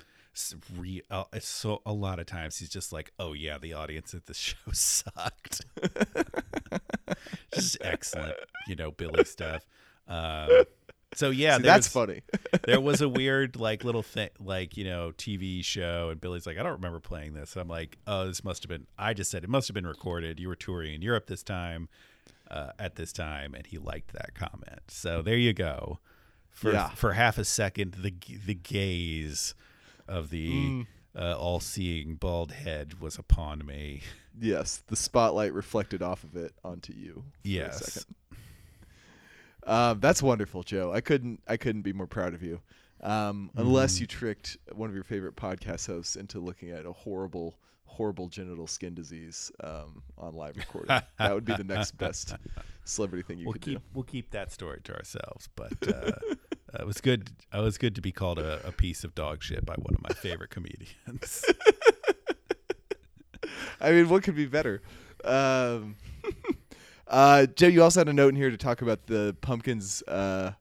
re, 0.78 1.02
uh, 1.12 1.24
so 1.40 1.82
a 1.86 1.94
lot 1.94 2.20
of 2.20 2.26
times 2.26 2.58
he's 2.58 2.70
just 2.70 2.92
like 2.94 3.12
oh 3.20 3.34
yeah 3.34 3.58
the 3.58 3.74
audience 3.74 4.14
at 4.14 4.26
the 4.26 4.34
show 4.46 4.56
sucked. 4.72 5.62
Just 7.54 7.78
excellent 7.82 8.36
you 8.68 8.76
know 8.76 8.92
Billy 8.92 9.24
stuff. 9.26 9.66
Um 10.08 10.50
so 11.16 11.32
yeah 11.32 11.58
See, 11.58 11.64
that's 11.64 11.88
was- 11.88 11.94
funny. 11.94 12.22
there 12.66 12.80
was 12.80 13.02
a 13.02 13.10
weird 13.10 13.56
like 13.56 13.84
little 13.84 14.04
thing 14.04 14.30
like 14.40 14.78
you 14.78 14.84
know 14.86 15.12
tv 15.18 15.64
show 15.66 16.10
and 16.12 16.22
billy's 16.22 16.46
like 16.46 16.58
i 16.60 16.64
don't 16.64 16.74
remember 16.74 17.00
playing 17.00 17.34
this. 17.34 17.56
I'm 17.56 17.68
like 17.68 17.98
oh 18.08 18.28
this 18.28 18.44
must 18.44 18.64
have 18.64 18.70
been 18.70 18.86
i 18.98 19.14
just 19.14 19.32
said 19.32 19.44
it 19.44 19.50
must 19.50 19.68
have 19.68 19.76
been 19.76 19.88
recorded. 19.88 20.40
You 20.40 20.48
were 20.48 20.56
touring 20.56 20.94
in 20.94 21.02
europe 21.02 21.28
this 21.28 21.44
time 21.44 21.90
uh, 22.52 22.72
at 22.80 22.96
this 22.96 23.12
time 23.14 23.54
and 23.54 23.66
he 23.68 23.78
liked 23.78 24.14
that 24.14 24.34
comment. 24.36 24.82
So 24.88 25.22
there 25.22 25.38
you 25.38 25.54
go. 25.54 26.00
For 26.50 26.72
Yeah. 26.74 26.90
for 26.90 27.14
half 27.14 27.38
a 27.38 27.46
second 27.46 27.96
the 28.00 28.14
the 28.46 28.56
gaze 28.56 29.54
of 30.10 30.30
the 30.30 30.50
Mm. 30.52 30.88
uh, 31.16 31.38
all-seeing 31.38 32.16
bald 32.16 32.52
head 32.52 33.00
was 33.00 33.18
upon 33.18 33.66
me 33.66 34.02
yes, 34.40 34.84
the 34.88 34.96
spotlight 34.96 35.54
reflected 35.54 36.02
off 36.02 36.24
of 36.24 36.36
it 36.36 36.54
onto 36.64 36.94
you. 36.94 37.24
Yes. 37.44 37.84
second. 37.94 38.16
Um, 39.66 40.00
that's 40.00 40.24
wonderful, 40.24 40.64
Joe. 40.64 40.92
I 40.94 41.02
couldn't. 41.02 41.42
I 41.48 41.58
couldn't 41.58 41.82
be 41.82 41.94
more 41.94 42.08
proud 42.08 42.34
of 42.34 42.42
you. 42.42 42.62
Um, 43.02 43.52
unless 43.56 44.00
you 44.00 44.08
tricked 44.08 44.58
one 44.74 44.90
of 44.90 44.96
your 44.96 45.04
favorite 45.04 45.36
podcast 45.36 45.88
hosts 45.88 46.16
into 46.16 46.40
looking 46.40 46.72
at 46.72 46.86
a 46.86 46.92
horrible, 46.92 47.58
horrible 47.86 48.28
genital 48.28 48.68
skin 48.68 48.94
disease 48.94 49.52
um, 49.64 50.02
on 50.18 50.34
live 50.34 50.58
recording. 50.58 51.00
that 51.18 51.34
would 51.34 51.46
be 51.46 51.56
the 51.56 51.64
next 51.64 51.98
best 51.98 52.36
celebrity 52.86 53.24
thing 53.24 53.38
you 53.38 53.46
we'll 53.46 53.54
could 53.54 53.62
keep 53.62 53.78
do. 53.78 53.84
we'll 53.94 54.04
keep 54.04 54.32
that 54.32 54.52
story 54.52 54.80
to 54.86 54.96
ourselves. 54.96 55.48
But 55.56 55.74
uh, 55.88 56.12
uh, 56.74 56.78
it 56.82 56.86
was 56.86 57.02
good. 57.02 57.30
It 57.54 57.62
was 57.62 57.78
good 57.78 57.96
to 57.96 58.02
be 58.02 58.12
called 58.12 58.40
a, 58.40 58.66
a 58.68 58.72
piece 58.72 59.04
of 59.04 59.16
dog 59.16 59.44
shit 59.44 59.66
by 59.66 59.76
one 59.76 59.94
of 59.94 60.02
my 60.02 60.14
favorite 60.16 60.50
comedians. 60.50 61.46
I 63.82 63.92
mean, 63.92 64.10
what 64.10 64.24
could 64.24 64.36
be 64.36 64.46
better? 64.46 64.82
Um, 65.24 65.96
uh, 67.08 67.46
Joe, 67.48 67.68
you 67.68 67.84
also 67.84 68.02
had 68.02 68.10
a 68.10 68.14
note 68.14 68.30
in 68.30 68.36
here 68.36 68.50
to 68.52 68.58
talk 68.58 68.82
about 68.82 69.08
the 69.08 69.36
pumpkins 69.42 70.04
uh, 70.08 70.54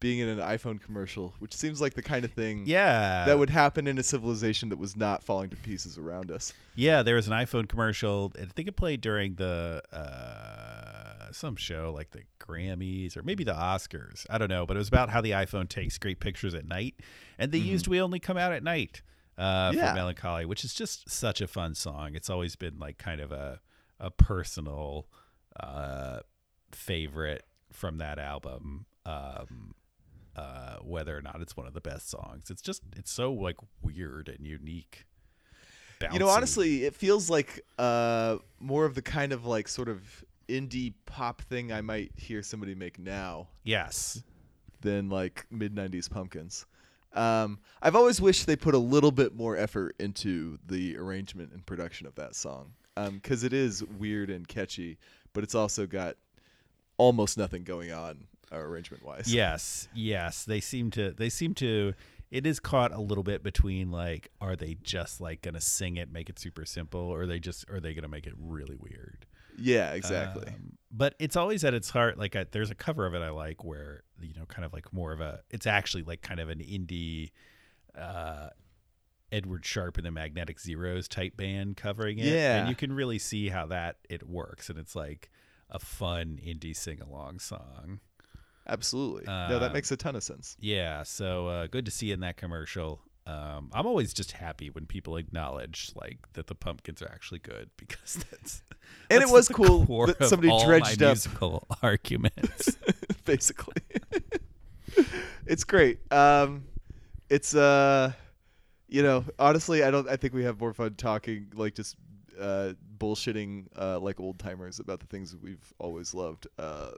being 0.00 0.20
in 0.20 0.28
an 0.28 0.38
iPhone 0.38 0.80
commercial, 0.80 1.34
which 1.40 1.54
seems 1.54 1.80
like 1.80 1.94
the 1.94 2.02
kind 2.02 2.24
of 2.24 2.32
thing 2.32 2.62
yeah, 2.66 3.24
that 3.26 3.38
would 3.38 3.50
happen 3.50 3.86
in 3.86 3.98
a 3.98 4.02
civilization 4.02 4.70
that 4.70 4.78
was 4.78 4.96
not 4.96 5.22
falling 5.22 5.50
to 5.50 5.56
pieces 5.56 5.98
around 5.98 6.30
us. 6.30 6.52
yeah. 6.74 7.02
There 7.02 7.16
was 7.16 7.26
an 7.26 7.34
iPhone 7.34 7.68
commercial. 7.68 8.32
I 8.40 8.46
think 8.46 8.68
it 8.68 8.76
played 8.76 9.00
during 9.00 9.34
the 9.34 9.82
uh, 9.92 11.19
some 11.34 11.56
show 11.56 11.92
like 11.94 12.10
the 12.10 12.22
Grammys 12.40 13.16
or 13.16 13.22
maybe 13.22 13.44
the 13.44 13.54
Oscars. 13.54 14.26
I 14.30 14.38
don't 14.38 14.48
know, 14.50 14.66
but 14.66 14.76
it 14.76 14.78
was 14.78 14.88
about 14.88 15.10
how 15.10 15.20
the 15.20 15.30
iPhone 15.32 15.68
takes 15.68 15.98
great 15.98 16.20
pictures 16.20 16.54
at 16.54 16.66
night, 16.66 16.94
and 17.38 17.52
they 17.52 17.58
used 17.58 17.88
"We 17.88 18.00
Only 18.00 18.18
Come 18.20 18.36
Out 18.36 18.52
at 18.52 18.62
Night" 18.62 19.02
uh, 19.38 19.72
Yeah. 19.74 19.90
for 19.90 19.94
"Melancholy," 19.94 20.44
which 20.46 20.64
is 20.64 20.74
just 20.74 21.08
such 21.10 21.40
a 21.40 21.46
fun 21.46 21.74
song. 21.74 22.14
It's 22.14 22.30
always 22.30 22.56
been 22.56 22.78
like 22.78 22.98
kind 22.98 23.20
of 23.20 23.32
a 23.32 23.60
a 23.98 24.10
personal 24.10 25.06
uh, 25.58 26.20
favorite 26.72 27.44
from 27.72 27.98
that 27.98 28.18
album. 28.18 28.86
Um, 29.06 29.74
uh, 30.36 30.76
whether 30.82 31.16
or 31.16 31.20
not 31.22 31.40
it's 31.42 31.56
one 31.56 31.66
of 31.66 31.74
the 31.74 31.80
best 31.80 32.08
songs, 32.08 32.50
it's 32.50 32.62
just 32.62 32.82
it's 32.96 33.10
so 33.10 33.32
like 33.32 33.56
weird 33.82 34.28
and 34.28 34.46
unique. 34.46 35.06
You 36.12 36.18
know, 36.18 36.28
honestly, 36.28 36.84
it 36.86 36.94
feels 36.94 37.28
like 37.28 37.60
uh, 37.78 38.38
more 38.58 38.86
of 38.86 38.94
the 38.94 39.02
kind 39.02 39.32
of 39.34 39.44
like 39.44 39.68
sort 39.68 39.88
of 39.90 40.24
indie 40.50 40.94
pop 41.06 41.42
thing 41.42 41.72
I 41.72 41.80
might 41.80 42.12
hear 42.16 42.42
somebody 42.42 42.74
make 42.74 42.98
now 42.98 43.48
yes, 43.64 44.22
than 44.80 45.08
like 45.08 45.46
mid 45.50 45.74
'90s 45.74 46.10
pumpkins. 46.10 46.66
Um, 47.12 47.58
I've 47.82 47.96
always 47.96 48.20
wished 48.20 48.46
they 48.46 48.56
put 48.56 48.74
a 48.74 48.78
little 48.78 49.10
bit 49.10 49.34
more 49.34 49.56
effort 49.56 49.96
into 49.98 50.58
the 50.66 50.96
arrangement 50.96 51.52
and 51.52 51.64
production 51.66 52.06
of 52.06 52.14
that 52.14 52.36
song 52.36 52.72
because 52.94 53.44
it 53.44 53.52
is 53.52 53.82
weird 53.84 54.30
and 54.30 54.46
catchy, 54.46 54.98
but 55.32 55.42
it's 55.42 55.54
also 55.54 55.86
got 55.86 56.16
almost 56.98 57.38
nothing 57.38 57.64
going 57.64 57.92
on 57.92 58.26
uh, 58.52 58.58
arrangement 58.58 59.04
wise. 59.04 59.32
yes, 59.32 59.88
yes. 59.94 60.44
They 60.44 60.60
seem 60.60 60.90
to. 60.92 61.12
They 61.12 61.30
seem 61.30 61.54
to. 61.54 61.94
It 62.30 62.46
is 62.46 62.60
caught 62.60 62.92
a 62.92 63.00
little 63.00 63.24
bit 63.24 63.42
between 63.42 63.90
like, 63.90 64.30
are 64.40 64.54
they 64.54 64.76
just 64.82 65.20
like 65.20 65.42
gonna 65.42 65.60
sing 65.60 65.96
it, 65.96 66.12
make 66.12 66.28
it 66.28 66.38
super 66.38 66.64
simple, 66.64 67.00
or 67.00 67.22
are 67.22 67.26
they 67.26 67.40
just 67.40 67.68
are 67.70 67.80
they 67.80 67.94
gonna 67.94 68.08
make 68.08 68.26
it 68.26 68.34
really 68.38 68.76
weird? 68.76 69.26
Yeah, 69.60 69.92
exactly. 69.92 70.48
Um, 70.48 70.78
but 70.90 71.14
it's 71.18 71.36
always 71.36 71.64
at 71.64 71.74
its 71.74 71.90
heart 71.90 72.18
like 72.18 72.34
a, 72.34 72.46
there's 72.50 72.70
a 72.70 72.74
cover 72.74 73.06
of 73.06 73.14
it 73.14 73.22
I 73.22 73.30
like 73.30 73.64
where 73.64 74.02
you 74.20 74.34
know 74.34 74.44
kind 74.46 74.64
of 74.64 74.72
like 74.72 74.92
more 74.92 75.12
of 75.12 75.20
a 75.20 75.40
it's 75.50 75.66
actually 75.66 76.02
like 76.02 76.22
kind 76.22 76.40
of 76.40 76.48
an 76.48 76.58
indie 76.58 77.30
uh 77.96 78.48
Edward 79.32 79.64
Sharpe 79.64 79.96
and 79.96 80.06
the 80.06 80.10
Magnetic 80.10 80.58
Zeros 80.58 81.06
type 81.06 81.36
band 81.36 81.76
covering 81.76 82.18
it. 82.18 82.26
Yeah. 82.26 82.60
And 82.60 82.68
you 82.68 82.74
can 82.74 82.92
really 82.92 83.18
see 83.18 83.48
how 83.48 83.66
that 83.66 83.96
it 84.08 84.28
works 84.28 84.68
and 84.68 84.78
it's 84.78 84.96
like 84.96 85.30
a 85.68 85.78
fun 85.78 86.38
indie 86.44 86.76
sing 86.76 87.00
along 87.00 87.38
song. 87.38 88.00
Absolutely. 88.68 89.24
no, 89.26 89.58
that 89.58 89.68
um, 89.68 89.72
makes 89.72 89.90
a 89.90 89.96
ton 89.96 90.16
of 90.16 90.22
sense. 90.22 90.56
Yeah, 90.60 91.02
so 91.02 91.48
uh, 91.48 91.66
good 91.66 91.84
to 91.86 91.90
see 91.90 92.12
in 92.12 92.20
that 92.20 92.36
commercial. 92.36 93.00
Um, 93.26 93.70
I'm 93.72 93.86
always 93.86 94.12
just 94.12 94.32
happy 94.32 94.70
when 94.70 94.86
people 94.86 95.16
acknowledge 95.16 95.92
like 95.94 96.18
that 96.32 96.46
the 96.46 96.54
pumpkins 96.54 97.02
are 97.02 97.08
actually 97.12 97.40
good 97.40 97.70
because 97.76 98.24
that's 98.30 98.62
And 99.10 99.22
it 99.22 99.28
was 99.28 99.48
cool 99.48 99.84
that 100.06 100.28
somebody 100.28 100.52
dredged 100.64 101.02
up 101.02 101.10
musical 101.10 101.66
arguments. 101.82 102.76
basically. 103.24 103.82
it's 105.46 105.64
great. 105.64 106.00
Um, 106.12 106.64
it's 107.28 107.54
uh, 107.54 108.12
you 108.88 109.02
know, 109.02 109.24
honestly, 109.38 109.84
I 109.84 109.90
don't. 109.90 110.08
I 110.08 110.16
think 110.16 110.34
we 110.34 110.44
have 110.44 110.60
more 110.60 110.72
fun 110.72 110.94
talking, 110.94 111.46
like 111.54 111.74
just 111.74 111.96
uh, 112.40 112.72
bullshitting, 112.98 113.66
uh, 113.78 114.00
like 114.00 114.18
old 114.18 114.38
timers 114.38 114.80
about 114.80 115.00
the 115.00 115.06
things 115.06 115.30
that 115.30 115.42
we've 115.42 115.72
always 115.78 116.14
loved. 116.14 116.48
Uh, 116.58 116.90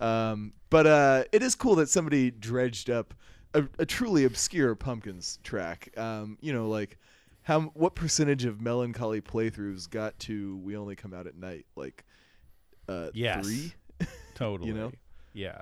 um, 0.00 0.52
but 0.70 0.86
uh, 0.86 1.24
it 1.32 1.42
is 1.42 1.54
cool 1.54 1.76
that 1.76 1.88
somebody 1.88 2.30
dredged 2.30 2.90
up 2.90 3.14
a, 3.54 3.64
a 3.78 3.86
truly 3.86 4.24
obscure 4.24 4.74
Pumpkins 4.74 5.38
track. 5.42 5.90
Um, 5.96 6.38
you 6.40 6.52
know, 6.52 6.68
like 6.68 6.98
how 7.42 7.60
what 7.74 7.94
percentage 7.94 8.44
of 8.44 8.60
melancholy 8.60 9.20
playthroughs 9.20 9.88
got 9.88 10.18
to 10.20 10.56
"We 10.58 10.76
Only 10.76 10.96
Come 10.96 11.14
Out 11.14 11.26
at 11.26 11.36
Night"? 11.36 11.66
Like, 11.76 12.04
uh, 12.88 13.10
Yes. 13.14 13.44
three. 13.44 13.72
totally. 14.34 14.72
know? 14.72 14.92
Yeah. 15.32 15.60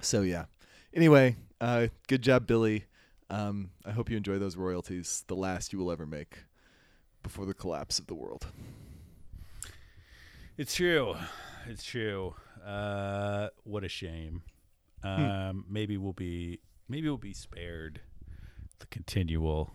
So 0.00 0.22
yeah. 0.22 0.46
Anyway, 0.94 1.36
uh, 1.60 1.88
good 2.08 2.22
job, 2.22 2.46
Billy. 2.46 2.84
Um, 3.30 3.70
I 3.84 3.90
hope 3.90 4.08
you 4.10 4.16
enjoy 4.16 4.38
those 4.38 4.56
royalties, 4.56 5.24
the 5.26 5.36
last 5.36 5.72
you 5.72 5.78
will 5.78 5.92
ever 5.92 6.06
make 6.06 6.38
before 7.22 7.44
the 7.44 7.52
collapse 7.54 7.98
of 7.98 8.06
the 8.06 8.14
world. 8.14 8.46
It's 10.56 10.74
true. 10.74 11.14
It's 11.68 11.84
true. 11.84 12.34
Uh, 12.64 13.48
what 13.64 13.84
a 13.84 13.88
shame. 13.88 14.42
Um, 15.02 15.64
maybe 15.68 15.96
we'll 15.96 16.12
be 16.12 16.60
maybe 16.88 17.08
we'll 17.08 17.16
be 17.18 17.32
spared 17.34 18.00
the 18.80 18.86
continual. 18.86 19.70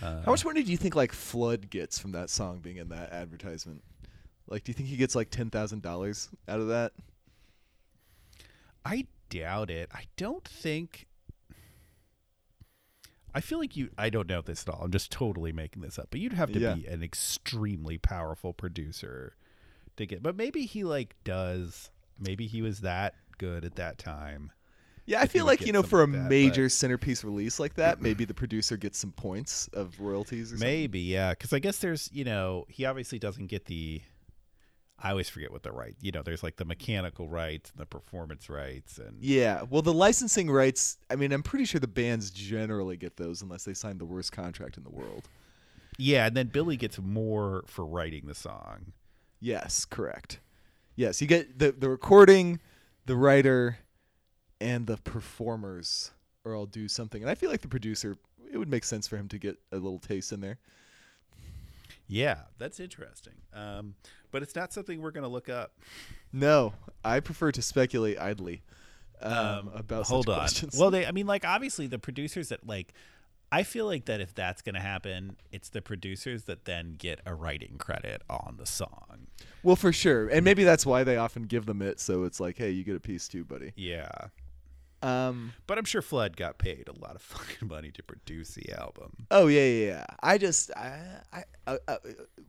Uh, 0.00 0.22
How 0.22 0.30
much 0.32 0.44
money 0.44 0.62
do 0.62 0.70
you 0.70 0.76
think 0.78 0.94
like 0.96 1.12
Flood 1.12 1.68
gets 1.70 1.98
from 1.98 2.12
that 2.12 2.30
song 2.30 2.60
being 2.60 2.76
in 2.78 2.88
that 2.88 3.12
advertisement? 3.12 3.82
Like, 4.48 4.64
do 4.64 4.70
you 4.70 4.74
think 4.74 4.88
he 4.88 4.96
gets 4.96 5.14
like 5.14 5.30
ten 5.30 5.50
thousand 5.50 5.82
dollars 5.82 6.28
out 6.48 6.60
of 6.60 6.68
that? 6.68 6.92
I 8.84 9.06
doubt 9.30 9.70
it. 9.70 9.90
I 9.94 10.04
don't 10.16 10.44
think. 10.46 11.06
I 13.34 13.40
feel 13.40 13.58
like 13.58 13.76
you. 13.76 13.90
I 13.96 14.10
don't 14.10 14.28
know 14.28 14.42
this 14.42 14.64
at 14.66 14.74
all. 14.74 14.82
I'm 14.84 14.90
just 14.90 15.10
totally 15.10 15.52
making 15.52 15.82
this 15.82 15.98
up. 15.98 16.08
But 16.10 16.20
you'd 16.20 16.34
have 16.34 16.52
to 16.52 16.58
Yeah. 16.58 16.74
be 16.74 16.86
an 16.86 17.02
extremely 17.02 17.96
powerful 17.98 18.52
producer 18.52 19.36
to 19.96 20.04
get. 20.06 20.22
But 20.22 20.36
maybe 20.36 20.66
he 20.66 20.84
like 20.84 21.14
does. 21.24 21.90
Maybe 22.18 22.46
he 22.46 22.60
was 22.62 22.80
that 22.80 23.14
good 23.38 23.64
at 23.64 23.76
that 23.76 23.98
time. 23.98 24.52
Yeah, 25.04 25.20
I 25.20 25.26
feel 25.26 25.44
like 25.46 25.66
you 25.66 25.72
know, 25.72 25.82
for 25.82 26.02
a 26.02 26.06
like 26.06 26.12
that, 26.12 26.30
major 26.30 26.64
but- 26.66 26.72
centerpiece 26.72 27.24
release 27.24 27.58
like 27.58 27.74
that, 27.74 28.00
maybe 28.02 28.24
the 28.24 28.34
producer 28.34 28.76
gets 28.76 28.98
some 28.98 29.12
points 29.12 29.68
of 29.72 29.98
royalties 30.00 30.52
or 30.52 30.56
something. 30.56 30.68
Maybe 30.68 31.00
yeah, 31.00 31.30
because 31.30 31.52
I 31.52 31.58
guess 31.58 31.78
there's 31.78 32.08
you 32.12 32.24
know 32.24 32.66
he 32.68 32.84
obviously 32.84 33.18
doesn't 33.18 33.46
get 33.48 33.64
the. 33.66 34.00
I 35.04 35.10
always 35.10 35.28
forget 35.28 35.50
what 35.50 35.64
the 35.64 35.72
right. 35.72 35.96
You 36.00 36.12
know, 36.12 36.22
there's 36.22 36.44
like 36.44 36.54
the 36.56 36.64
mechanical 36.64 37.28
rights 37.28 37.70
and 37.70 37.80
the 37.80 37.86
performance 37.86 38.48
rights 38.48 38.98
and 38.98 39.16
Yeah, 39.20 39.62
well, 39.68 39.82
the 39.82 39.92
licensing 39.92 40.48
rights. 40.48 40.96
I 41.10 41.16
mean, 41.16 41.32
I'm 41.32 41.42
pretty 41.42 41.64
sure 41.64 41.80
the 41.80 41.88
bands 41.88 42.30
generally 42.30 42.96
get 42.96 43.16
those 43.16 43.42
unless 43.42 43.64
they 43.64 43.74
sign 43.74 43.98
the 43.98 44.04
worst 44.04 44.30
contract 44.30 44.76
in 44.76 44.84
the 44.84 44.90
world. 44.90 45.28
yeah, 45.98 46.26
and 46.26 46.36
then 46.36 46.46
Billy 46.46 46.76
gets 46.76 47.00
more 47.00 47.64
for 47.66 47.84
writing 47.84 48.26
the 48.26 48.34
song. 48.36 48.92
Yes, 49.40 49.84
correct. 49.84 50.38
Yes, 50.94 51.20
you 51.20 51.26
get 51.26 51.58
the 51.58 51.72
the 51.72 51.88
recording, 51.88 52.60
the 53.06 53.16
writer, 53.16 53.78
and 54.60 54.86
the 54.86 54.96
performers 54.98 56.12
or 56.44 56.54
I'll 56.54 56.66
do 56.66 56.88
something. 56.88 57.22
And 57.22 57.30
I 57.30 57.34
feel 57.34 57.50
like 57.50 57.60
the 57.60 57.68
producer, 57.68 58.16
it 58.52 58.58
would 58.58 58.70
make 58.70 58.84
sense 58.84 59.06
for 59.06 59.16
him 59.16 59.28
to 59.28 59.38
get 59.38 59.58
a 59.70 59.76
little 59.76 59.98
taste 59.98 60.32
in 60.32 60.40
there. 60.40 60.58
Yeah, 62.08 62.38
that's 62.58 62.80
interesting. 62.80 63.34
Um, 63.54 63.94
but 64.30 64.42
it's 64.42 64.54
not 64.54 64.72
something 64.72 65.00
we're 65.00 65.12
going 65.12 65.22
to 65.22 65.28
look 65.28 65.48
up. 65.48 65.72
No, 66.32 66.74
I 67.04 67.20
prefer 67.20 67.52
to 67.52 67.62
speculate 67.62 68.18
idly 68.18 68.62
um, 69.20 69.70
about 69.74 70.06
hold 70.06 70.28
on. 70.28 70.36
questions. 70.36 70.76
Well, 70.78 70.90
they, 70.90 71.06
I 71.06 71.12
mean, 71.12 71.26
like 71.26 71.44
obviously 71.44 71.86
the 71.86 71.98
producers 71.98 72.48
that 72.48 72.66
like, 72.66 72.92
I 73.52 73.62
feel 73.64 73.84
like 73.86 74.06
that 74.06 74.20
if 74.20 74.34
that's 74.34 74.62
going 74.62 74.74
to 74.74 74.80
happen, 74.80 75.36
it's 75.52 75.68
the 75.68 75.82
producers 75.82 76.44
that 76.44 76.64
then 76.64 76.94
get 76.98 77.20
a 77.26 77.34
writing 77.34 77.76
credit 77.78 78.22
on 78.30 78.54
the 78.58 78.66
song. 78.66 79.26
well, 79.62 79.76
for 79.76 79.92
sure, 79.92 80.26
and 80.28 80.42
maybe 80.44 80.64
that's 80.64 80.86
why 80.86 81.04
they 81.04 81.16
often 81.18 81.42
give 81.44 81.66
them 81.66 81.82
it. 81.82 82.00
So 82.00 82.24
it's 82.24 82.40
like, 82.40 82.56
hey, 82.56 82.70
you 82.70 82.82
get 82.82 82.96
a 82.96 83.00
piece 83.00 83.28
too, 83.28 83.44
buddy. 83.44 83.72
Yeah, 83.76 84.08
Um. 85.02 85.52
but 85.66 85.78
I'm 85.78 85.84
sure 85.84 86.00
Flood 86.00 86.36
got 86.36 86.58
paid 86.58 86.88
a 86.88 86.98
lot 86.98 87.14
of 87.16 87.22
fucking 87.22 87.68
money 87.68 87.90
to 87.90 88.02
produce 88.02 88.54
the 88.54 88.72
album. 88.72 89.12
Oh 89.30 89.48
yeah, 89.48 89.64
yeah, 89.66 89.86
yeah. 89.86 90.04
I 90.22 90.38
just, 90.38 90.70
I, 90.76 91.00
I, 91.32 91.44
uh, 91.66 91.76
uh, 91.88 91.96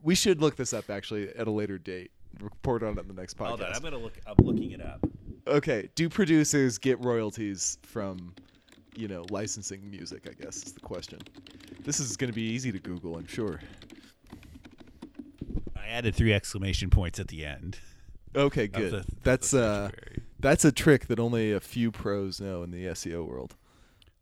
we 0.02 0.14
should 0.14 0.40
look 0.40 0.56
this 0.56 0.72
up 0.72 0.88
actually 0.90 1.28
at 1.36 1.46
a 1.46 1.50
later 1.50 1.78
date. 1.78 2.10
Report 2.40 2.82
on 2.82 2.96
it 2.98 3.02
in 3.02 3.08
the 3.08 3.14
next 3.14 3.36
podcast. 3.36 3.48
Hold 3.48 3.60
on, 3.62 3.72
I'm 3.74 3.82
gonna 3.82 3.98
look. 3.98 4.18
I'm 4.26 4.34
looking 4.44 4.70
it 4.72 4.80
up. 4.80 5.06
Okay, 5.46 5.88
do 5.94 6.08
producers 6.08 6.78
get 6.78 6.98
royalties 7.04 7.78
from, 7.82 8.34
you 8.96 9.08
know, 9.08 9.24
licensing 9.30 9.90
music? 9.90 10.28
I 10.28 10.42
guess 10.42 10.56
is 10.56 10.72
the 10.72 10.80
question. 10.80 11.18
This 11.84 12.00
is 12.00 12.16
going 12.16 12.30
to 12.30 12.34
be 12.34 12.42
easy 12.42 12.72
to 12.72 12.78
Google, 12.78 13.16
I'm 13.16 13.26
sure. 13.26 13.60
I 15.76 15.86
added 15.88 16.14
three 16.14 16.32
exclamation 16.32 16.90
points 16.90 17.20
at 17.20 17.28
the 17.28 17.44
end. 17.44 17.78
Okay, 18.34 18.66
good. 18.66 18.92
the- 18.92 19.04
that's 19.22 19.54
uh, 19.54 19.90
that's 20.40 20.64
a 20.64 20.72
trick 20.72 21.06
that 21.06 21.20
only 21.20 21.52
a 21.52 21.60
few 21.60 21.90
pros 21.90 22.40
know 22.40 22.62
in 22.62 22.70
the 22.70 22.86
SEO 22.86 23.26
world. 23.26 23.54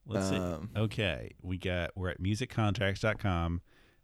Let's 0.06 0.30
um, 0.30 0.70
see. 0.74 0.80
Okay, 0.82 1.32
we 1.42 1.58
got. 1.58 1.90
We're 1.96 2.10
at 2.10 2.20
musiccontracts.com. 2.20 3.62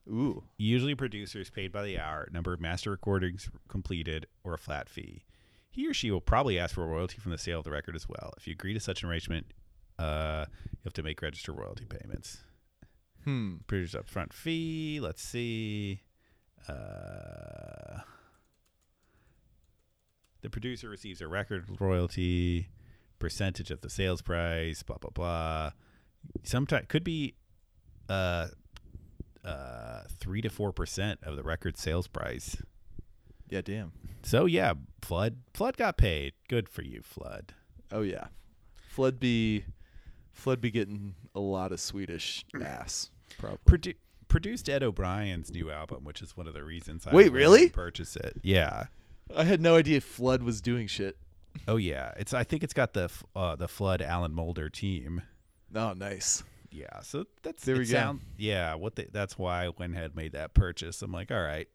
Ooh, 0.08 0.44
Usually, 0.56 0.94
producers 0.94 1.50
paid 1.50 1.70
by 1.70 1.82
the 1.82 1.98
hour, 1.98 2.28
number 2.32 2.52
of 2.54 2.60
master 2.60 2.90
recordings 2.90 3.50
completed, 3.68 4.26
or 4.42 4.54
a 4.54 4.58
flat 4.58 4.88
fee. 4.88 5.24
He 5.70 5.86
or 5.86 5.92
she 5.92 6.10
will 6.10 6.20
probably 6.20 6.58
ask 6.58 6.74
for 6.74 6.84
a 6.84 6.86
royalty 6.86 7.18
from 7.18 7.32
the 7.32 7.38
sale 7.38 7.58
of 7.58 7.64
the 7.64 7.70
record 7.70 7.94
as 7.94 8.08
well. 8.08 8.32
If 8.36 8.46
you 8.46 8.52
agree 8.52 8.72
to 8.72 8.80
such 8.80 9.02
an 9.02 9.10
arrangement, 9.10 9.52
uh, 9.98 10.44
you 10.48 10.80
have 10.84 10.92
to 10.94 11.02
make 11.02 11.20
register 11.22 11.52
royalty 11.52 11.84
payments. 11.84 12.38
hmm. 13.24 13.56
Producer's 13.66 14.02
upfront 14.02 14.32
fee. 14.32 15.00
Let's 15.00 15.22
see. 15.22 16.02
Uh, 16.68 18.00
the 20.42 20.50
producer 20.50 20.88
receives 20.88 21.20
a 21.20 21.28
record 21.28 21.80
royalty, 21.80 22.68
percentage 23.18 23.70
of 23.70 23.80
the 23.80 23.90
sales 23.90 24.22
price, 24.22 24.82
blah 24.82 24.98
blah 24.98 25.10
blah. 25.10 25.70
Sometimes 26.42 26.86
could 26.88 27.04
be 27.04 27.34
uh, 28.08 28.48
uh, 29.44 30.02
three 30.18 30.42
to 30.42 30.48
four 30.48 30.72
percent 30.72 31.20
of 31.22 31.36
the 31.36 31.42
record 31.42 31.76
sales 31.78 32.06
price. 32.06 32.56
Yeah, 33.48 33.62
damn. 33.62 33.92
So 34.22 34.44
yeah, 34.44 34.74
Flood 35.00 35.38
Flood 35.54 35.76
got 35.76 35.96
paid. 35.96 36.34
Good 36.48 36.68
for 36.68 36.82
you, 36.82 37.00
Flood. 37.02 37.54
Oh 37.90 38.02
yeah, 38.02 38.26
Flood 38.88 39.18
be, 39.18 39.64
Flood 40.38 40.60
be 40.60 40.70
getting 40.70 41.14
a 41.34 41.40
lot 41.40 41.72
of 41.72 41.80
Swedish 41.80 42.44
ass 42.62 43.10
probably. 43.38 43.58
Produ- 43.66 43.96
produced 44.28 44.68
Ed 44.68 44.82
O'Brien's 44.82 45.50
new 45.50 45.70
album, 45.70 46.04
which 46.04 46.22
is 46.22 46.36
one 46.36 46.46
of 46.46 46.54
the 46.54 46.62
reasons 46.64 47.06
I 47.06 47.14
Wait, 47.14 47.32
really? 47.32 47.68
purchase 47.70 48.14
it. 48.16 48.36
Yeah. 48.42 48.86
I 49.36 49.44
had 49.44 49.60
no 49.60 49.76
idea 49.76 50.00
Flood 50.00 50.42
was 50.42 50.60
doing 50.60 50.86
shit. 50.86 51.16
Oh 51.66 51.76
yeah, 51.76 52.12
it's. 52.16 52.32
I 52.32 52.44
think 52.44 52.62
it's 52.62 52.72
got 52.74 52.92
the 52.92 53.10
uh, 53.34 53.56
the 53.56 53.68
Flood 53.68 54.00
Alan 54.00 54.32
Moulder 54.32 54.68
team. 54.70 55.22
Oh, 55.74 55.92
nice. 55.92 56.44
Yeah, 56.70 57.00
so 57.00 57.24
that's 57.42 57.64
There 57.64 57.74
we 57.76 57.80
go. 57.84 57.92
sound- 57.92 58.20
Yeah, 58.36 58.74
what 58.74 58.94
they, 58.96 59.06
that's 59.10 59.36
why 59.38 59.64
I 59.64 59.68
went 59.70 59.94
ahead 59.94 60.14
made 60.14 60.32
that 60.32 60.54
purchase. 60.54 61.00
I'm 61.02 61.10
like, 61.12 61.30
all 61.32 61.42
right, 61.42 61.66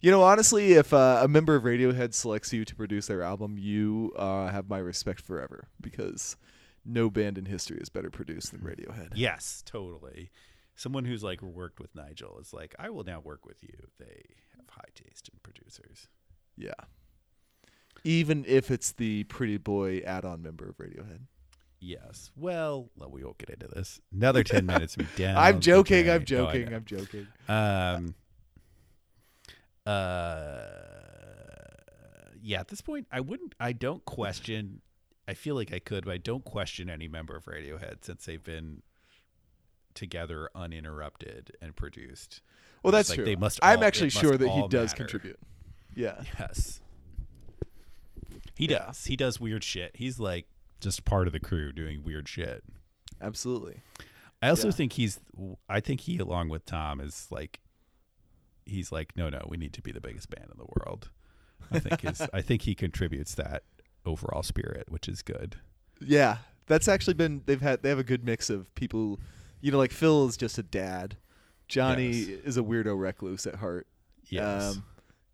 You 0.00 0.10
know, 0.10 0.22
honestly, 0.22 0.72
if 0.72 0.92
uh, 0.92 1.20
a 1.22 1.28
member 1.28 1.54
of 1.56 1.62
Radiohead 1.64 2.12
selects 2.14 2.52
you 2.52 2.64
to 2.64 2.74
produce 2.74 3.06
their 3.06 3.22
album, 3.22 3.56
you 3.58 4.12
uh, 4.16 4.48
have 4.48 4.68
my 4.68 4.78
respect 4.78 5.20
forever 5.20 5.68
because 5.80 6.36
no 6.84 7.10
band 7.10 7.38
in 7.38 7.46
history 7.46 7.78
is 7.80 7.88
better 7.88 8.10
produced 8.10 8.52
than 8.52 8.60
Radiohead. 8.60 9.12
yes, 9.14 9.62
totally. 9.66 10.30
Someone 10.76 11.04
who's 11.04 11.22
like 11.22 11.42
worked 11.42 11.78
with 11.78 11.94
Nigel 11.94 12.38
is 12.40 12.52
like, 12.54 12.74
I 12.78 12.88
will 12.90 13.04
now 13.04 13.20
work 13.20 13.44
with 13.44 13.62
you. 13.62 13.74
They 13.98 14.22
have 14.56 14.66
high 14.70 14.88
taste 14.94 15.28
in 15.32 15.38
producers. 15.42 16.08
Yeah. 16.56 16.72
Even 18.02 18.44
if 18.48 18.70
it's 18.70 18.92
the 18.92 19.24
pretty 19.24 19.58
boy 19.58 19.98
add-on 20.06 20.42
member 20.42 20.68
of 20.68 20.78
Radiohead. 20.78 21.20
Yes. 21.80 22.30
Well, 22.36 22.90
well, 22.96 23.10
we 23.10 23.24
won't 23.24 23.38
get 23.38 23.50
into 23.50 23.66
this. 23.68 24.00
Another 24.12 24.42
ten 24.44 24.66
minutes. 24.66 24.96
We 24.96 25.06
down. 25.16 25.36
I'm 25.36 25.60
joking. 25.60 26.08
I'm 26.10 26.24
joking. 26.24 26.70
know. 26.70 26.76
I'm 26.76 26.84
joking. 26.84 27.26
Um. 27.48 28.14
Uh. 29.86 30.60
Yeah. 32.42 32.60
At 32.60 32.68
this 32.68 32.80
point, 32.80 33.06
I 33.10 33.20
wouldn't. 33.20 33.54
I 33.58 33.72
don't 33.72 34.04
question. 34.04 34.82
I 35.30 35.34
feel 35.34 35.54
like 35.54 35.72
I 35.72 35.78
could, 35.78 36.04
but 36.04 36.12
I 36.12 36.18
don't 36.18 36.44
question 36.44 36.90
any 36.90 37.06
member 37.06 37.36
of 37.36 37.44
Radiohead 37.44 37.98
since 38.04 38.24
they've 38.26 38.42
been 38.42 38.82
together 39.94 40.50
uninterrupted 40.56 41.52
and 41.62 41.76
produced. 41.76 42.42
Well, 42.82 42.90
that's 42.90 43.10
like, 43.10 43.16
true. 43.18 43.24
They 43.24 43.36
must. 43.36 43.60
I'm 43.62 43.78
all- 43.78 43.84
actually 43.84 44.10
sure 44.10 44.36
that 44.36 44.48
he 44.48 44.66
does 44.68 44.90
matter. 44.90 44.96
contribute. 45.04 45.38
Yeah. 45.94 46.22
Yes. 46.38 46.80
He 48.56 48.66
Yeah. 48.66 48.86
does. 48.86 49.04
He 49.04 49.16
does 49.16 49.38
weird 49.38 49.62
shit. 49.62 49.92
He's 49.94 50.18
like 50.18 50.46
just 50.80 51.04
part 51.04 51.26
of 51.26 51.32
the 51.32 51.40
crew 51.40 51.72
doing 51.72 52.02
weird 52.02 52.28
shit. 52.28 52.64
Absolutely. 53.20 53.82
I 54.42 54.48
also 54.48 54.68
Yeah. 54.68 54.72
think 54.72 54.92
he's. 54.94 55.20
I 55.68 55.80
think 55.80 56.00
he, 56.02 56.18
along 56.18 56.48
with 56.48 56.64
Tom, 56.66 57.00
is 57.00 57.28
like. 57.30 57.60
He's 58.66 58.90
like, 58.92 59.16
no, 59.16 59.28
no, 59.28 59.44
we 59.48 59.56
need 59.56 59.72
to 59.74 59.82
be 59.82 59.90
the 59.92 60.00
biggest 60.00 60.28
band 60.30 60.48
in 60.50 60.58
the 60.58 60.66
world. 60.76 61.10
I 61.70 61.78
think 61.78 62.00
his. 62.00 62.20
I 62.32 62.40
think 62.42 62.62
he 62.62 62.74
contributes 62.74 63.34
that 63.36 63.62
overall 64.06 64.42
spirit, 64.42 64.86
which 64.90 65.08
is 65.08 65.22
good. 65.22 65.56
Yeah, 66.00 66.38
that's 66.66 66.88
actually 66.88 67.14
been 67.14 67.42
they've 67.46 67.60
had 67.60 67.82
they 67.82 67.88
have 67.88 67.98
a 67.98 68.04
good 68.04 68.24
mix 68.24 68.48
of 68.50 68.74
people, 68.74 69.20
you 69.60 69.70
know, 69.72 69.78
like 69.78 69.92
Phil 69.92 70.26
is 70.28 70.36
just 70.36 70.56
a 70.58 70.62
dad, 70.62 71.16
Johnny 71.68 72.10
Yes. 72.10 72.40
is 72.44 72.56
a 72.56 72.62
weirdo 72.62 72.98
recluse 72.98 73.46
at 73.46 73.56
heart. 73.56 73.86
Yes. 74.28 74.76
Um, 74.76 74.84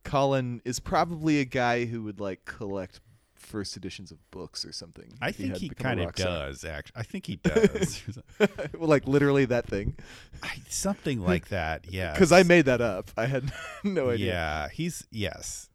Colin 0.04 0.62
is 0.64 0.78
probably 0.80 1.40
a 1.40 1.44
guy 1.44 1.84
who 1.86 2.02
would 2.04 2.20
like 2.20 2.44
collect 2.44 3.00
first 3.34 3.76
editions 3.76 4.10
of 4.10 4.18
books 4.30 4.64
or 4.64 4.72
something. 4.72 5.12
I 5.20 5.30
think 5.30 5.50
had 5.52 5.60
he 5.60 5.68
kind 5.68 6.00
of 6.00 6.14
does. 6.14 6.64
Actually, 6.64 7.00
I 7.00 7.02
think 7.02 7.26
he 7.26 7.36
does. 7.42 8.02
well, 8.38 8.88
like 8.88 9.06
literally 9.06 9.44
that 9.46 9.66
thing, 9.66 9.96
I, 10.42 10.56
something 10.68 11.20
like 11.20 11.48
that. 11.48 11.86
Yeah. 11.90 12.12
because 12.12 12.32
I 12.32 12.42
made 12.42 12.64
that 12.66 12.80
up. 12.80 13.10
I 13.16 13.26
had 13.26 13.52
no 13.84 14.10
idea. 14.10 14.26
Yeah, 14.32 14.68
he's 14.68 15.06
yes. 15.10 15.68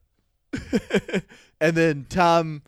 and 1.61 1.75
then 1.77 2.05
Tom 2.09 2.61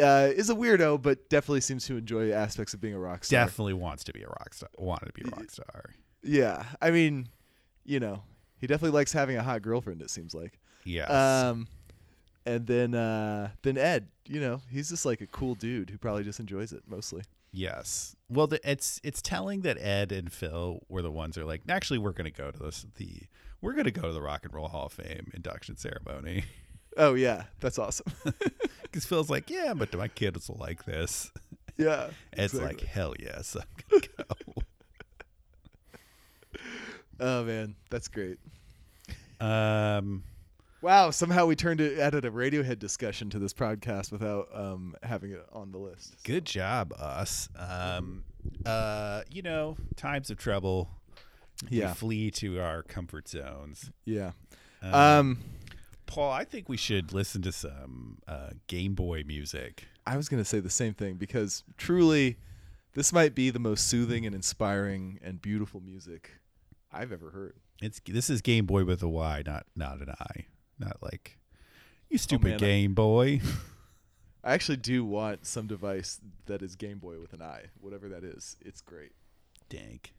uh, 0.00 0.30
is 0.34 0.50
a 0.50 0.54
weirdo, 0.54 1.00
but 1.00 1.28
definitely 1.28 1.60
seems 1.60 1.86
to 1.86 1.96
enjoy 1.96 2.32
aspects 2.32 2.74
of 2.74 2.80
being 2.80 2.94
a 2.94 2.98
rock 2.98 3.24
star. 3.24 3.44
Definitely 3.44 3.74
wants 3.74 4.04
to 4.04 4.12
be 4.12 4.22
a 4.22 4.28
rock 4.28 4.54
star. 4.54 4.68
Wanted 4.78 5.06
to 5.06 5.12
be 5.12 5.22
a 5.22 5.36
rock 5.36 5.50
star. 5.50 5.94
Yeah, 6.22 6.64
I 6.80 6.90
mean, 6.90 7.28
you 7.84 8.00
know, 8.00 8.22
he 8.58 8.66
definitely 8.66 8.94
likes 8.94 9.12
having 9.12 9.36
a 9.36 9.42
hot 9.42 9.62
girlfriend. 9.62 10.02
It 10.02 10.10
seems 10.10 10.34
like. 10.34 10.58
Yes. 10.84 11.10
Um, 11.10 11.68
and 12.46 12.66
then 12.66 12.94
uh, 12.94 13.50
then 13.62 13.78
Ed, 13.78 14.08
you 14.26 14.40
know, 14.40 14.60
he's 14.70 14.88
just 14.88 15.06
like 15.06 15.20
a 15.20 15.26
cool 15.26 15.54
dude 15.54 15.90
who 15.90 15.98
probably 15.98 16.24
just 16.24 16.40
enjoys 16.40 16.72
it 16.72 16.82
mostly. 16.86 17.22
Yes. 17.52 18.16
Well, 18.28 18.48
the, 18.48 18.60
it's 18.68 19.00
it's 19.04 19.22
telling 19.22 19.60
that 19.60 19.78
Ed 19.78 20.10
and 20.10 20.32
Phil 20.32 20.80
were 20.88 21.02
the 21.02 21.10
ones 21.10 21.36
who 21.36 21.42
are 21.42 21.46
like, 21.46 21.62
actually, 21.68 21.98
we're 21.98 22.12
going 22.12 22.30
to 22.30 22.36
go 22.36 22.50
to 22.50 22.58
this 22.58 22.84
the 22.96 23.22
we're 23.60 23.74
going 23.74 23.84
to 23.84 23.92
go 23.92 24.02
to 24.02 24.12
the 24.12 24.20
Rock 24.20 24.44
and 24.44 24.52
Roll 24.52 24.68
Hall 24.68 24.86
of 24.86 24.92
Fame 24.92 25.30
induction 25.34 25.76
ceremony 25.76 26.44
Oh 26.96 27.14
yeah, 27.14 27.44
that's 27.60 27.78
awesome. 27.78 28.12
because 28.94 29.04
Phil's 29.06 29.28
like, 29.28 29.50
yeah, 29.50 29.74
but 29.74 29.92
my 29.96 30.06
kids 30.06 30.48
will 30.48 30.56
like 30.60 30.84
this. 30.84 31.32
yeah, 31.76 32.10
exactly. 32.32 32.60
like, 32.64 32.80
hell 32.82 33.12
yes, 33.18 33.56
I'm 33.56 33.64
going 33.90 34.02
to 34.02 34.08
go. 34.54 34.62
Oh 37.20 37.44
man, 37.44 37.74
that's 37.90 38.06
great. 38.08 38.38
Um, 39.40 40.22
Wow, 40.80 41.10
somehow 41.10 41.46
we 41.46 41.56
turned 41.56 41.80
it 41.80 41.98
added 41.98 42.26
a 42.26 42.30
Radiohead 42.30 42.78
discussion 42.78 43.30
to 43.30 43.38
this 43.38 43.54
podcast 43.54 44.12
without 44.12 44.48
um, 44.54 44.94
having 45.02 45.30
it 45.32 45.44
on 45.50 45.72
the 45.72 45.78
list. 45.78 46.14
good 46.24 46.44
job, 46.44 46.92
us. 46.98 47.48
Um, 47.58 48.24
uh, 48.66 49.22
you 49.30 49.40
know, 49.42 49.76
times 49.96 50.30
of 50.30 50.36
trouble. 50.36 50.90
we 51.70 51.78
Yeah. 51.78 51.94
flee 51.94 52.30
to 52.32 52.60
our 52.60 52.82
comfort 52.82 53.28
zones. 53.28 53.90
Yeah. 54.04 54.32
Um, 54.82 54.94
Um, 54.94 55.38
Paul, 56.06 56.30
I 56.32 56.44
think 56.44 56.68
we 56.68 56.76
should 56.76 57.12
listen 57.12 57.42
to 57.42 57.52
some 57.52 58.18
uh, 58.28 58.50
Game 58.66 58.94
Boy 58.94 59.24
music. 59.26 59.84
I 60.06 60.16
was 60.16 60.28
gonna 60.28 60.44
say 60.44 60.60
the 60.60 60.70
same 60.70 60.94
thing 60.94 61.16
because 61.16 61.64
truly, 61.76 62.36
this 62.92 63.12
might 63.12 63.34
be 63.34 63.50
the 63.50 63.58
most 63.58 63.86
soothing 63.88 64.26
and 64.26 64.34
inspiring 64.34 65.18
and 65.22 65.40
beautiful 65.40 65.80
music 65.80 66.32
I've 66.92 67.10
ever 67.12 67.30
heard. 67.30 67.56
It's 67.82 68.00
this 68.06 68.30
is 68.30 68.40
Game 68.42 68.66
Boy 68.66 68.84
with 68.84 69.02
a 69.02 69.08
Y, 69.08 69.42
not 69.46 69.66
not 69.74 70.00
an 70.00 70.10
I, 70.20 70.46
not 70.78 71.02
like 71.02 71.38
you 72.10 72.18
stupid 72.18 72.46
Oh, 72.46 72.50
man, 72.50 72.56
I- 72.56 72.58
Game 72.60 72.94
Boy. 72.94 73.40
I 74.44 74.52
actually 74.52 74.76
do 74.76 75.06
want 75.06 75.46
some 75.46 75.66
device 75.66 76.20
that 76.44 76.60
is 76.60 76.76
Game 76.76 76.98
Boy 76.98 77.18
with 77.18 77.32
an 77.32 77.40
I, 77.40 77.70
whatever 77.80 78.10
that 78.10 78.22
is. 78.24 78.56
It's 78.60 78.82
great. 78.82 79.12
Dank. 79.70 80.12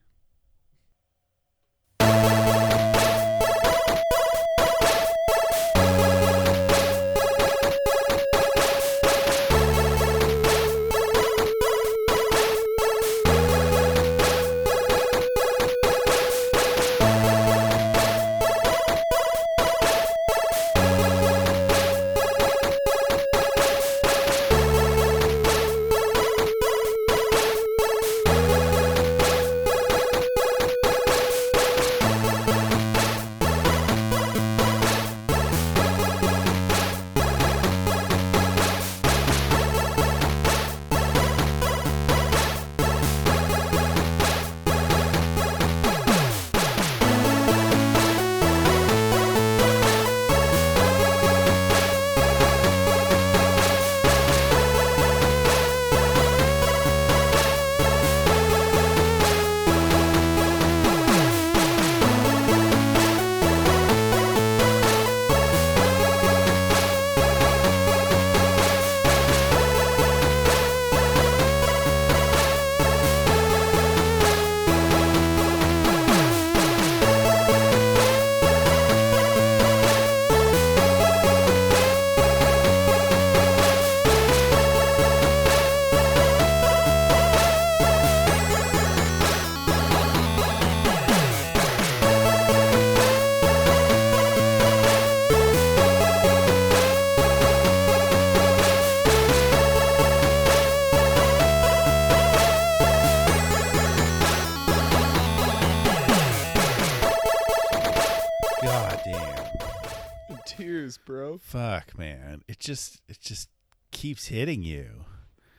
Fuck, 111.56 111.98
man. 111.98 112.42
It 112.48 112.60
just 112.60 113.02
it 113.08 113.20
just 113.22 113.50
keeps 113.92 114.26
hitting 114.28 114.62
you. 114.64 115.06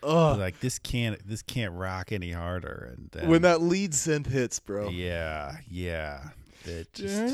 Ugh. 0.02 0.38
Like 0.38 0.60
this 0.60 0.78
can't 0.78 1.26
this 1.26 1.40
can't 1.42 1.72
rock 1.72 2.12
any 2.12 2.32
harder. 2.32 2.92
And 2.94 3.08
then, 3.12 3.28
when 3.30 3.42
that 3.42 3.62
lead 3.62 3.92
synth 3.92 4.26
hits, 4.26 4.58
bro. 4.60 4.90
yeah 4.90 5.56
yeah 5.68 6.28
it 6.66 6.92
just 6.92 7.32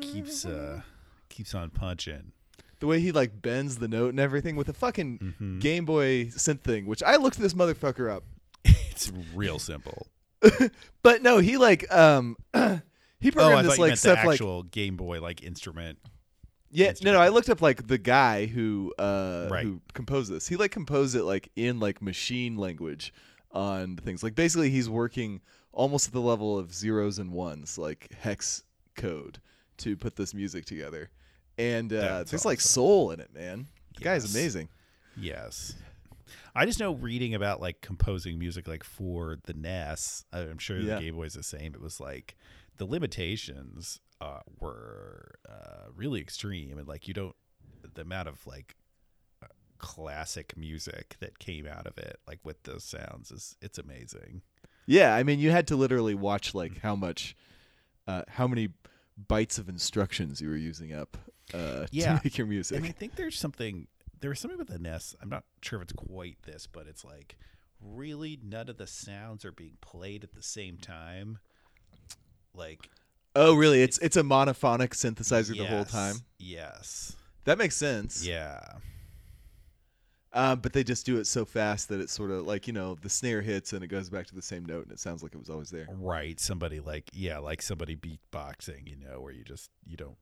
keeps 0.00 0.44
uh 0.46 0.80
keeps 1.28 1.54
on 1.54 1.68
punching. 1.70 2.32
the 2.80 2.86
way 2.86 2.98
he 3.00 3.12
like 3.12 3.42
bends 3.42 3.76
the 3.76 3.88
note 3.88 4.10
and 4.10 4.20
everything 4.20 4.56
with 4.56 4.68
a 4.68 4.72
fucking 4.72 5.18
Mm-hmm. 5.18 5.58
Game 5.58 5.84
Boy 5.84 6.26
synth 6.26 6.62
thing, 6.62 6.86
which 6.86 7.02
I 7.02 7.16
looked 7.16 7.38
this 7.38 7.54
motherfucker 7.54 8.10
up. 8.10 8.24
It's 8.90 9.10
real 9.34 9.58
simple. 9.58 10.08
But 11.02 11.22
no, 11.22 11.38
he 11.38 11.56
like 11.56 11.90
um 11.94 12.36
he 12.54 12.60
Oh, 12.60 12.80
programmed 13.32 13.66
thought 13.66 13.70
this 13.70 13.78
like 13.78 13.96
stuff 13.96 14.24
like 14.24 14.34
actual 14.34 14.62
Game 14.62 14.96
Boy 14.96 15.20
like 15.20 15.42
instrument. 15.42 15.98
Yeah 16.70 16.92
no 17.02 17.12
no 17.12 17.20
I 17.20 17.28
looked 17.28 17.48
up 17.50 17.60
like 17.62 17.86
the 17.86 17.98
guy 17.98 18.46
who 18.46 18.92
uh 18.98 19.48
Right. 19.50 19.64
who 19.64 19.80
composed 19.94 20.30
this. 20.32 20.46
He 20.48 20.56
like 20.56 20.70
composed 20.70 21.14
it 21.16 21.24
like 21.24 21.50
in 21.56 21.80
like 21.80 22.00
machine 22.02 22.56
language 22.56 23.12
on 23.52 23.96
things. 23.96 24.22
Like 24.22 24.34
basically 24.34 24.70
he's 24.70 24.88
working 24.88 25.40
almost 25.72 26.06
at 26.08 26.12
the 26.12 26.20
level 26.20 26.58
of 26.58 26.72
zeros 26.74 27.18
and 27.18 27.32
ones, 27.32 27.76
like 27.78 28.12
hex 28.20 28.62
code 28.96 29.38
to 29.78 29.96
put 29.96 30.16
this 30.16 30.34
music 30.34 30.64
together. 30.64 31.10
And 31.58 31.92
uh 31.92 32.24
there's 32.24 32.44
like 32.44 32.60
soul 32.60 33.10
in 33.10 33.20
it, 33.20 33.34
man. 33.34 33.66
The 33.96 34.04
guy's 34.04 34.34
amazing. 34.34 34.68
Yes. 35.16 35.74
I 36.54 36.64
just 36.66 36.78
know 36.80 36.92
reading 36.94 37.34
about 37.34 37.60
like 37.60 37.80
composing 37.80 38.38
music 38.38 38.66
like 38.68 38.84
for 38.84 39.38
the 39.44 39.54
NES. 39.54 40.24
I'm 40.32 40.58
sure 40.58 40.78
Yeah. 40.78 40.96
the 40.96 41.00
Game 41.02 41.14
Boy's 41.16 41.34
the 41.34 41.42
same. 41.42 41.74
It 41.74 41.80
was 41.80 42.00
like 42.00 42.36
the 42.76 42.84
limitations 42.86 44.00
uh, 44.20 44.40
were 44.58 45.32
uh, 45.48 45.88
really 45.94 46.20
extreme, 46.20 46.78
and 46.78 46.86
like 46.88 47.08
you 47.08 47.14
don't 47.14 47.34
the 47.94 48.02
amount 48.02 48.28
of 48.28 48.46
like 48.46 48.76
uh, 49.42 49.46
classic 49.78 50.56
music 50.56 51.16
that 51.20 51.38
came 51.38 51.66
out 51.66 51.86
of 51.86 51.96
it, 51.98 52.18
like 52.28 52.38
with 52.44 52.62
those 52.64 52.84
sounds, 52.84 53.30
is 53.30 53.56
it's 53.62 53.78
amazing. 53.78 54.42
Yeah, 54.86 55.14
I 55.14 55.22
mean, 55.22 55.38
you 55.38 55.50
had 55.50 55.66
to 55.68 55.76
literally 55.76 56.14
watch 56.14 56.54
like 56.54 56.80
how 56.80 56.96
much, 56.96 57.36
uh, 58.06 58.22
how 58.28 58.46
many 58.48 58.68
bytes 59.28 59.58
of 59.58 59.68
instructions 59.68 60.40
you 60.40 60.48
were 60.48 60.56
using 60.56 60.92
up 60.92 61.16
uh, 61.54 61.86
Yeah. 61.92 62.16
to 62.18 62.20
make 62.24 62.38
your 62.38 62.46
music. 62.46 62.78
And 62.78 62.86
I 62.86 62.90
think 62.92 63.16
there's 63.16 63.38
something 63.38 63.86
there 64.20 64.30
was 64.30 64.38
something 64.40 64.58
with 64.58 64.68
the 64.68 64.78
NES. 64.78 65.14
I'm 65.22 65.28
not 65.30 65.44
sure 65.62 65.78
if 65.78 65.84
it's 65.84 65.92
quite 65.94 66.36
this, 66.42 66.66
but 66.66 66.86
it's 66.86 67.04
like 67.04 67.36
really 67.80 68.38
none 68.42 68.68
of 68.68 68.76
the 68.76 68.86
sounds 68.86 69.44
are 69.46 69.52
being 69.52 69.78
played 69.80 70.24
at 70.24 70.34
the 70.34 70.42
same 70.42 70.76
time. 70.76 71.38
Like 72.54 72.90
oh, 73.34 73.54
really? 73.54 73.82
It's 73.82 73.98
it's 73.98 74.16
a 74.16 74.22
monophonic 74.22 74.90
synthesizer 74.90 75.56
the 75.56 75.64
whole 75.66 75.84
time. 75.84 76.16
Yes. 76.38 77.16
That 77.44 77.58
makes 77.58 77.76
sense. 77.76 78.24
Yeah. 78.26 78.60
Um, 80.32 80.60
but 80.60 80.72
they 80.72 80.84
just 80.84 81.04
do 81.06 81.18
it 81.18 81.26
so 81.26 81.44
fast 81.44 81.88
that 81.88 82.00
it's 82.00 82.12
sort 82.12 82.30
of 82.30 82.46
like 82.46 82.68
you 82.68 82.72
know 82.72 82.94
the 83.02 83.08
snare 83.10 83.40
hits 83.40 83.72
and 83.72 83.82
it 83.82 83.88
goes 83.88 84.08
back 84.08 84.26
to 84.28 84.34
the 84.34 84.42
same 84.42 84.64
note 84.64 84.84
and 84.84 84.92
it 84.92 85.00
sounds 85.00 85.22
like 85.24 85.34
it 85.34 85.38
was 85.38 85.50
always 85.50 85.70
there. 85.70 85.88
Right. 85.90 86.38
Somebody 86.38 86.78
like 86.78 87.10
yeah, 87.12 87.38
like 87.38 87.62
somebody 87.62 87.96
beatboxing, 87.96 88.88
you 88.88 88.96
know, 88.96 89.20
where 89.20 89.32
you 89.32 89.42
just 89.42 89.70
you 89.84 89.96
don't 89.96 90.16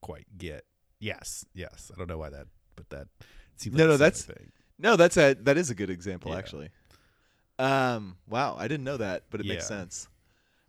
quite 0.00 0.26
get. 0.36 0.64
Yes. 1.00 1.44
Yes. 1.54 1.90
I 1.92 1.98
don't 1.98 2.08
know 2.08 2.18
why 2.18 2.28
that, 2.30 2.46
but 2.76 2.88
that 2.90 3.08
seems 3.56 3.74
No, 3.76 3.84
like 3.84 3.90
no, 3.90 3.96
that's- 3.96 4.22
thing. 4.22 4.52
No, 4.78 4.94
that's 4.94 5.16
a 5.16 5.34
that 5.34 5.56
is 5.56 5.70
a 5.70 5.74
good 5.74 5.90
example 5.90 6.30
Yeah. 6.30 6.38
actually. 6.38 6.68
Um, 7.58 8.16
wow, 8.28 8.54
I 8.56 8.68
didn't 8.68 8.84
know 8.84 8.98
that, 8.98 9.24
but 9.30 9.40
it 9.40 9.46
makes 9.46 9.66
sense. 9.66 10.06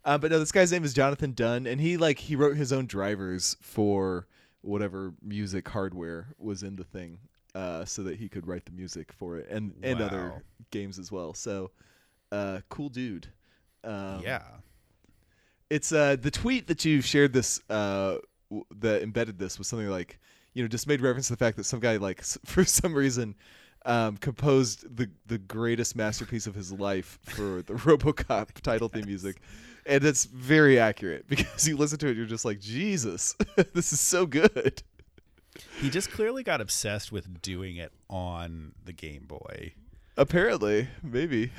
Uh, 0.06 0.18
but 0.18 0.32
no, 0.32 0.40
this 0.40 0.52
guy's 0.52 0.72
name 0.72 0.84
is 0.84 0.94
Jonathan 0.94 1.34
Dunn, 1.34 1.68
and 1.68 1.80
he 1.82 1.98
like 1.98 2.20
he 2.20 2.36
wrote 2.36 2.56
his 2.56 2.72
own 2.74 2.86
drivers 2.86 3.58
for 3.62 4.28
whatever 4.62 5.14
music 5.22 5.68
hardware 5.70 6.28
was 6.38 6.64
in 6.64 6.76
the 6.78 6.84
thing, 6.84 7.20
uh, 7.56 7.86
so 7.86 8.04
that 8.04 8.18
he 8.18 8.28
could 8.30 8.48
write 8.48 8.66
the 8.66 8.72
music 8.72 9.12
for 9.12 9.38
it 9.38 9.48
and 9.50 9.74
and 9.84 10.00
Wow. 10.00 10.06
other 10.06 10.44
games 10.72 11.00
as 11.00 11.12
well. 11.12 11.34
So, 11.34 11.72
uh, 12.32 12.62
cool 12.70 12.90
dude. 12.90 13.28
Um, 13.84 14.22
yeah. 14.24 14.42
it's 15.70 15.92
uh 15.92 16.16
the 16.20 16.32
tweet 16.32 16.68
that 16.68 16.84
you 16.84 17.02
shared 17.02 17.32
this 17.34 17.62
uh 17.70 18.18
w- 18.50 18.66
that 18.80 19.02
embedded 19.02 19.38
this 19.40 19.58
was 19.58 19.68
something 19.68 19.88
like 19.90 20.20
you 20.54 20.62
know 20.64 20.68
just 20.68 20.88
made 20.88 21.00
reference 21.02 21.28
to 21.28 21.34
the 21.34 21.38
fact 21.38 21.56
that 21.58 21.64
some 21.64 21.80
guy 21.80 21.96
like 21.98 22.20
s- 22.20 22.38
for 22.46 22.66
some 22.66 22.94
reason 22.94 23.36
um, 23.86 24.18
composed 24.18 24.98
the 24.98 25.10
the 25.28 25.38
greatest 25.38 25.96
masterpiece 25.96 26.46
of 26.46 26.56
his 26.56 26.74
life 26.74 27.18
for 27.24 27.62
the 27.62 27.74
RoboCop 27.86 28.60
title 28.62 28.90
theme 28.90 29.06
music, 29.06 29.38
and 29.90 30.06
it's 30.06 30.26
very 30.26 30.80
accurate 30.80 31.26
because 31.28 31.68
you 31.68 31.76
listen 31.76 31.98
to 32.00 32.08
it, 32.08 32.16
you're 32.16 32.26
just 32.26 32.46
like, 32.46 32.60
Jesus, 32.60 33.36
this 33.74 33.92
is 33.92 34.00
so 34.00 34.26
good. 34.26 34.84
He 35.82 35.90
just 35.90 36.12
clearly 36.12 36.44
got 36.44 36.62
obsessed 36.62 37.12
with 37.12 37.42
doing 37.42 37.76
it 37.76 37.92
on 38.10 38.74
the 38.86 38.94
Game 38.94 39.26
Boy. 39.28 39.74
Apparently, 40.16 40.88
maybe. 41.04 41.52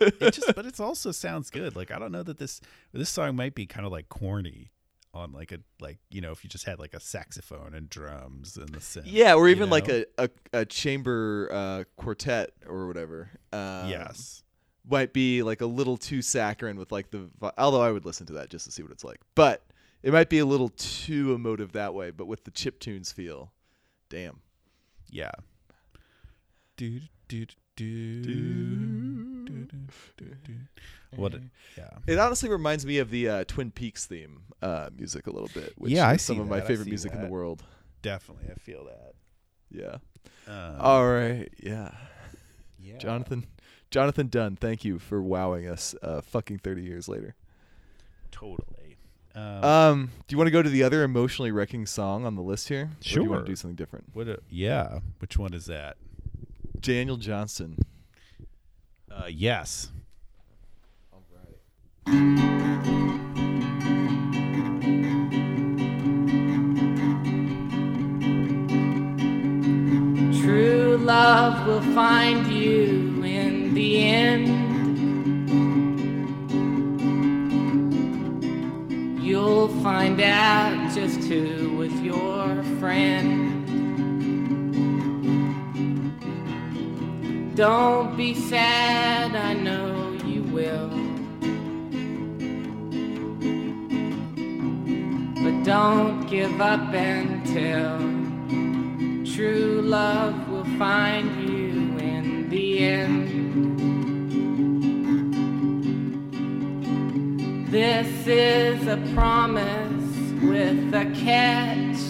It 0.00 0.34
just, 0.34 0.52
but 0.56 0.66
it 0.66 0.80
also 0.80 1.12
sounds 1.12 1.50
good. 1.50 1.76
Like 1.76 1.90
I 1.90 1.98
don't 1.98 2.12
know 2.12 2.22
that 2.22 2.38
this 2.38 2.60
this 2.92 3.08
song 3.08 3.36
might 3.36 3.54
be 3.54 3.66
kind 3.66 3.86
of 3.86 3.92
like 3.92 4.08
corny 4.08 4.72
on 5.14 5.32
like 5.32 5.52
a 5.52 5.58
like 5.80 5.98
you 6.10 6.20
know 6.20 6.32
if 6.32 6.44
you 6.44 6.50
just 6.50 6.64
had 6.64 6.78
like 6.78 6.92
a 6.92 7.00
saxophone 7.00 7.74
and 7.74 7.88
drums 7.88 8.56
and 8.56 8.68
the 8.68 8.78
synth. 8.78 9.04
Yeah, 9.06 9.34
or 9.34 9.48
you 9.48 9.54
even 9.54 9.70
like 9.70 9.88
a, 9.88 10.06
a, 10.18 10.28
a 10.52 10.64
chamber 10.64 11.48
uh, 11.52 11.84
quartet 11.96 12.50
or 12.66 12.86
whatever. 12.86 13.30
Um, 13.52 13.88
yes. 13.88 14.42
Might 14.88 15.12
be 15.12 15.42
like 15.42 15.60
a 15.60 15.66
little 15.66 15.96
too 15.96 16.22
saccharine 16.22 16.76
with 16.76 16.92
like 16.92 17.10
the. 17.10 17.28
Although 17.58 17.82
I 17.82 17.90
would 17.90 18.04
listen 18.04 18.26
to 18.26 18.32
that 18.34 18.50
just 18.50 18.64
to 18.66 18.70
see 18.72 18.82
what 18.82 18.92
it's 18.92 19.04
like, 19.04 19.20
but 19.34 19.64
it 20.02 20.12
might 20.12 20.28
be 20.30 20.38
a 20.38 20.46
little 20.46 20.68
too 20.70 21.32
emotive 21.34 21.72
that 21.72 21.94
way. 21.94 22.10
But 22.10 22.26
with 22.26 22.44
the 22.44 22.50
chip 22.50 22.78
tunes 22.80 23.10
feel, 23.12 23.52
damn. 24.08 24.40
Yeah. 25.10 25.32
Do 26.76 27.00
do 27.28 27.46
do 27.76 28.22
do 28.22 29.44
do 29.46 30.26
do. 30.44 30.54
What? 31.16 31.34
a- 31.34 31.42
Yeah. 31.76 31.88
It 32.06 32.18
honestly 32.18 32.48
reminds 32.50 32.84
me 32.84 32.98
of 32.98 33.10
the 33.10 33.28
uh, 33.28 33.44
Twin 33.44 33.70
Peaks 33.70 34.04
theme 34.06 34.42
uh, 34.62 34.90
music 34.96 35.26
a 35.26 35.30
little 35.30 35.50
bit. 35.54 35.72
Which 35.76 35.92
Yeah, 35.92 36.08
I 36.08 36.16
some 36.16 36.40
of 36.40 36.48
my 36.48 36.56
that, 36.58 36.64
I 36.64 36.68
favorite 36.68 36.84
see 36.84 36.90
music 36.90 37.12
in 37.12 37.22
the 37.22 37.28
world. 37.28 37.62
Definitely, 38.02 38.46
I 38.50 38.54
feel 38.58 38.84
that. 38.84 39.14
Yeah. 39.70 39.96
Um, 40.46 40.76
All 40.80 41.06
right. 41.06 41.48
Yeah. 41.62 41.92
yeah. 42.78 42.98
Jonathan. 42.98 43.46
Jonathan 43.90 44.28
Dunn, 44.28 44.56
thank 44.56 44.84
you 44.84 44.98
for 44.98 45.22
wowing 45.22 45.66
us. 45.68 45.94
Uh, 46.02 46.20
fucking 46.20 46.58
thirty 46.58 46.82
years 46.82 47.08
later. 47.08 47.34
Totally. 48.30 48.96
Um, 49.34 49.64
Um, 49.64 50.10
do 50.26 50.32
you 50.34 50.38
want 50.38 50.48
to 50.48 50.52
go 50.52 50.62
to 50.62 50.70
the 50.70 50.82
other 50.82 51.02
emotionally 51.02 51.50
wrecking 51.52 51.86
song 51.86 52.24
on 52.24 52.34
the 52.36 52.42
list 52.42 52.68
here? 52.68 52.82
Or 52.84 52.96
do 53.00 53.10
you 53.10 53.20
want 53.28 53.38
Sure. 53.40 53.44
to 53.44 53.46
do 53.52 53.56
something 53.56 53.76
different? 53.76 54.06
what? 54.14 54.28
A, 54.28 54.38
yeah. 54.50 55.00
Which 55.18 55.36
one 55.38 55.52
is 55.54 55.66
that? 55.66 55.96
Daniel 56.80 57.16
Johnston. 57.16 57.78
Uh, 59.10 59.26
yes. 59.30 59.90
All 61.12 61.22
right. 61.34 62.66
True 70.42 70.96
love 71.00 71.66
will 71.66 71.82
find 71.94 72.46
you 72.52 72.82
in 72.84 73.05
the 73.76 73.98
end. 73.98 74.46
You'll 79.22 79.68
find 79.82 80.18
out 80.18 80.94
just 80.94 81.20
who 81.28 81.76
was 81.76 81.92
your 82.00 82.62
friend. 82.80 83.66
Don't 87.54 88.16
be 88.16 88.32
sad, 88.32 89.36
I 89.36 89.52
know 89.52 90.16
you 90.24 90.42
will. 90.44 90.88
But 95.44 95.64
don't 95.64 96.26
give 96.30 96.62
up 96.62 96.94
until 96.94 97.98
true 99.34 99.82
love 99.82 100.48
will 100.48 100.64
find 100.78 101.46
you 101.46 101.98
in 101.98 102.48
the 102.48 102.78
end. 102.78 103.65
This 107.76 108.26
is 108.26 108.86
a 108.86 108.96
promise 109.12 110.32
with 110.42 110.94
a 110.94 111.04
catch. 111.14 112.00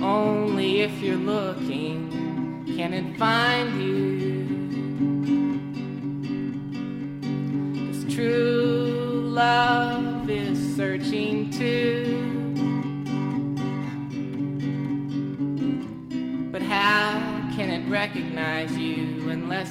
Only 0.00 0.82
if 0.82 1.02
you're 1.02 1.16
looking 1.16 2.72
can 2.76 2.94
it 2.94 3.18
find 3.18 3.82
you. 3.82 3.99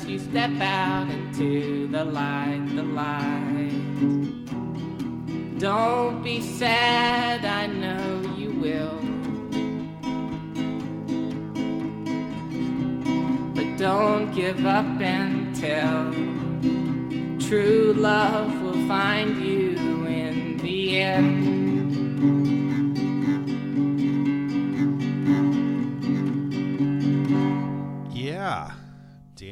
You 0.10 0.18
step 0.18 0.60
out 0.60 1.08
into 1.08 1.88
the 1.88 2.04
light, 2.04 2.66
the 2.74 2.82
light? 2.82 3.70
Don't 5.60 6.24
be 6.24 6.42
sad, 6.42 7.46
I 7.46 7.68
know 7.68 8.22
you 8.36 8.50
will. 8.64 8.98
But 13.54 13.78
don't 13.78 14.34
give 14.34 14.66
up 14.66 15.00
until 15.00 16.12
true 17.40 17.94
love 17.96 18.62
will 18.64 18.88
find 18.88 19.38
you 19.46 19.59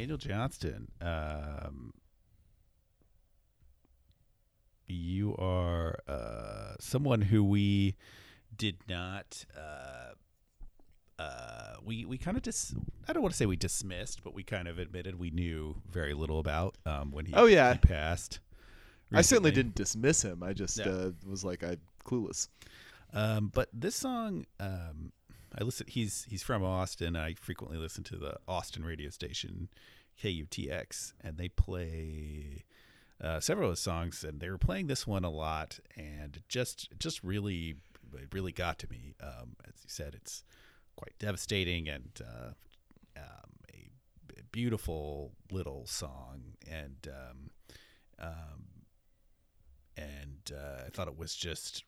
Daniel 0.07 0.17
Johnston. 0.17 0.87
Um, 1.01 1.93
you 4.87 5.35
are 5.35 5.99
uh, 6.07 6.75
someone 6.79 7.19
who 7.19 7.43
we 7.43 7.97
did 8.55 8.77
not. 8.87 9.43
Uh, 9.53 10.13
uh, 11.21 11.73
we 11.83 12.05
we 12.05 12.17
kind 12.17 12.37
of 12.37 12.43
dis. 12.43 12.73
I 13.09 13.11
don't 13.11 13.21
want 13.21 13.33
to 13.33 13.37
say 13.37 13.45
we 13.45 13.57
dismissed, 13.57 14.23
but 14.23 14.33
we 14.33 14.43
kind 14.43 14.69
of 14.69 14.79
admitted 14.79 15.19
we 15.19 15.29
knew 15.29 15.75
very 15.91 16.13
little 16.13 16.39
about 16.39 16.77
um, 16.85 17.11
when 17.11 17.25
he. 17.25 17.33
Oh, 17.33 17.45
yeah. 17.45 17.73
he 17.73 17.79
passed. 17.79 18.39
I 19.11 19.21
certainly 19.23 19.51
didn't 19.51 19.75
dismiss 19.75 20.21
him. 20.21 20.41
I 20.41 20.53
just 20.53 20.77
Yeah. 20.77 20.87
uh, 20.87 21.11
was 21.25 21.43
like, 21.43 21.65
I 21.65 21.77
clueless. 22.05 22.47
Um, 23.13 23.51
but 23.53 23.67
this 23.73 23.95
song, 23.95 24.45
um, 24.61 25.11
I 25.57 25.65
listen. 25.65 25.87
He's 25.89 26.25
he's 26.29 26.43
from 26.43 26.63
Austin. 26.63 27.17
I 27.17 27.33
frequently 27.33 27.77
listen 27.77 28.05
to 28.05 28.15
the 28.15 28.37
Austin 28.47 28.85
radio 28.85 29.09
station 29.09 29.67
KUTX, 30.21 31.13
and 31.21 31.37
they 31.37 31.49
play 31.49 32.65
uh, 33.21 33.39
several 33.39 33.69
of 33.69 33.73
his 33.73 33.79
songs. 33.79 34.23
And 34.23 34.39
they 34.39 34.49
were 34.49 34.57
playing 34.57 34.87
this 34.87 35.07
one 35.07 35.23
a 35.23 35.29
lot, 35.29 35.79
and 35.95 36.41
just 36.47 36.89
just 36.99 37.23
really 37.23 37.75
it 38.13 38.33
really 38.33 38.51
got 38.51 38.79
to 38.79 38.89
me. 38.89 39.15
Um, 39.21 39.55
as 39.65 39.73
you 39.83 39.89
said, 39.89 40.15
it's 40.15 40.43
quite 40.95 41.13
devastating 41.19 41.87
and 41.87 42.21
uh, 42.21 42.49
um, 43.17 43.51
a 43.73 43.89
b- 44.27 44.41
beautiful 44.51 45.31
little 45.51 45.85
song, 45.85 46.41
and 46.69 47.07
um, 47.07 47.49
um, 48.19 48.63
and 49.95 50.51
uh, 50.53 50.83
I 50.85 50.89
thought 50.89 51.07
it 51.07 51.17
was 51.17 51.35
just 51.35 51.83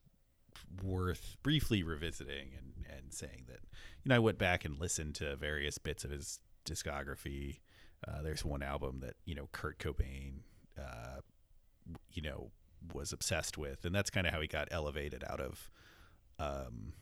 worth 0.84 1.38
briefly 1.42 1.84
revisiting 1.84 2.50
and, 2.58 2.86
and 2.96 3.14
saying 3.14 3.46
that 3.48 3.60
you 4.04 4.10
know 4.10 4.16
I 4.16 4.20
went 4.20 4.38
back 4.38 4.66
and 4.66 4.80
listened 4.80 5.16
to 5.16 5.36
various 5.36 5.78
bits 5.78 6.04
of 6.04 6.12
his 6.12 6.40
discography. 6.66 7.60
Uh, 8.08 8.22
there's 8.22 8.46
one 8.46 8.64
album 8.64 9.00
that 9.02 9.16
you 9.26 9.36
know 9.36 9.48
Kurt 9.52 9.78
Cobain, 9.80 10.40
uh, 10.78 11.20
you 12.14 12.22
know, 12.22 12.52
was 12.94 13.12
obsessed 13.14 13.58
with, 13.58 13.84
and 13.86 13.94
that's 13.94 14.10
kind 14.10 14.26
of 14.28 14.34
how 14.34 14.42
he 14.42 14.48
got 14.48 14.68
elevated 14.72 15.24
out 15.28 15.42
of, 15.42 15.70
um, 16.40 16.94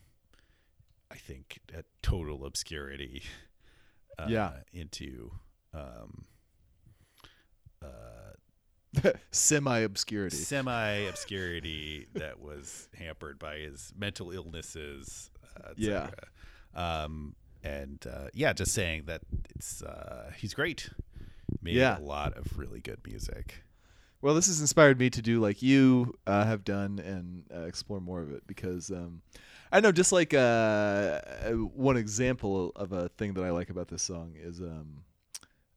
I 1.12 1.16
think, 1.16 1.60
a 1.76 1.84
total 2.02 2.46
obscurity, 2.46 3.22
uh, 4.18 4.26
Yeah. 4.28 4.52
into 4.74 5.32
um, 5.74 6.26
uh, 7.84 8.34
Semi 9.32 9.80
obscurity. 9.80 10.36
semi 10.38 10.90
obscurity 11.08 12.08
that 12.16 12.40
was 12.40 12.90
hampered 12.98 13.38
by 13.38 13.58
his 13.58 13.94
mental 13.96 14.32
illnesses. 14.32 15.30
Uh, 15.56 15.74
Yeah. 15.78 16.10
Um, 16.74 17.36
and 17.64 18.06
uh, 18.08 18.28
yeah, 18.34 18.54
just 18.54 18.74
saying 18.74 19.04
that 19.06 19.22
it's 19.56 19.82
uh, 19.82 20.32
he's 20.38 20.54
great. 20.54 20.90
Made 21.62 21.76
Yeah. 21.76 21.98
a 21.98 22.02
lot 22.02 22.38
of 22.38 22.58
really 22.58 22.80
good 22.80 23.00
music. 23.06 23.64
Well, 24.22 24.34
this 24.34 24.48
has 24.48 24.60
inspired 24.62 25.00
me 25.00 25.10
to 25.12 25.22
do 25.22 25.40
like 25.40 25.62
you 25.62 26.16
uh, 26.26 26.46
have 26.46 26.64
done 26.64 27.00
and 27.00 27.44
uh, 27.54 27.66
explore 27.68 28.00
more 28.02 28.22
of 28.22 28.32
it 28.32 28.46
because 28.48 28.90
um, 28.90 29.22
I 29.72 29.80
know 29.80 29.92
just 29.92 30.12
like 30.12 30.34
uh, 30.34 30.38
uh, 30.38 31.52
one 31.52 31.98
example 31.98 32.72
of 32.76 32.92
a 32.94 33.10
thing 33.10 33.34
that 33.36 33.44
I 33.44 33.52
like 33.52 33.70
about 33.70 33.88
this 33.90 34.02
song 34.02 34.34
is 34.36 34.60
um, 34.60 35.04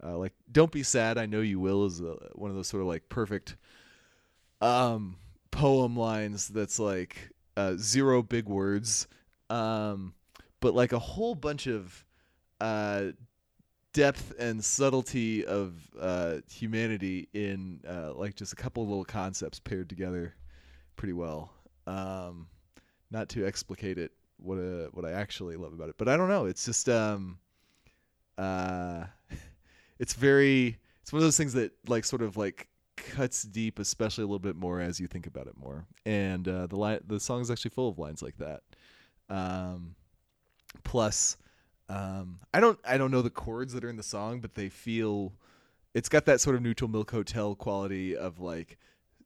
uh, 0.03 0.17
like 0.17 0.33
"Don't 0.51 0.73
Be 0.73 0.83
Sad, 0.83 1.19
I 1.19 1.27
Know 1.27 1.41
You 1.43 1.61
Will" 1.61 1.85
is 1.87 2.01
uh, 2.01 2.17
one 2.35 2.51
of 2.51 2.57
those 2.57 2.69
sort 2.69 2.81
of 2.81 2.89
like 2.89 3.09
perfect 3.11 3.57
um, 4.61 5.17
poem 5.51 5.97
lines 5.97 6.49
that's 6.49 6.79
like 6.79 7.31
uh, 7.57 7.75
zero 7.77 8.23
big 8.23 8.47
words, 8.47 9.07
um, 9.49 10.15
but 10.61 10.75
like 10.75 10.93
a 10.93 10.99
whole 10.99 11.35
bunch 11.35 11.67
of 11.67 12.05
uh, 12.61 13.07
depth 13.93 14.33
and 14.39 14.65
subtlety 14.65 15.45
of 15.45 15.75
uh, 15.99 16.37
humanity 16.51 17.29
in 17.33 17.81
uh, 17.89 18.13
like 18.15 18.35
just 18.35 18.53
a 18.53 18.57
couple 18.57 18.83
of 18.83 18.89
little 18.89 19.05
concepts 19.05 19.59
paired 19.59 19.89
together 19.89 20.35
pretty 20.97 21.13
well. 21.13 21.53
Um, 21.87 22.49
not 23.11 23.29
to 23.31 23.45
explicate 23.47 23.99
it, 23.99 24.13
what 24.37 24.59
uh, 24.59 24.89
what 24.93 25.05
I 25.05 25.13
actually 25.13 25.57
love 25.57 25.73
about 25.73 25.89
it, 25.89 25.97
but 25.99 26.09
I 26.09 26.17
don't 26.17 26.29
know. 26.29 26.47
It's 26.47 26.65
just 26.65 26.89
um, 26.89 27.39
uh, 28.39 29.05
it's 29.99 30.15
very 30.15 30.79
it's 31.03 31.13
one 31.13 31.19
of 31.19 31.25
those 31.25 31.37
things 31.37 31.55
that 31.55 31.73
like 31.89 32.05
sort 32.05 32.23
of 32.23 32.37
like 32.37 32.69
cuts 32.97 33.43
deep, 33.43 33.79
especially 33.79 34.23
a 34.23 34.27
little 34.27 34.39
bit 34.39 34.57
more 34.57 34.81
as 34.81 35.01
you 35.01 35.07
think 35.07 35.27
about 35.27 35.47
it 35.47 35.57
more. 35.57 35.87
And 36.07 36.47
uh, 36.47 36.67
the 36.67 36.77
line, 36.77 37.01
the 37.07 37.19
song 37.19 37.41
is 37.41 37.51
actually 37.51 37.71
full 37.71 37.89
of 37.89 37.99
lines 37.99 38.23
like 38.23 38.37
that. 38.39 38.63
Um, 39.29 39.97
plus, 40.85 41.37
um, 41.89 42.39
I 42.55 42.61
don't 42.61 42.79
I 42.85 42.99
don't 42.99 43.11
know 43.11 43.23
the 43.23 43.31
chords 43.31 43.73
that 43.73 43.85
are 43.85 43.91
in 43.91 43.97
the 43.97 44.03
song, 44.03 44.41
but 44.41 44.55
they 44.55 44.69
feel 44.69 45.33
it's 45.95 46.09
got 46.09 46.25
that 46.27 46.41
sort 46.41 46.57
of 46.57 46.63
neutral 46.63 46.89
milk 46.91 47.11
hotel 47.11 47.55
quality 47.55 48.17
of 48.17 48.39
like 48.41 48.79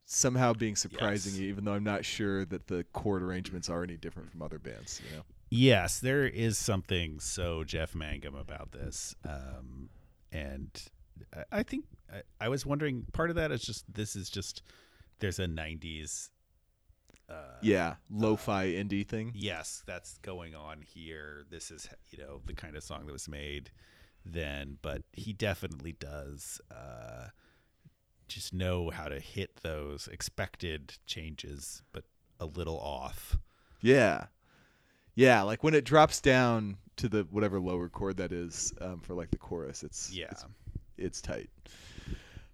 somehow 0.07 0.53
being 0.53 0.77
surprising 0.77 1.33
Yes. 1.33 1.41
even 1.43 1.65
though 1.65 1.73
I'm 1.75 1.85
not 1.85 2.05
sure 2.05 2.45
that 2.47 2.67
the 2.67 2.85
chord 2.93 3.23
arrangements 3.23 3.69
are 3.71 3.83
any 3.83 3.97
different 3.97 4.31
from 4.31 4.43
other 4.43 4.59
bands. 4.59 5.01
You 5.09 5.17
know. 5.17 5.23
Yes, 5.51 6.01
there 6.01 6.27
is 6.27 6.59
something 6.59 7.21
so 7.21 7.65
Jeff 7.65 7.95
Mangum 7.95 8.35
about 8.35 8.73
this, 8.73 9.15
um, 9.29 9.89
and 10.33 10.71
I- 11.53 11.63
think 11.63 11.85
I, 12.13 12.23
I 12.41 12.49
was 12.49 12.67
wondering. 12.67 13.07
Part 13.13 13.31
of 13.31 13.37
that 13.37 13.53
is 13.53 13.63
just 13.63 13.85
this 13.93 14.17
is 14.17 14.29
just 14.31 14.63
there's 15.21 15.39
a 15.39 15.47
'90s. 15.47 16.31
Uh, 17.35 17.57
Yeah, 17.63 17.95
lo-fi 18.11 18.67
indie 18.67 19.07
thing. 19.07 19.33
Yes, 19.35 19.83
that's 19.87 20.19
going 20.19 20.55
on 20.55 20.83
here. 20.83 21.45
This 21.51 21.71
is 21.71 21.89
you 22.11 22.19
know 22.19 22.41
the 22.47 22.55
kind 22.55 22.77
of 22.77 22.83
song 22.83 23.07
that 23.07 23.13
was 23.13 23.29
made 23.29 23.71
then, 24.25 24.79
but 24.83 25.03
he 25.13 25.33
definitely 25.33 25.93
does 25.93 26.61
uh, 26.71 27.29
just 28.29 28.55
know 28.55 28.91
how 28.91 29.09
to 29.09 29.21
hit 29.21 29.57
those 29.63 30.09
expected 30.09 30.95
changes, 31.07 31.83
but 31.93 32.05
a 32.41 32.47
little 32.47 32.79
off. 32.79 33.37
Yeah. 33.81 34.27
Yeah, 35.15 35.43
like 35.43 35.63
when 35.63 35.75
it 35.75 35.85
drops 35.85 36.21
down 36.21 36.79
to 36.97 37.09
the 37.09 37.27
whatever 37.31 37.61
lower 37.61 37.89
chord 37.89 38.17
that 38.17 38.33
is 38.33 38.73
um, 38.81 39.01
for 39.01 39.15
like 39.15 39.31
the 39.31 39.39
chorus, 39.39 39.83
it's 39.83 40.11
Yeah. 40.13 40.27
it's, 40.31 40.45
it's 40.97 41.21
tight. 41.21 41.51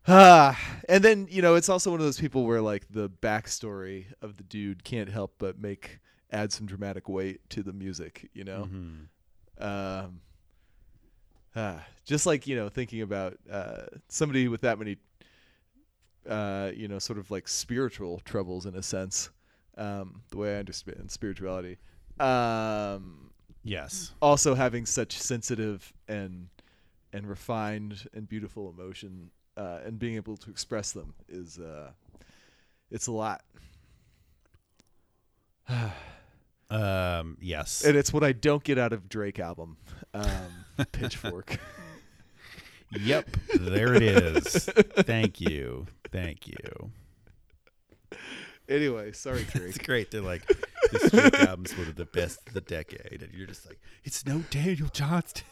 Ah, 0.09 0.59
and 0.89 1.05
then 1.05 1.27
you 1.31 1.43
know 1.43 1.55
it's 1.55 1.69
also 1.69 1.91
one 1.91 2.01
of 2.01 2.07
those 2.07 2.21
people 2.21 2.45
where 2.47 2.61
like 2.61 2.87
the 2.91 3.09
backstory 3.11 4.07
of 4.23 4.37
the 4.37 4.43
dude 4.45 4.85
can't 4.85 5.09
help 5.09 5.35
but 5.39 5.59
make 5.61 6.01
add 6.33 6.53
some 6.53 6.67
dramatic 6.67 7.09
weight 7.09 7.41
to 7.51 7.63
the 7.63 7.73
music. 7.73 8.29
You 8.33 8.45
know, 8.45 8.69
Mhm. 8.71 9.09
um, 9.65 10.21
ah, 11.57 11.85
just 12.05 12.27
like 12.27 12.47
you 12.47 12.57
know 12.57 12.69
thinking 12.69 13.03
about 13.03 13.39
uh, 13.51 13.83
somebody 14.09 14.49
with 14.49 14.61
that 14.63 14.79
many, 14.79 14.97
uh, 16.29 16.71
you 16.75 16.89
know, 16.89 16.99
sort 16.99 17.19
of 17.19 17.31
like 17.31 17.49
spiritual 17.49 18.21
troubles 18.25 18.67
in 18.67 18.75
a 18.75 18.83
sense. 18.83 19.31
Um, 19.77 20.23
the 20.31 20.37
way 20.37 20.57
I 20.57 20.59
understand 20.59 21.11
spirituality. 21.11 21.79
Um, 22.19 23.31
Yes. 23.63 24.13
also 24.21 24.55
having 24.55 24.87
such 24.87 25.17
sensitive 25.19 25.93
and 26.09 26.49
and 27.13 27.27
refined 27.29 28.09
and 28.15 28.29
beautiful 28.29 28.69
emotion 28.71 29.31
uh, 29.61 29.81
and 29.85 29.99
being 29.99 30.17
able 30.17 30.37
to 30.39 30.51
express 30.51 30.93
them 30.93 31.13
is 31.29 31.59
uh, 31.59 31.91
it's 32.91 33.07
a 33.07 33.13
lot 33.13 33.43
Um. 36.71 37.37
Yes. 37.41 37.85
and 37.85 37.97
it's 37.97 38.13
what 38.13 38.23
I 38.23 38.31
don't 38.31 38.63
get 38.63 38.79
out 38.79 38.93
of 38.93 39.09
Drake 39.09 39.41
album 39.41 39.77
um, 40.15 40.65
Pitchfork 40.93 41.59
Yep, 42.93 43.37
there 43.61 43.95
it 43.95 44.03
is. 44.03 44.65
Thank 44.67 45.41
you. 45.41 45.87
Thank 46.11 46.47
you. 46.49 46.91
anyway 48.69 49.13
sorry 49.13 49.47
It's 49.55 49.79
great. 49.79 50.11
They're 50.11 50.21
like, 50.23 50.43
this 50.93 51.11
Drake 51.11 51.35
album's 51.41 51.77
one 51.77 51.89
of 51.89 51.97
the 51.97 52.05
best 52.07 52.39
of 52.49 52.55
the 52.55 52.61
decade. 52.61 53.23
And 53.23 53.33
you're 53.33 53.47
just 53.47 53.67
like, 53.67 53.81
it's 54.05 54.25
no 54.27 54.43
Daniel 54.51 54.89
Johnston. 54.93 55.47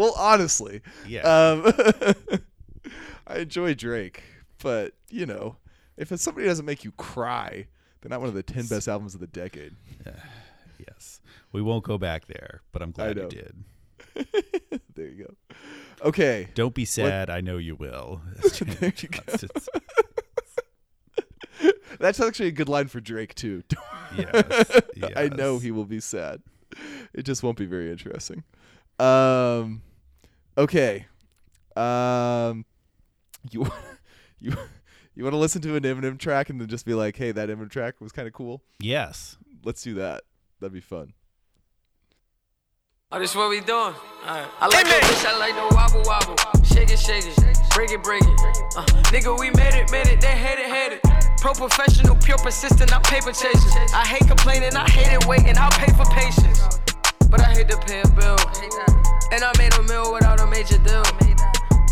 Well 0.00 0.14
honestly 0.16 0.80
Yeah. 1.06 1.20
um, 1.22 1.72
I 3.26 3.38
enjoy 3.38 3.74
Drake 3.74 4.22
but 4.62 4.94
you 5.10 5.26
know 5.26 5.56
if 5.96 6.10
it's 6.12 6.22
somebody 6.22 6.46
doesn't 6.46 6.66
make 6.66 6.84
you 6.84 6.92
cry 6.92 7.66
they're 8.00 8.08
not 8.10 8.20
one 8.20 8.28
of 8.28 8.34
the 8.34 8.42
10 8.42 8.66
best 8.66 8.88
albums 8.88 9.14
of 9.14 9.20
the 9.20 9.26
decade 9.26 9.74
yes. 10.78 11.20
We 11.52 11.62
won't 11.62 11.82
go 11.84 11.98
back 11.98 12.26
there, 12.28 12.62
but 12.72 12.80
I'm 12.80 12.92
glad 12.92 13.16
you 13.16 13.28
did. 13.28 13.64
there 14.94 15.06
you 15.08 15.24
go 15.26 15.34
okay 16.08 16.48
Don't 16.54 16.74
be 16.74 16.84
sad. 16.86 17.28
I 17.28 17.40
know 17.42 17.58
you 17.58 17.76
will. 17.76 18.22
There 18.80 18.92
you 18.96 19.08
go. 19.08 19.20
That's 21.98 22.18
actually 22.20 22.48
a 22.48 22.52
good 22.52 22.68
line 22.70 22.88
for 22.88 23.00
Drake 23.00 23.34
too. 23.34 23.62
yes, 24.16 24.80
I 25.14 25.28
know 25.28 25.58
he 25.58 25.70
will 25.70 25.84
be 25.84 26.00
sad. 26.00 26.40
It 27.12 27.24
just 27.24 27.42
won't 27.42 27.58
be 27.58 27.66
very 27.66 27.90
interesting. 27.90 28.42
Um, 28.98 29.82
okay. 30.60 31.06
Um, 31.76 32.64
you 33.50 33.66
you 34.40 34.56
you 35.14 35.24
want 35.24 35.34
to 35.34 35.38
listen 35.38 35.62
to 35.62 35.76
an 35.76 35.82
Eminem 35.82 36.18
track 36.18 36.50
and 36.50 36.60
then 36.60 36.68
just 36.68 36.86
be 36.86 36.94
like, 36.94 37.16
"Hey, 37.16 37.32
that 37.32 37.48
Eminem 37.48 37.70
track 37.70 38.00
was 38.00 38.12
kind 38.12 38.28
of 38.28 38.34
cool." 38.34 38.62
Yes. 38.78 39.36
Let's 39.64 39.82
do 39.82 39.94
that. 39.94 40.22
That'd 40.60 40.72
be 40.72 40.80
fun. 40.80 41.12
Oh, 43.12 43.18
this 43.18 43.34
what 43.34 43.50
we 43.50 43.58
doing? 43.58 43.92
Alright. 44.22 44.46
I 44.60 44.68
like 44.68 44.86
the 44.86 44.92
bitch, 44.92 45.26
I 45.26 45.36
like 45.36 45.54
the 45.56 45.74
wobble 45.74 46.02
wobble. 46.06 46.36
Shake 46.62 46.92
it, 46.92 46.98
shake 47.00 47.26
it, 47.26 47.58
break 47.74 47.90
it, 47.90 48.04
break 48.04 48.22
it. 48.22 48.40
Uh, 48.76 48.86
nigga, 49.10 49.36
we 49.36 49.50
made 49.50 49.74
it, 49.74 49.90
made 49.90 50.06
it, 50.06 50.20
they 50.20 50.28
hate 50.28 50.60
it, 50.60 50.70
hate 50.70 50.92
it. 50.92 51.02
Pro 51.38 51.52
professional, 51.52 52.14
pure 52.14 52.38
persistent, 52.38 52.94
I'm 52.94 53.02
paper 53.02 53.32
chasing. 53.32 53.72
I 53.92 54.06
hate 54.06 54.28
complaining, 54.28 54.76
I 54.76 54.88
hate 54.88 55.12
it 55.12 55.26
waiting, 55.26 55.58
I'll 55.58 55.72
pay 55.72 55.90
for 55.92 56.04
patience. 56.14 56.62
But 57.30 57.40
I 57.40 57.52
hate 57.54 57.68
to 57.68 57.76
pay 57.78 58.00
a 58.00 58.08
bill. 58.08 58.36
And 59.32 59.44
I 59.44 59.52
made 59.56 59.72
a 59.74 59.82
meal 59.84 60.12
without 60.12 60.40
a 60.40 60.46
major 60.46 60.78
deal. 60.78 61.04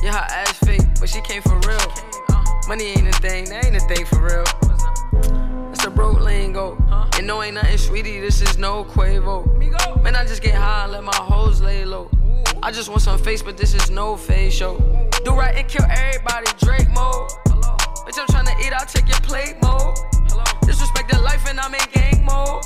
Yeah, 0.02 0.12
her 0.12 0.26
ass 0.30 0.52
fake, 0.58 0.82
but 0.98 1.08
she 1.08 1.20
came 1.20 1.42
for 1.42 1.58
real. 1.60 1.78
Money 2.66 2.86
ain't 2.86 3.06
a 3.06 3.18
thing, 3.20 3.44
that 3.50 3.64
ain't 3.64 3.76
a 3.76 3.80
thing 3.80 4.04
for 4.04 4.20
real. 4.20 4.44
That's 5.68 5.84
a 5.84 5.90
broke 5.90 6.20
lingo. 6.20 6.76
And 7.16 7.26
no, 7.26 7.42
ain't 7.42 7.54
nothing, 7.54 7.78
sweetie. 7.78 8.20
This 8.20 8.42
is 8.42 8.58
no 8.58 8.84
Quavo. 8.84 9.46
Man, 10.02 10.16
I 10.16 10.24
just 10.24 10.42
get 10.42 10.54
high 10.54 10.84
and 10.84 10.92
let 10.92 11.04
my 11.04 11.14
hoes 11.14 11.60
lay 11.60 11.84
low. 11.84 12.10
I 12.62 12.72
just 12.72 12.88
want 12.88 13.02
some 13.02 13.18
face, 13.18 13.42
but 13.42 13.56
this 13.56 13.74
is 13.74 13.90
no 13.90 14.16
face 14.16 14.54
show. 14.54 14.76
Do 15.24 15.32
right 15.32 15.54
and 15.54 15.68
kill 15.68 15.86
everybody, 15.88 16.46
Drake 16.58 16.88
mode. 16.90 17.30
Bitch, 17.46 18.18
I'm 18.18 18.26
tryna 18.26 18.58
eat, 18.66 18.72
I'll 18.72 18.86
take 18.86 19.08
your 19.08 19.20
plate 19.20 19.56
mode. 19.62 19.96
Disrespect 20.62 21.12
the 21.12 21.20
life 21.20 21.48
and 21.48 21.60
I'm 21.60 21.74
in 21.74 21.80
gang 21.92 22.24
mode. 22.24 22.64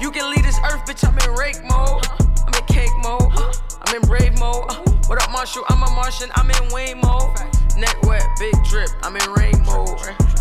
You 0.00 0.10
can 0.10 0.30
leave 0.30 0.42
this 0.42 0.58
earth, 0.64 0.84
bitch, 0.86 1.06
I'm 1.06 1.18
in 1.18 1.34
rake 1.36 1.62
mode. 1.64 2.06
I'm 2.46 2.54
in 2.54 2.66
cake 2.66 2.90
mode. 3.02 3.32
I'm 3.82 3.94
in 3.94 4.08
brave 4.08 4.38
mode. 4.38 4.64
Uh, 4.68 4.76
what 5.06 5.22
up, 5.22 5.30
Marshall? 5.30 5.64
I'm 5.68 5.82
a 5.82 5.90
Martian, 5.90 6.30
I'm 6.34 6.50
in 6.50 6.72
Wayne 6.72 7.00
mode. 7.00 7.36
Neck 7.76 8.00
wet, 8.02 8.22
big 8.38 8.54
drip, 8.64 8.90
I'm 9.02 9.16
in 9.16 9.32
rain 9.32 9.62
mode. 9.64 9.98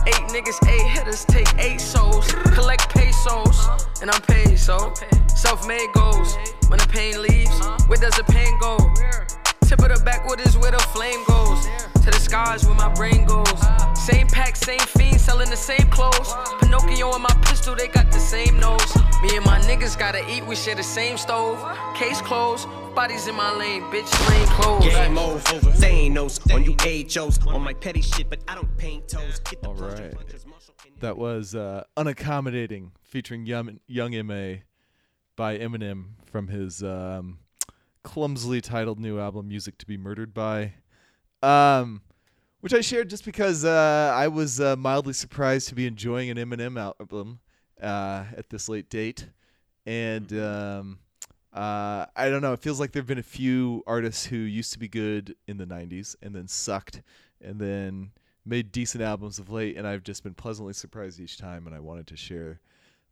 Eight 0.07 0.23
niggas, 0.29 0.67
eight 0.67 0.87
hitters, 0.91 1.25
take 1.25 1.47
eight 1.57 1.81
souls. 1.81 2.31
Collect 2.53 2.89
pesos, 2.93 3.67
and 4.01 4.09
I'm 4.11 4.21
paid, 4.21 4.57
so. 4.57 4.93
Self 5.27 5.67
made 5.67 5.91
goals. 5.93 6.35
When 6.67 6.79
the 6.79 6.87
pain 6.87 7.21
leaves, 7.21 7.59
where 7.87 7.99
does 7.99 8.15
the 8.15 8.23
pain 8.23 8.57
go? 8.59 8.77
Tip 9.71 9.79
of 9.83 9.97
the 9.97 10.03
backwood 10.03 10.41
is 10.41 10.57
where 10.57 10.71
the 10.71 10.79
flame 10.79 11.23
goes. 11.23 11.65
To 12.03 12.11
the 12.11 12.19
skies 12.19 12.65
where 12.65 12.75
my 12.75 12.93
brain 12.93 13.23
goes. 13.25 13.47
Same 13.97 14.27
pack, 14.27 14.57
same 14.57 14.81
fiend, 14.81 15.21
selling 15.21 15.49
the 15.49 15.55
same 15.55 15.87
clothes. 15.89 16.33
Pinocchio 16.59 17.13
and 17.13 17.23
my 17.23 17.33
pistol, 17.45 17.73
they 17.73 17.87
got 17.87 18.11
the 18.11 18.19
same 18.19 18.59
nose. 18.59 18.93
Me 19.23 19.37
and 19.37 19.45
my 19.45 19.59
niggas 19.61 19.97
gotta 19.97 20.29
eat, 20.29 20.45
we 20.45 20.57
share 20.57 20.75
the 20.75 20.83
same 20.83 21.15
stove. 21.17 21.57
Case 21.95 22.21
closed, 22.21 22.67
bodies 22.93 23.29
in 23.29 23.35
my 23.35 23.55
lane, 23.55 23.83
bitch, 23.83 24.11
lane 24.29 24.47
closed. 24.59 24.89
Game 24.89 25.17
over. 25.17 25.39
Thanos 25.39 26.53
on 26.53 26.65
you 26.65 26.75
HOs 27.09 27.39
on 27.47 27.61
my 27.61 27.73
petty 27.73 28.01
shit, 28.01 28.29
but 28.29 28.39
I 28.49 28.55
don't 28.55 28.77
paint 28.77 29.07
toes. 29.07 29.39
Get 29.39 29.61
the 29.61 29.69
All 29.69 29.75
plunger 29.75 30.03
right. 30.03 30.13
punches, 30.13 30.45
Marshall 30.45 30.73
and- 30.85 30.99
That 30.99 31.17
was 31.17 31.55
uh, 31.55 31.85
unaccommodating, 31.95 32.89
featuring 33.03 33.45
Young 33.45 33.79
Young 33.87 34.13
M.A 34.15 34.63
by 35.37 35.57
Eminem 35.57 36.07
from 36.25 36.49
his 36.49 36.83
um, 36.83 37.39
clumsily 38.03 38.61
titled 38.61 38.99
new 38.99 39.19
album 39.19 39.47
"Music 39.47 39.77
to 39.79 39.85
Be 39.85 39.97
Murdered 39.97 40.33
By," 40.33 40.73
um, 41.41 42.01
which 42.61 42.73
I 42.73 42.81
shared 42.81 43.09
just 43.09 43.25
because 43.25 43.65
uh, 43.65 44.13
I 44.15 44.27
was 44.27 44.59
uh, 44.59 44.75
mildly 44.75 45.13
surprised 45.13 45.69
to 45.69 45.75
be 45.75 45.87
enjoying 45.87 46.29
an 46.29 46.37
Eminem 46.37 46.79
album 46.99 47.39
uh, 47.81 48.25
at 48.35 48.49
this 48.49 48.69
late 48.69 48.89
date, 48.89 49.27
and 49.85 50.31
um, 50.33 50.99
uh, 51.53 52.05
I 52.15 52.29
don't 52.29 52.41
know. 52.41 52.53
It 52.53 52.59
feels 52.59 52.79
like 52.79 52.91
there've 52.91 53.05
been 53.05 53.17
a 53.17 53.23
few 53.23 53.83
artists 53.85 54.25
who 54.25 54.37
used 54.37 54.73
to 54.73 54.79
be 54.79 54.87
good 54.87 55.35
in 55.47 55.57
the 55.57 55.65
'90s 55.65 56.15
and 56.21 56.35
then 56.35 56.47
sucked, 56.47 57.01
and 57.41 57.59
then 57.59 58.11
made 58.45 58.71
decent 58.71 59.03
albums 59.03 59.39
of 59.39 59.49
late, 59.49 59.77
and 59.77 59.87
I've 59.87 60.03
just 60.03 60.23
been 60.23 60.33
pleasantly 60.33 60.73
surprised 60.73 61.19
each 61.19 61.37
time, 61.37 61.67
and 61.67 61.75
I 61.75 61.79
wanted 61.79 62.07
to 62.07 62.17
share 62.17 62.59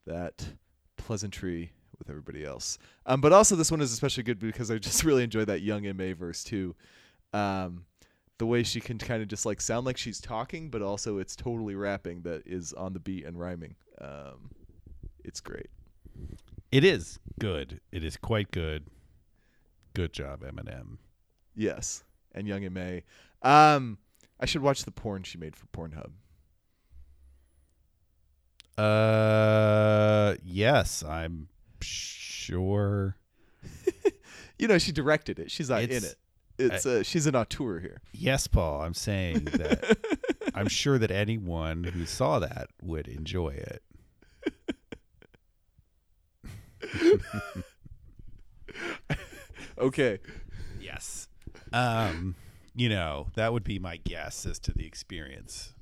that 0.05 0.53
pleasantry 0.97 1.71
with 2.00 2.10
everybody 2.10 2.43
else. 2.43 2.78
Um, 3.06 3.22
but 3.22 3.34
also 3.34 3.56
this 3.56 3.70
one 3.70 3.82
is 3.82 3.91
especially 3.91 4.24
good 4.24 4.39
because 4.39 4.72
I 4.72 4.78
just 4.78 5.04
really 5.06 5.24
enjoyed 5.24 5.47
that 5.47 5.62
young 5.62 5.86
M.A 5.86 6.14
verse 6.14 6.43
too. 6.43 6.76
Um, 7.34 7.86
the 8.39 8.45
way 8.45 8.64
she 8.64 8.80
can 8.80 8.97
kind 8.97 9.22
of 9.22 9.28
just 9.28 9.45
like 9.45 9.62
sound 9.62 9.86
like 9.86 9.97
she's 9.97 10.20
talking, 10.20 10.70
but 10.70 10.82
also 10.82 11.20
it's 11.20 11.36
totally 11.36 11.76
rapping 11.76 12.22
that 12.22 12.47
is 12.47 12.74
on 12.74 12.93
the 12.93 13.00
beat 13.00 13.26
and 13.26 13.39
rhyming. 13.39 13.76
Um, 14.00 14.52
it's 15.24 15.41
great. 15.41 15.70
It 16.72 16.84
is 16.84 17.20
good. 17.39 17.82
It 17.91 18.04
is 18.04 18.18
quite 18.18 18.52
good. 18.52 18.88
Good 19.93 20.14
job, 20.14 20.41
Eminem. 20.41 20.97
Yes, 21.56 22.04
and 22.34 22.47
Young 22.47 22.64
M.A. 22.64 23.04
Um, 23.41 23.97
I 24.39 24.45
should 24.45 24.62
watch 24.62 24.84
the 24.84 24.91
porn 24.91 25.24
she 25.24 25.38
made 25.38 25.56
for 25.56 25.66
Pornhub. 25.68 26.12
Uh, 28.78 30.36
yes, 30.41 31.04
I'm 31.04 31.50
sure. 31.82 33.15
You 34.57 34.67
know, 34.67 34.77
she 34.77 34.91
directed 34.91 35.39
it. 35.39 35.49
She's 35.49 35.69
not 35.69 35.84
in 35.84 36.03
it. 36.03 36.15
It's 36.57 36.86
uh, 36.86 37.01
she's 37.03 37.25
an 37.27 37.34
auteur 37.34 37.80
here. 37.80 38.01
Yes, 38.11 38.45
Paul. 38.45 38.82
I'm 38.82 38.93
saying 38.93 39.45
that 39.45 39.97
I'm 40.53 40.67
sure 40.67 40.97
that 40.97 41.11
anyone 41.11 41.86
who 41.86 42.05
saw 42.05 42.39
that 42.39 42.67
would 42.82 43.07
enjoy 43.07 43.51
it. 43.51 43.82
Okay. 49.77 50.19
Yes. 50.82 51.27
Um, 51.71 52.36
you 52.75 52.89
know, 52.89 53.27
that 53.36 53.53
would 53.53 53.63
be 53.63 53.80
my 53.80 53.97
guess 53.97 54.45
as 54.45 54.59
to 54.59 54.73
the 54.73 54.86
experience 54.86 55.73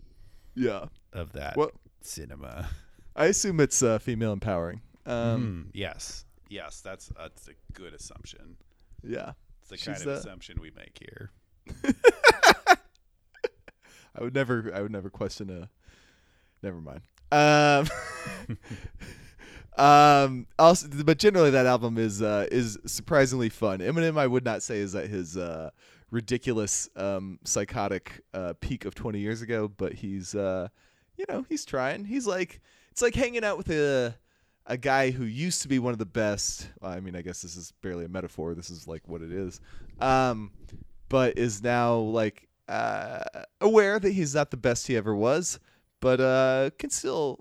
Yeah. 0.55 0.85
of 1.13 1.33
that 1.33 1.57
Well, 1.57 1.71
cinema. 2.01 2.69
I 3.15 3.25
assume 3.25 3.59
it's 3.59 3.81
uh, 3.81 3.97
female 3.99 4.33
empowering. 4.33 4.81
Um, 5.07 5.67
Mm, 5.67 5.71
yes. 5.73 6.25
Yes, 6.49 6.81
that's 6.81 7.09
that's 7.17 7.47
a 7.47 7.53
good 7.73 7.93
assumption. 7.93 8.57
Yeah. 9.03 9.33
It's 9.61 9.69
the 9.83 9.91
kind 9.91 10.01
of 10.01 10.07
assumption 10.07 10.59
we 10.61 10.71
make 10.71 10.97
here. 10.99 11.31
I 14.15 14.23
would 14.23 14.33
never. 14.33 14.71
I 14.73 14.81
would 14.81 14.91
never 14.91 15.09
question 15.09 15.49
a. 15.49 15.69
Never 16.63 16.81
mind. 16.81 17.01
Um. 17.31 18.57
um. 19.77 20.47
Also, 20.57 20.87
but 21.03 21.19
generally, 21.19 21.51
that 21.51 21.65
album 21.65 21.97
is 21.97 22.21
uh, 22.21 22.47
is 22.51 22.77
surprisingly 22.85 23.49
fun. 23.49 23.79
Eminem, 23.79 24.17
I 24.17 24.27
would 24.27 24.45
not 24.45 24.63
say 24.63 24.77
is 24.77 24.95
at 24.95 25.09
his 25.09 25.37
uh, 25.37 25.69
ridiculous, 26.09 26.89
um, 26.95 27.39
psychotic 27.43 28.21
uh, 28.33 28.53
peak 28.59 28.85
of 28.85 28.95
twenty 28.95 29.19
years 29.19 29.41
ago, 29.41 29.67
but 29.67 29.93
he's 29.93 30.33
uh, 30.33 30.69
you 31.17 31.25
know, 31.29 31.45
he's 31.49 31.65
trying. 31.65 32.05
He's 32.05 32.25
like, 32.25 32.61
it's 32.91 33.01
like 33.01 33.15
hanging 33.15 33.43
out 33.43 33.57
with 33.57 33.69
a 33.69 34.15
a 34.67 34.77
guy 34.77 35.11
who 35.11 35.23
used 35.23 35.61
to 35.61 35.67
be 35.67 35.79
one 35.79 35.93
of 35.93 35.99
the 35.99 36.05
best. 36.05 36.69
I 36.81 36.99
mean, 36.99 37.15
I 37.15 37.21
guess 37.21 37.41
this 37.41 37.55
is 37.55 37.71
barely 37.81 38.05
a 38.05 38.09
metaphor. 38.09 38.53
This 38.53 38.69
is 38.69 38.87
like 38.87 39.07
what 39.07 39.21
it 39.21 39.31
is. 39.31 39.61
Um, 39.99 40.51
but 41.09 41.37
is 41.37 41.63
now 41.63 41.95
like 41.95 42.47
uh, 42.67 43.23
aware 43.61 43.97
that 43.97 44.11
he's 44.11 44.35
not 44.35 44.51
the 44.51 44.57
best 44.57 44.87
he 44.87 44.97
ever 44.97 45.15
was, 45.15 45.59
but 46.01 46.19
uh, 46.19 46.69
can 46.77 46.89
still, 46.89 47.39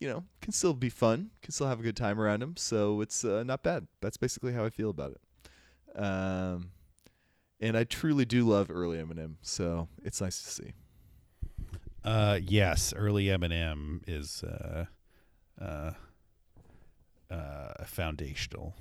you 0.00 0.08
know, 0.08 0.24
can 0.42 0.52
still 0.52 0.74
be 0.74 0.90
fun, 0.90 1.30
can 1.40 1.52
still 1.52 1.66
have 1.66 1.80
a 1.80 1.82
good 1.82 1.96
time 1.96 2.20
around 2.20 2.42
him. 2.42 2.54
So 2.58 3.00
it's 3.00 3.24
uh, 3.24 3.42
not 3.42 3.62
bad. 3.62 3.86
That's 4.02 4.18
basically 4.18 4.52
how 4.52 4.66
I 4.66 4.70
feel 4.70 4.90
about 4.90 5.12
it. 5.12 5.98
Um, 5.98 6.72
and 7.58 7.74
I 7.74 7.84
truly 7.84 8.26
do 8.26 8.46
love 8.46 8.70
early 8.70 8.98
Eminem, 8.98 9.36
so 9.40 9.88
it's 10.04 10.20
nice 10.20 10.42
to 10.42 10.50
see. 10.50 10.72
Uh, 12.04 12.38
yes, 12.42 12.92
early 12.94 13.24
Eminem 13.24 14.02
is 14.06 14.44
uh, 14.44 14.84
uh, 15.58 15.92
uh, 17.30 17.72
a 17.76 17.84
foundational 17.86 18.74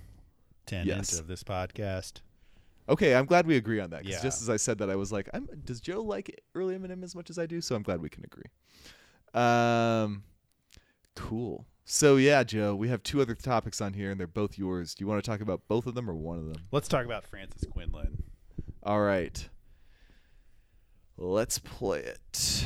tenet 0.66 0.88
Yes. 0.88 1.20
of 1.20 1.28
this 1.28 1.44
podcast. 1.44 2.22
Okay, 2.88 3.16
I'm 3.16 3.26
glad 3.26 3.48
we 3.48 3.56
agree 3.58 3.80
on 3.80 3.90
that. 3.92 4.04
'cause 4.04 4.12
Yeah. 4.12 4.22
just 4.22 4.42
as 4.42 4.50
I 4.50 4.58
said 4.58 4.78
that, 4.78 4.90
I 4.90 4.96
was 4.96 5.12
like, 5.12 5.28
I'm, 5.34 5.48
does 5.64 5.80
Joe 5.82 6.02
like 6.04 6.44
early 6.54 6.78
Eminem 6.78 7.04
as 7.04 7.16
much 7.16 7.30
as 7.30 7.40
I 7.40 7.46
do? 7.48 7.60
So 7.62 7.76
I'm 7.76 7.82
glad 7.84 8.02
we 8.02 8.10
can 8.10 8.24
agree. 8.24 8.44
Um, 9.34 10.24
cool. 11.16 11.66
So 11.84 12.16
yeah, 12.18 12.44
Joe, 12.44 12.76
we 12.76 12.90
have 12.90 13.04
two 13.04 13.22
other 13.22 13.36
topics 13.36 13.82
on 13.82 13.94
here, 13.94 14.12
and 14.12 14.20
they're 14.20 14.28
both 14.28 14.58
yours. 14.58 14.96
Do 14.96 15.04
you 15.04 15.08
want 15.08 15.24
to 15.24 15.30
talk 15.30 15.42
about 15.42 15.68
both 15.68 15.86
of 15.88 15.94
them 15.96 16.10
or 16.10 16.16
one 16.16 16.38
of 16.40 16.46
them? 16.46 16.66
Let's 16.72 16.88
talk 16.88 17.06
about 17.06 17.24
Frances 17.26 17.68
Quinlan. 17.72 18.24
All 18.84 19.02
right. 19.02 19.48
Let's 21.18 21.60
play 21.60 22.00
it. 22.02 22.66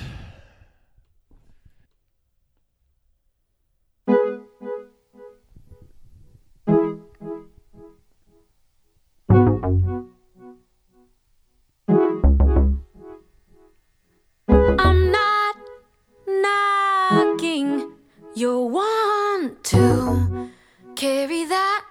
You'll 18.39 18.69
want 18.69 19.65
to 19.65 20.49
carry 20.95 21.43
that 21.43 21.83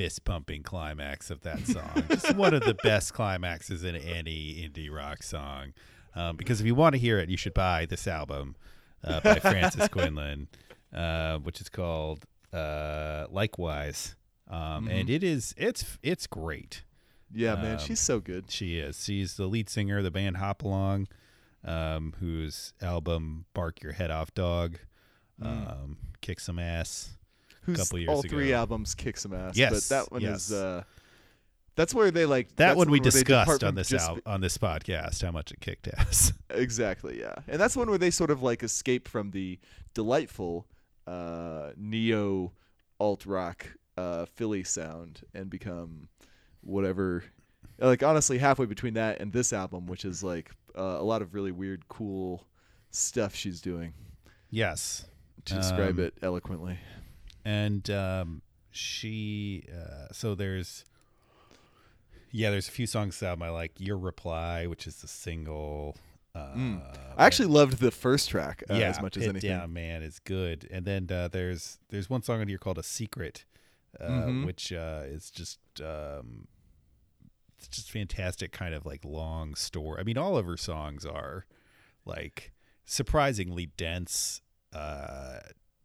fist 0.00 0.24
pumping 0.24 0.62
climax 0.62 1.30
of 1.30 1.42
that 1.42 1.66
song. 1.66 2.02
just 2.08 2.34
one 2.34 2.54
of 2.54 2.62
the 2.62 2.72
best 2.82 3.12
climaxes 3.12 3.84
in 3.84 3.94
any 3.96 4.66
indie 4.66 4.90
rock 4.90 5.22
song. 5.22 5.74
Um, 6.14 6.36
because 6.36 6.58
if 6.58 6.66
you 6.66 6.74
want 6.74 6.94
to 6.94 6.98
hear 6.98 7.18
it, 7.18 7.28
you 7.28 7.36
should 7.36 7.52
buy 7.52 7.84
this 7.84 8.06
album 8.08 8.56
uh, 9.04 9.20
by 9.20 9.34
Frances 9.40 9.88
Quinlan, 9.88 10.48
uh, 10.94 11.36
which 11.40 11.60
is 11.60 11.68
called 11.68 12.24
uh, 12.50 13.26
Likewise. 13.30 14.16
Um, 14.48 14.88
And 14.88 15.10
it 15.10 15.22
is 15.22 15.54
it's 15.58 15.98
it's 16.02 16.26
great. 16.26 16.82
Yeah, 17.32 17.56
man, 17.56 17.72
Um, 17.74 17.78
she's 17.78 18.00
so 18.00 18.20
good. 18.20 18.50
She 18.50 18.78
is. 18.78 19.04
She's 19.04 19.36
the 19.36 19.46
lead 19.46 19.68
singer 19.68 19.98
of 19.98 20.04
the 20.04 20.10
band 20.10 20.38
Hop 20.38 20.62
Along. 20.62 21.08
um, 21.62 22.14
whose 22.20 22.72
album 22.80 23.44
"Bark 23.52 23.82
Your 23.82 23.92
Head 23.92 24.10
Off, 24.10 24.32
Dog" 24.34 24.78
um, 25.42 25.98
kicked 26.22 26.40
some 26.40 26.58
ass. 26.58 27.18
Who's 27.62 27.78
couple 27.78 27.98
years 27.98 28.08
all 28.10 28.22
three 28.22 28.48
ago. 28.48 28.58
albums 28.58 28.94
kick 28.94 29.16
some 29.18 29.34
ass. 29.34 29.56
Yes, 29.56 29.88
but 29.88 29.94
that 29.96 30.12
one 30.12 30.20
yes. 30.22 30.46
is. 30.50 30.52
Uh, 30.52 30.82
that's 31.76 31.94
where 31.94 32.10
they 32.10 32.26
like 32.26 32.54
That 32.56 32.76
one 32.76 32.90
we 32.90 32.98
where 33.00 33.10
they 33.10 33.22
depart 33.22 33.46
discussed 33.46 33.64
on 33.64 33.74
this 33.74 33.88
just- 33.88 34.08
al- 34.08 34.18
on 34.26 34.40
this 34.40 34.58
podcast 34.58 35.22
how 35.22 35.30
much 35.30 35.50
it 35.52 35.60
kicked 35.60 35.88
ass. 35.88 36.32
Exactly, 36.50 37.20
yeah, 37.20 37.34
and 37.46 37.60
that's 37.60 37.76
one 37.76 37.88
where 37.88 37.96
they 37.98 38.10
sort 38.10 38.30
of 38.30 38.42
like 38.42 38.62
escape 38.64 39.06
from 39.06 39.30
the 39.30 39.58
delightful 39.94 40.66
uh, 41.06 41.70
neo 41.76 42.52
alt 42.98 43.24
rock 43.24 43.66
uh, 43.96 44.26
Philly 44.26 44.64
sound 44.64 45.22
and 45.32 45.48
become 45.48 46.08
whatever. 46.62 47.22
Like 47.78 48.02
honestly, 48.02 48.36
halfway 48.38 48.66
between 48.66 48.94
that 48.94 49.20
and 49.20 49.32
this 49.32 49.52
album, 49.52 49.86
which 49.86 50.04
is 50.04 50.22
like 50.24 50.50
uh, 50.76 50.82
a 50.98 51.02
lot 51.04 51.22
of 51.22 51.34
really 51.34 51.52
weird, 51.52 51.88
cool 51.88 52.46
stuff 52.90 53.34
she's 53.34 53.60
doing. 53.60 53.94
yes, 54.50 55.06
To 55.46 55.54
describe 55.54 55.98
Um, 55.98 56.04
it 56.06 56.14
eloquently. 56.20 56.78
And 57.44 57.88
um, 57.90 58.42
she 58.70 59.64
uh, 59.72 60.08
so 60.12 60.34
there's 60.34 60.84
yeah 62.30 62.50
there's 62.50 62.68
a 62.68 62.72
few 62.72 62.86
songs 62.86 63.18
that 63.20 63.40
I 63.42 63.48
like 63.50 63.72
your 63.78 63.98
reply 63.98 64.66
which 64.66 64.86
is 64.86 64.96
the 64.96 65.08
single 65.08 65.96
uh, 66.34 66.52
I 67.16 67.26
actually 67.26 67.48
loved 67.48 67.78
the 67.80 67.90
first 67.90 68.30
track 68.30 68.62
uh, 68.70 68.74
yeah 68.74 68.88
as 68.90 69.02
much 69.02 69.16
as 69.16 69.24
anything. 69.26 69.50
down 69.50 69.72
man 69.72 70.02
is 70.02 70.18
good 70.20 70.68
and 70.70 70.84
then 70.84 71.08
uh, 71.10 71.28
there's 71.28 71.78
there's 71.88 72.08
one 72.08 72.22
song 72.22 72.40
on 72.40 72.48
here 72.48 72.58
called 72.58 72.78
a 72.78 72.82
secret 72.84 73.44
uh, 74.00 74.04
Mhm. 74.08 74.44
which 74.46 74.72
uh, 74.72 75.02
is 75.06 75.30
just 75.30 75.58
um, 75.80 76.46
it's 77.58 77.66
just 77.68 77.90
fantastic 77.90 78.52
kind 78.52 78.74
of 78.74 78.86
like 78.86 79.04
long 79.04 79.54
story 79.56 79.98
i 80.00 80.04
mean 80.04 80.16
all 80.16 80.36
of 80.36 80.46
her 80.46 80.56
songs 80.56 81.04
are 81.04 81.44
like 82.06 82.52
surprisingly 82.86 83.66
dense 83.76 84.40
uh 84.72 85.40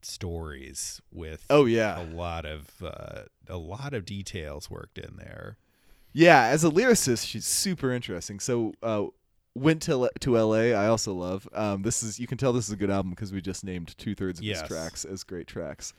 stories 0.05 1.01
with 1.11 1.45
Oh 1.49 1.65
yeah, 1.65 2.01
a 2.01 2.05
lot 2.05 2.45
of 2.45 2.69
uh, 2.83 3.23
a 3.47 3.57
lot 3.57 3.93
of 3.93 4.05
details 4.05 4.69
worked 4.69 4.97
in 4.97 5.17
there. 5.17 5.57
Yeah, 6.13 6.45
as 6.45 6.63
a 6.63 6.69
lyricist, 6.69 7.27
she's 7.27 7.45
super 7.45 7.91
interesting. 7.91 8.39
So, 8.39 8.73
uh, 8.81 9.05
went 9.53 9.81
to 9.83 10.09
to 10.21 10.37
L.A. 10.37 10.73
I 10.73 10.87
also 10.87 11.13
love. 11.13 11.47
Um, 11.53 11.81
this 11.81 12.01
is 12.03 12.19
you 12.19 12.27
can 12.27 12.37
tell 12.37 12.53
this 12.53 12.65
is 12.67 12.71
a 12.71 12.77
good 12.77 12.89
album 12.89 13.11
because 13.11 13.33
we 13.33 13.41
just 13.41 13.63
named 13.65 13.97
two 13.97 14.15
thirds 14.15 14.39
of 14.39 14.45
Yes. 14.45 14.61
his 14.61 14.69
tracks 14.69 15.03
as 15.05 15.23
great 15.23 15.47
tracks. 15.47 15.93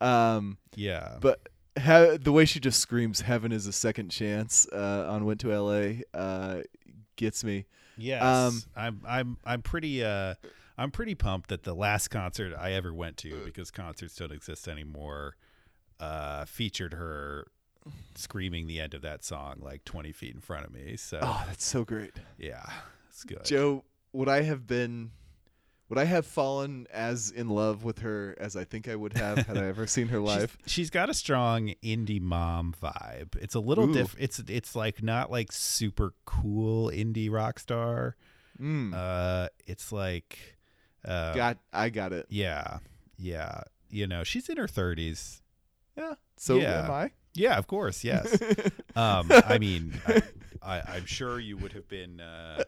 Um, 0.00 0.56
Yeah, 0.74 1.18
but 1.20 1.40
ha- 1.78 2.16
the 2.18 2.32
way 2.32 2.44
she 2.46 2.58
just 2.60 2.80
screams 2.80 3.20
"Heaven 3.22 3.52
is 3.52 3.66
a 3.66 3.72
second 3.72 4.08
chance" 4.10 4.66
uh, 4.72 5.06
on 5.10 5.24
"Went 5.26 5.40
to 5.40 5.52
L.A." 5.52 6.02
Uh, 6.14 6.62
gets 7.16 7.44
me. 7.44 7.66
yes, 7.98 8.22
um, 8.22 8.62
I'm 8.74 9.00
I'm 9.06 9.36
I'm 9.44 9.60
pretty 9.62 10.02
uh 10.02 10.34
I'm 10.78 10.90
pretty 10.90 11.14
pumped 11.14 11.50
that 11.50 11.62
the 11.64 11.74
last 11.74 12.08
concert 12.08 12.54
I 12.58 12.72
ever 12.72 12.92
went 12.94 13.16
to 13.18 13.44
because 13.44 13.70
concerts 13.70 14.14
don't 14.16 14.32
exist 14.32 14.66
anymore 14.68 15.36
uh 15.98 16.44
featured 16.46 16.94
her 16.94 17.46
screaming 18.14 18.66
the 18.66 18.80
end 18.80 18.94
of 18.94 19.02
that 19.02 19.24
song 19.24 19.56
like 19.60 19.84
20 19.84 20.12
feet 20.12 20.34
in 20.34 20.40
front 20.40 20.64
of 20.66 20.72
me. 20.72 20.96
So 20.96 21.18
Oh, 21.22 21.44
that's 21.46 21.64
so 21.64 21.84
great, 21.84 22.12
yeah, 22.38 22.64
it's 23.08 23.24
good. 23.24 23.44
Joe. 23.44 23.84
Would 24.12 24.28
I 24.28 24.42
have 24.42 24.66
been? 24.66 25.12
Would 25.88 25.98
I 25.98 26.04
have 26.04 26.24
fallen 26.26 26.86
as 26.92 27.30
in 27.30 27.48
love 27.48 27.82
with 27.84 27.98
her 28.00 28.36
as 28.38 28.56
I 28.56 28.64
think 28.64 28.88
I 28.88 28.94
would 28.96 29.12
have 29.14 29.38
had 29.46 29.56
I 29.58 29.66
ever 29.66 29.86
seen 29.86 30.08
her 30.08 30.18
She's- 30.24 30.38
live? 30.38 30.58
she's 30.66 30.90
got 30.90 31.10
a 31.10 31.14
strong 31.14 31.74
indie 31.82 32.20
mom 32.20 32.74
vibe. 32.80 33.36
It's 33.40 33.54
a 33.54 33.60
little 33.60 33.86
diff. 33.88 34.14
It's 34.18 34.38
it's 34.48 34.74
like 34.76 35.02
not 35.02 35.30
like 35.30 35.50
super 35.52 36.14
cool 36.26 36.90
indie 36.90 37.30
rock 37.30 37.58
star. 37.58 38.16
Mm. 38.60 38.92
Uh, 38.94 39.48
it's 39.66 39.90
like, 39.90 40.58
uh, 41.04 41.34
got 41.34 41.58
I 41.72 41.88
got 41.90 42.12
it. 42.12 42.26
yeah, 42.28 42.78
yeah. 43.18 43.62
You 43.90 44.06
know, 44.06 44.22
she's 44.24 44.48
in 44.48 44.56
her 44.56 44.68
thirties. 44.68 45.42
Yeah. 45.96 46.14
So 46.36 46.56
Yeah. 46.58 46.84
am 46.84 46.90
I. 46.90 47.10
Yeah, 47.34 47.56
of 47.58 47.66
course, 47.66 48.02
yes. 48.04 48.40
um, 48.96 49.30
I 49.30 49.58
mean, 49.58 50.00
I, 50.62 50.80
I'm 50.86 51.06
sure 51.06 51.38
you 51.38 51.56
would 51.58 51.72
have 51.72 51.86
been 51.88 52.20
uh, 52.20 52.62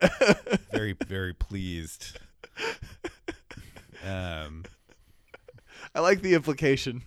very, 0.73 0.93
very 1.07 1.35
pleased. 1.35 2.19
Um, 4.07 4.65
I 5.95 6.01
like 6.01 6.23
the 6.23 6.35
implication. 6.35 7.03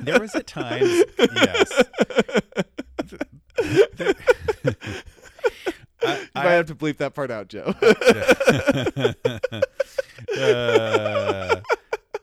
there 0.00 0.20
was 0.20 0.34
a 0.36 0.42
time, 0.44 0.82
yes. 1.18 1.84
There- 3.96 4.14
I- 6.02 6.28
might 6.44 6.50
have 6.52 6.66
to 6.66 6.74
bleep 6.76 6.98
that 6.98 7.14
part 7.14 7.30
out, 7.32 7.48
Joe. 7.48 7.74
uh, 10.38 11.60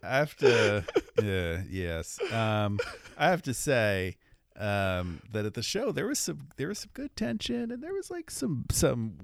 I 0.03 0.17
have 0.17 0.36
to, 0.38 0.84
yeah, 1.21 1.61
yes. 1.69 2.19
Um, 2.32 2.80
I 3.17 3.30
have 3.30 3.41
to 3.43 3.53
say 3.53 4.17
um, 4.59 5.21
that 5.32 5.45
at 5.45 5.53
the 5.53 5.63
show 5.63 5.91
there 5.91 6.07
was 6.07 6.19
some 6.19 6.47
there 6.57 6.67
was 6.67 6.80
some 6.80 6.91
good 6.93 7.15
tension, 7.15 7.71
and 7.71 7.82
there 7.82 7.93
was 7.93 8.11
like 8.11 8.30
some 8.30 8.65
some 8.71 9.15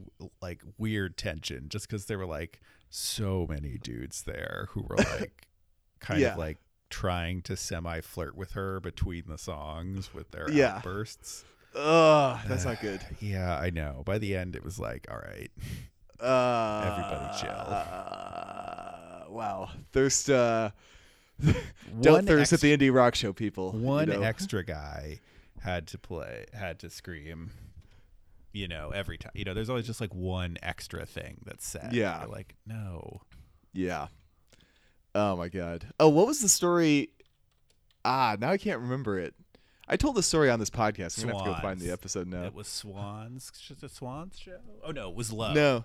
like 0.41 0.61
weird 0.77 1.17
tension, 1.17 1.65
just 1.69 1.87
because 1.87 2.05
there 2.05 2.17
were 2.17 2.25
like 2.25 2.61
so 2.89 3.45
many 3.49 3.77
dudes 3.77 4.23
there 4.23 4.67
who 4.71 4.81
were 4.83 4.97
like 4.97 5.47
kind 5.99 6.21
Yeah. 6.21 6.33
of 6.33 6.39
like 6.39 6.57
trying 6.89 7.41
to 7.43 7.55
semi 7.55 8.01
flirt 8.01 8.35
with 8.35 8.53
her 8.53 8.79
between 8.79 9.23
the 9.27 9.37
songs 9.37 10.13
with 10.13 10.31
their 10.31 10.49
Yeah. 10.49 10.77
outbursts. 10.77 11.43
Ugh, 11.75 12.39
that's 12.47 12.65
not 12.65 12.81
good. 12.81 12.99
Yeah, 13.19 13.55
I 13.55 13.69
know. 13.69 14.01
By 14.03 14.17
the 14.17 14.35
end, 14.35 14.55
it 14.55 14.63
was 14.63 14.79
like, 14.79 15.05
all 15.11 15.17
right, 15.19 15.51
Uh, 16.21 16.91
Everybody 16.91 17.39
chill. 17.39 17.49
Uh, 17.51 19.23
wow. 19.29 19.69
Thirst. 19.91 20.29
Uh, 20.29 20.71
don't 22.01 22.13
One 22.13 22.25
thirst 22.25 22.51
at 22.53 22.59
the 22.59 22.75
indie 22.75 22.93
rock 22.93 23.15
show, 23.15 23.31
people. 23.31 23.73
you 23.75 23.81
one 23.81 24.09
know? 24.09 24.21
extra 24.21 24.63
guy 24.63 25.19
had 25.61 25.87
to 25.87 25.97
play 25.97 26.45
had 26.53 26.79
to 26.79 26.89
scream 26.89 27.51
you 28.53 28.65
know 28.67 28.91
every 28.91 29.17
time 29.17 29.31
you 29.35 29.43
know 29.43 29.53
there's 29.53 29.69
always 29.69 29.85
just 29.85 29.99
like 29.99 30.13
one 30.15 30.57
extra 30.63 31.05
thing 31.05 31.37
that's 31.45 31.67
said 31.67 31.89
Yeah. 31.91 32.21
You're 32.21 32.29
like 32.31 32.55
no 32.65 33.21
Yeah. 33.73 34.07
Oh 35.15 35.35
my 35.35 35.49
god. 35.49 35.85
Oh, 35.99 36.07
what 36.09 36.27
was 36.27 36.39
the 36.39 36.47
story? 36.49 37.09
Ah, 38.05 38.37
now 38.39 38.51
I 38.51 38.57
can't 38.57 38.79
remember 38.79 39.19
it. 39.19 39.33
I 39.87 39.97
told 39.97 40.15
the 40.15 40.23
story 40.23 40.49
on 40.49 40.59
this 40.59 40.69
podcast. 40.69 41.21
I'm 41.21 41.29
gonna 41.29 41.37
have 41.43 41.47
to 41.55 41.61
go 41.61 41.61
find 41.67 41.79
the 41.79 41.91
episode 41.91 42.27
now. 42.27 42.43
it 42.43 42.53
was 42.53 42.67
swans 42.67 43.51
Was 43.69 43.79
the 43.79 43.89
swans 43.89 44.37
show 44.39 44.57
oh 44.83 44.91
no 44.91 45.09
it 45.09 45.15
was 45.15 45.31
love 45.33 45.55
No. 45.55 45.83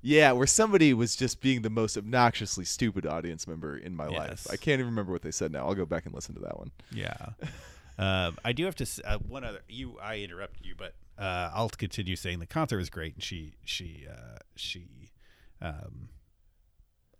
Yeah, 0.00 0.32
where 0.32 0.46
somebody 0.46 0.94
was 0.94 1.16
just 1.16 1.40
being 1.40 1.62
the 1.62 1.70
most 1.70 1.96
obnoxiously 1.96 2.64
stupid 2.64 3.04
audience 3.04 3.48
member 3.48 3.76
in 3.76 3.96
my 3.96 4.06
life. 4.06 4.46
I 4.50 4.56
can't 4.56 4.74
even 4.80 4.86
remember 4.86 5.10
what 5.12 5.22
they 5.22 5.32
said 5.32 5.50
now. 5.52 5.66
I'll 5.66 5.74
go 5.74 5.84
back 5.86 6.06
and 6.06 6.14
listen 6.14 6.34
to 6.36 6.40
that 6.42 6.56
one. 6.58 6.70
yeah 6.92 7.30
um 7.98 8.38
i 8.44 8.52
do 8.52 8.64
have 8.64 8.76
to 8.76 8.86
uh, 9.04 9.18
one 9.18 9.42
other 9.42 9.58
you 9.68 9.98
i 10.00 10.18
interrupted 10.18 10.64
you 10.64 10.72
but 10.78 10.94
uh 11.18 11.50
i'll 11.52 11.68
continue 11.68 12.14
saying 12.14 12.38
the 12.38 12.46
concert 12.46 12.76
was 12.78 12.88
great 12.88 13.14
and 13.14 13.22
she 13.24 13.54
she 13.64 14.06
uh 14.08 14.38
she 14.54 15.10
um 15.60 16.08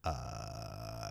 uh 0.05 1.11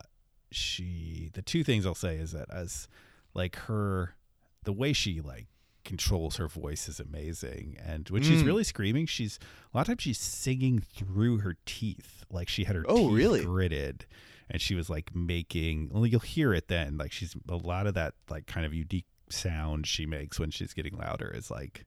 she 0.51 1.29
the 1.33 1.41
two 1.41 1.63
things 1.65 1.85
i'll 1.85 1.93
say 1.93 2.15
is 2.15 2.31
that 2.31 2.49
as 2.49 2.87
like 3.33 3.55
her 3.57 4.15
the 4.63 4.71
way 4.71 4.93
she 4.93 5.19
like 5.19 5.47
controls 5.87 6.35
her 6.37 6.47
voice 6.47 6.87
is 6.87 6.99
amazing 6.99 7.77
and 7.83 8.09
when 8.09 8.21
she's 8.21 8.43
Mm. 8.43 8.45
really 8.45 8.63
screaming 8.63 9.05
she's 9.07 9.39
a 9.73 9.77
lot 9.77 9.81
of 9.81 9.87
times 9.87 10.03
she's 10.03 10.19
singing 10.19 10.79
through 10.79 11.39
her 11.39 11.55
teeth 11.65 12.23
like 12.29 12.47
she 12.49 12.65
had 12.65 12.75
her 12.75 12.85
Oh, 12.87 13.07
teeth 13.09 13.17
really? 13.17 13.43
gritted 13.45 14.05
and 14.49 14.61
she 14.61 14.75
was 14.75 14.89
like 14.89 15.15
making 15.15 15.89
well 15.91 16.05
you'll 16.05 16.19
hear 16.19 16.53
it 16.53 16.67
then 16.67 16.97
like 16.97 17.11
she's 17.11 17.35
a 17.49 17.55
lot 17.55 17.87
of 17.87 17.93
that 17.95 18.13
like 18.29 18.45
kind 18.45 18.65
of 18.65 18.73
unique 18.73 19.05
sound 19.29 19.87
she 19.87 20.05
makes 20.05 20.39
when 20.39 20.51
she's 20.51 20.73
getting 20.73 20.95
louder 20.97 21.31
is 21.33 21.49
like 21.49 21.85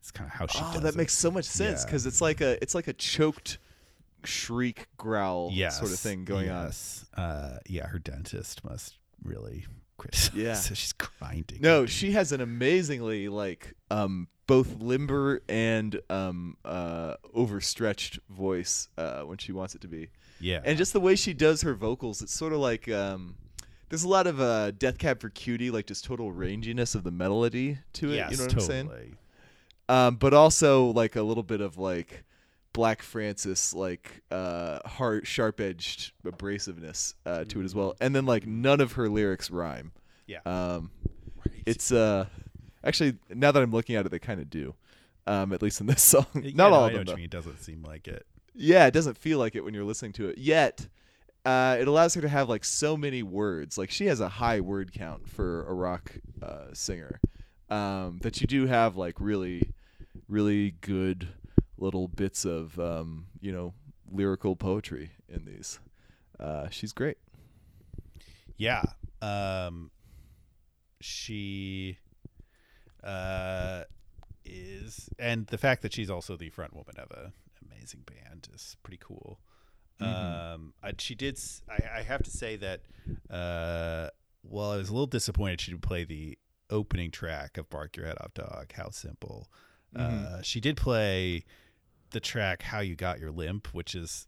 it's 0.00 0.10
kind 0.10 0.28
of 0.30 0.34
how 0.38 0.46
she 0.46 0.58
oh, 0.60 0.80
that 0.80 0.94
it. 0.94 0.96
makes 0.96 1.12
so 1.16 1.30
much 1.30 1.44
sense 1.44 1.80
Yeah. 1.82 1.86
because 1.86 2.06
it's 2.06 2.20
like 2.20 2.40
a 2.40 2.62
it's 2.62 2.74
like 2.74 2.88
a 2.88 2.92
choked 2.94 3.58
shriek 4.24 4.86
growl 4.96 5.50
yes, 5.52 5.78
sort 5.78 5.90
of 5.92 5.98
thing 5.98 6.24
going 6.24 6.46
yes. 6.46 7.04
Uh, 7.14 7.58
yeah, 7.66 7.86
her 7.88 7.98
dentist 7.98 8.64
must 8.64 8.96
really 9.22 9.66
criticize. 9.96 10.34
Yeah. 10.34 10.54
so 10.54 10.74
she's 10.74 10.92
grinding. 10.92 11.60
No, 11.60 11.86
she 11.86 12.12
has 12.12 12.32
an 12.32 12.40
amazingly 12.40 13.28
like 13.28 13.74
um 13.90 14.28
both 14.46 14.80
limber 14.80 15.40
and 15.48 16.00
um 16.10 16.56
uh 16.64 17.14
overstretched 17.34 18.18
voice 18.28 18.88
uh 18.98 19.22
when 19.22 19.38
she 19.38 19.52
wants 19.52 19.74
it 19.74 19.80
to 19.82 19.88
be. 19.88 20.08
Yeah, 20.40 20.60
And 20.64 20.76
just 20.76 20.92
the 20.92 21.00
way 21.00 21.14
she 21.16 21.32
does 21.32 21.62
her 21.62 21.74
vocals, 21.74 22.20
it's 22.20 22.32
sort 22.34 22.52
of 22.52 22.58
like 22.58 22.88
um 22.88 23.36
there's 23.88 24.04
a 24.04 24.08
lot 24.08 24.26
of 24.26 24.40
uh 24.40 24.72
Death 24.72 24.98
Cab 24.98 25.20
for 25.20 25.28
Cutie 25.30 25.70
like 25.70 25.86
just 25.86 26.04
total 26.04 26.32
ranginess 26.32 26.94
of 26.94 27.04
the 27.04 27.10
melody 27.12 27.78
to 27.94 28.12
it, 28.12 28.16
yes, 28.16 28.30
you 28.32 28.36
know 28.38 28.44
what 28.44 28.50
totally. 28.50 28.78
I'm 28.80 28.88
saying? 28.88 29.16
um, 29.88 30.16
but 30.16 30.34
also 30.34 30.86
like 30.86 31.14
a 31.16 31.22
little 31.22 31.42
bit 31.42 31.60
of 31.60 31.78
like 31.78 32.24
Black 32.74 33.00
Francis, 33.00 33.72
like 33.72 34.20
uh, 34.30 34.80
hard, 34.86 35.26
sharp-edged 35.26 36.12
abrasiveness 36.26 37.14
uh, 37.24 37.44
to 37.44 37.60
it 37.62 37.64
as 37.64 37.74
well, 37.74 37.96
and 38.02 38.14
then 38.14 38.26
like 38.26 38.46
none 38.46 38.80
of 38.82 38.92
her 38.92 39.08
lyrics 39.08 39.50
rhyme. 39.50 39.92
Yeah, 40.26 40.40
Um, 40.44 40.90
it's 41.66 41.90
uh, 41.92 42.26
actually 42.84 43.16
now 43.30 43.52
that 43.52 43.62
I'm 43.62 43.70
looking 43.70 43.96
at 43.96 44.04
it, 44.04 44.10
they 44.10 44.18
kind 44.18 44.40
of 44.40 44.50
do, 44.50 44.74
um, 45.26 45.52
at 45.52 45.62
least 45.62 45.80
in 45.80 45.86
this 45.86 46.02
song. 46.14 46.26
Yeah, 46.34 46.50
Not 46.54 46.70
no, 46.70 46.74
all 46.76 46.84
I 46.84 46.88
of 46.88 46.92
know 46.92 46.98
them. 46.98 46.98
what 46.98 46.98
you 46.98 47.04
though. 47.04 47.16
mean. 47.16 47.24
It 47.24 47.30
doesn't 47.30 47.58
seem 47.62 47.82
like 47.82 48.08
it. 48.08 48.26
Yeah, 48.54 48.86
it 48.86 48.92
doesn't 48.92 49.16
feel 49.18 49.38
like 49.38 49.54
it 49.54 49.64
when 49.64 49.72
you're 49.74 49.84
listening 49.84 50.12
to 50.14 50.28
it. 50.28 50.38
Yet, 50.38 50.86
uh, 51.44 51.76
it 51.78 51.86
allows 51.88 52.14
her 52.14 52.20
to 52.22 52.28
have 52.28 52.48
like 52.48 52.64
so 52.64 52.96
many 52.96 53.22
words. 53.22 53.76
Like 53.78 53.90
she 53.90 54.06
has 54.06 54.20
a 54.20 54.28
high 54.28 54.60
word 54.60 54.92
count 54.92 55.28
for 55.28 55.64
a 55.66 55.74
rock 55.74 56.12
uh, 56.42 56.66
singer. 56.72 57.20
Um, 57.70 58.18
that 58.22 58.40
you 58.40 58.46
do 58.46 58.66
have 58.66 58.96
like 58.96 59.16
really, 59.20 59.70
really 60.28 60.72
good 60.80 61.28
little 61.76 62.08
bits 62.08 62.44
of 62.44 62.78
um, 62.78 63.26
you 63.40 63.52
know 63.52 63.74
lyrical 64.10 64.56
poetry 64.56 65.10
in 65.28 65.44
these. 65.44 65.80
Uh, 66.38 66.68
she's 66.68 66.92
great. 66.92 67.18
Yeah. 68.56 68.82
Um 69.22 69.90
she 71.00 71.98
uh 73.02 73.82
is 74.44 75.08
and 75.18 75.46
the 75.48 75.58
fact 75.58 75.82
that 75.82 75.92
she's 75.92 76.08
also 76.10 76.36
the 76.36 76.50
front 76.50 76.74
woman 76.74 76.94
of 76.98 77.10
a 77.10 77.32
amazing 77.70 78.04
band 78.06 78.48
is 78.54 78.76
pretty 78.82 79.00
cool. 79.02 79.38
Um 80.00 80.74
I, 80.82 80.92
she 80.98 81.14
did 81.14 81.38
I 81.68 82.02
have 82.02 82.22
to 82.22 82.30
say 82.30 82.56
that 82.56 82.80
uh 83.30 84.08
well 84.42 84.72
I 84.72 84.76
was 84.76 84.88
a 84.88 84.92
little 84.92 85.06
disappointed 85.06 85.60
she 85.60 85.70
didn't 85.72 85.82
play 85.82 86.04
the 86.04 86.38
opening 86.70 87.10
track 87.10 87.56
of 87.58 87.68
Bark 87.70 87.96
Your 87.96 88.06
Head 88.06 88.16
Off 88.20 88.34
Dog, 88.34 88.72
How 88.74 88.90
Simple. 88.90 89.50
Uh 89.96 90.42
she 90.42 90.60
did 90.60 90.76
play 90.76 91.44
the 92.14 92.20
track 92.20 92.62
How 92.62 92.80
You 92.80 92.94
Got 92.96 93.20
Your 93.20 93.30
Limp, 93.30 93.68
which 93.74 93.94
is 93.94 94.26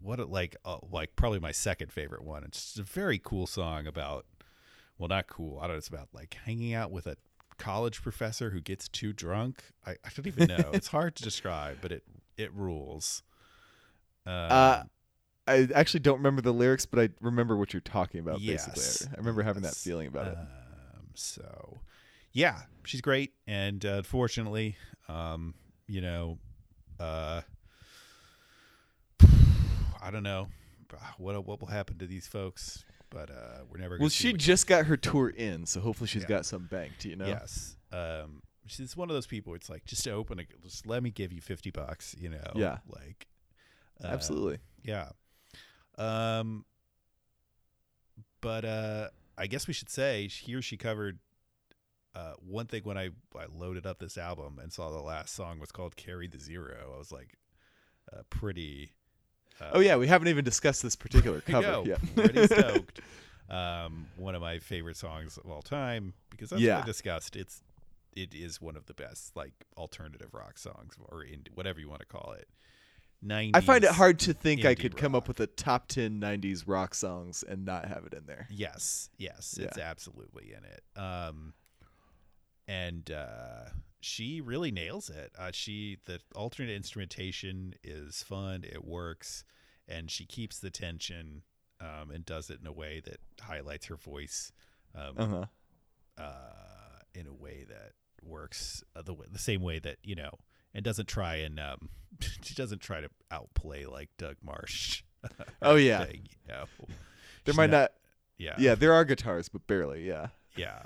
what 0.00 0.20
it 0.20 0.28
like 0.28 0.54
uh, 0.64 0.78
like 0.90 1.16
probably 1.16 1.40
my 1.40 1.50
second 1.50 1.92
favorite 1.92 2.22
one. 2.22 2.44
It's 2.44 2.78
a 2.78 2.84
very 2.84 3.18
cool 3.18 3.46
song 3.48 3.86
about 3.88 4.26
well 4.96 5.08
not 5.08 5.26
cool. 5.26 5.58
I 5.58 5.62
don't 5.62 5.72
know 5.72 5.78
it's 5.78 5.88
about 5.88 6.08
like 6.12 6.36
hanging 6.44 6.74
out 6.74 6.92
with 6.92 7.06
a 7.06 7.16
college 7.58 8.02
professor 8.02 8.50
who 8.50 8.60
gets 8.60 8.88
too 8.88 9.12
drunk. 9.12 9.62
I, 9.86 9.92
I 9.92 10.10
don't 10.14 10.26
even 10.26 10.48
know. 10.48 10.70
it's 10.72 10.88
hard 10.88 11.16
to 11.16 11.24
describe, 11.24 11.78
but 11.80 11.90
it 11.90 12.04
it 12.36 12.52
rules. 12.54 13.22
Um, 14.26 14.34
Uh, 14.34 14.82
I 15.46 15.68
actually 15.74 16.00
don't 16.00 16.16
remember 16.16 16.40
the 16.40 16.54
lyrics, 16.54 16.86
but 16.86 16.98
I 17.00 17.08
remember 17.20 17.56
what 17.56 17.74
you're 17.74 17.80
talking 17.80 18.20
about. 18.20 18.40
Yes. 18.40 18.66
Basically, 18.66 19.14
I 19.14 19.18
remember 19.18 19.42
having 19.42 19.62
that 19.62 19.74
feeling 19.74 20.06
about 20.06 20.28
it. 20.28 20.38
Um, 20.38 21.08
so, 21.14 21.80
yeah, 22.32 22.62
she's 22.84 23.02
great, 23.02 23.34
and 23.46 23.84
uh, 23.84 23.96
unfortunately, 23.98 24.76
um, 25.06 25.54
you 25.86 26.00
know, 26.00 26.38
uh, 27.04 27.42
I 30.02 30.10
don't 30.10 30.22
know 30.22 30.48
what 31.18 31.46
what 31.46 31.60
will 31.60 31.68
happen 31.68 31.98
to 31.98 32.06
these 32.06 32.26
folks, 32.26 32.84
but 33.10 33.30
uh, 33.30 33.62
we're 33.70 33.78
never. 33.78 33.96
Gonna 33.96 34.04
Well, 34.04 34.10
she 34.10 34.32
just 34.32 34.66
got 34.66 34.86
her 34.86 34.96
tour 34.96 35.28
in, 35.28 35.66
so 35.66 35.80
hopefully 35.80 36.08
she's 36.08 36.22
Yeah. 36.22 36.28
got 36.28 36.46
some 36.46 36.66
banked. 36.70 37.04
You 37.04 37.16
know. 37.16 37.26
Yes. 37.26 37.76
Um, 37.92 38.42
she's 38.66 38.96
one 38.96 39.08
of 39.10 39.14
those 39.14 39.26
people. 39.26 39.50
Where 39.52 39.56
it's 39.56 39.70
like 39.70 39.84
just 39.84 40.04
to 40.04 40.10
open 40.12 40.38
a, 40.40 40.44
just 40.62 40.86
let 40.86 41.02
me 41.02 41.10
give 41.10 41.32
you 41.32 41.40
fifty 41.40 41.70
bucks. 41.70 42.14
You 42.18 42.30
know. 42.30 42.52
Yeah. 42.54 42.78
Like. 42.88 43.26
uh, 44.02 44.08
Absolutely. 44.08 44.58
Yeah. 44.82 45.10
Um 45.96 46.64
but 48.40 48.64
uh 48.64 49.08
I 49.38 49.46
guess 49.46 49.66
we 49.68 49.72
should 49.72 49.88
say 49.88 50.26
here 50.28 50.60
she 50.60 50.76
covered 50.76 51.18
uh 52.14 52.34
one 52.46 52.66
thing 52.66 52.82
when 52.84 52.96
I 52.98 53.10
I 53.36 53.46
loaded 53.54 53.86
up 53.86 53.98
this 53.98 54.16
album 54.18 54.58
and 54.62 54.72
saw 54.72 54.90
the 54.90 55.00
last 55.00 55.34
song 55.34 55.58
was 55.58 55.72
called 55.72 55.96
Carry 55.96 56.28
the 56.28 56.38
Zero. 56.38 56.92
I 56.94 56.98
was 56.98 57.10
like 57.12 57.36
uh, 58.12 58.22
pretty 58.30 58.92
uh, 59.60 59.70
Oh 59.74 59.80
yeah, 59.80 59.96
we 59.96 60.06
haven't 60.06 60.28
even 60.28 60.44
discussed 60.44 60.82
this 60.82 60.96
particular 60.96 61.40
cover. 61.46 61.82
Yeah. 61.86 61.96
pretty 62.14 62.46
stoked. 62.54 63.00
Um 63.50 64.06
one 64.16 64.34
of 64.34 64.40
my 64.40 64.58
favorite 64.58 64.96
songs 64.96 65.36
of 65.38 65.50
all 65.50 65.62
time 65.62 66.14
because 66.30 66.52
as 66.52 66.60
Yeah. 66.60 66.80
I 66.80 66.82
discussed 66.86 67.36
it's 67.36 67.62
it 68.16 68.32
is 68.32 68.60
one 68.60 68.76
of 68.76 68.86
the 68.86 68.94
best 68.94 69.34
like 69.36 69.52
alternative 69.76 70.34
rock 70.34 70.56
songs 70.58 70.94
or 71.08 71.22
in 71.24 71.44
whatever 71.54 71.80
you 71.80 71.88
want 71.88 72.00
to 72.00 72.06
call 72.06 72.34
it. 72.38 72.48
90s 73.24 73.50
I 73.54 73.60
find 73.60 73.82
it 73.84 73.90
hard 73.90 74.18
to 74.20 74.34
think 74.34 74.64
I 74.64 74.74
indie 74.74 74.80
could 74.80 74.96
come 74.96 75.14
up 75.14 75.26
with 75.28 75.40
a 75.40 75.46
top 75.46 75.88
10 75.88 76.20
90s 76.20 76.64
rock 76.66 76.94
songs 76.94 77.42
and 77.42 77.64
not 77.64 77.86
have 77.86 78.04
it 78.04 78.12
in 78.12 78.26
there. 78.26 78.46
Yes, 78.50 79.08
yes, 79.18 79.58
it's 79.60 79.78
absolutely 79.78 80.52
in 80.52 80.62
it. 80.64 80.82
Um, 81.00 81.54
and 82.68 83.10
uh, 83.10 83.70
she 84.00 84.40
really 84.40 84.70
nails 84.70 85.10
it. 85.10 85.32
Uh, 85.38 85.50
she 85.52 85.98
the 86.04 86.20
alternate 86.34 86.72
instrumentation 86.74 87.74
is 87.82 88.22
fun. 88.22 88.64
It 88.64 88.84
works, 88.84 89.44
and 89.88 90.10
she 90.10 90.24
keeps 90.26 90.58
the 90.58 90.70
tension 90.70 91.42
um, 91.80 92.10
and 92.10 92.24
does 92.24 92.50
it 92.50 92.60
in 92.60 92.66
a 92.66 92.72
way 92.72 93.00
that 93.04 93.18
highlights 93.40 93.86
her 93.86 93.96
voice 93.96 94.52
um, 94.94 95.14
Uh-huh. 95.18 95.44
uh, 96.22 97.00
in 97.14 97.26
a 97.26 97.32
way 97.34 97.64
that 97.68 97.92
works 98.22 98.82
uh, 98.96 99.02
the 99.02 99.12
way, 99.14 99.26
the 99.30 99.38
same 99.38 99.60
way 99.62 99.78
that 99.78 99.96
you 100.02 100.14
know, 100.14 100.30
and 100.74 100.84
doesn't 100.84 101.08
try 101.08 101.36
and 101.36 101.58
um, 101.60 101.88
she 102.42 102.54
doesn't 102.54 102.80
try 102.80 103.00
to 103.00 103.08
outplay 103.30 103.84
like 103.86 104.10
Doug 104.18 104.36
Martsch. 104.46 105.02
Oh, 105.62 105.76
yeah. 105.76 106.02
anything, 106.02 106.28
you 106.30 106.52
know. 106.54 106.64
There 107.46 107.54
might 107.54 107.70
not 107.70 107.92
Yeah. 108.36 108.56
Yeah, 108.58 108.74
there 108.74 108.92
are 108.92 109.06
guitars, 109.06 109.48
but 109.48 109.66
barely, 109.66 110.06
yeah. 110.06 110.28
Yeah. 110.54 110.82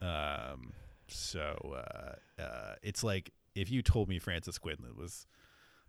Um, 0.00 0.72
so 1.14 1.74
uh, 1.76 2.42
uh, 2.42 2.74
it's 2.82 3.04
like 3.04 3.32
if 3.54 3.70
you 3.70 3.82
told 3.82 4.08
me 4.08 4.18
Frances 4.18 4.58
Quinlan 4.58 4.96
was 4.96 5.26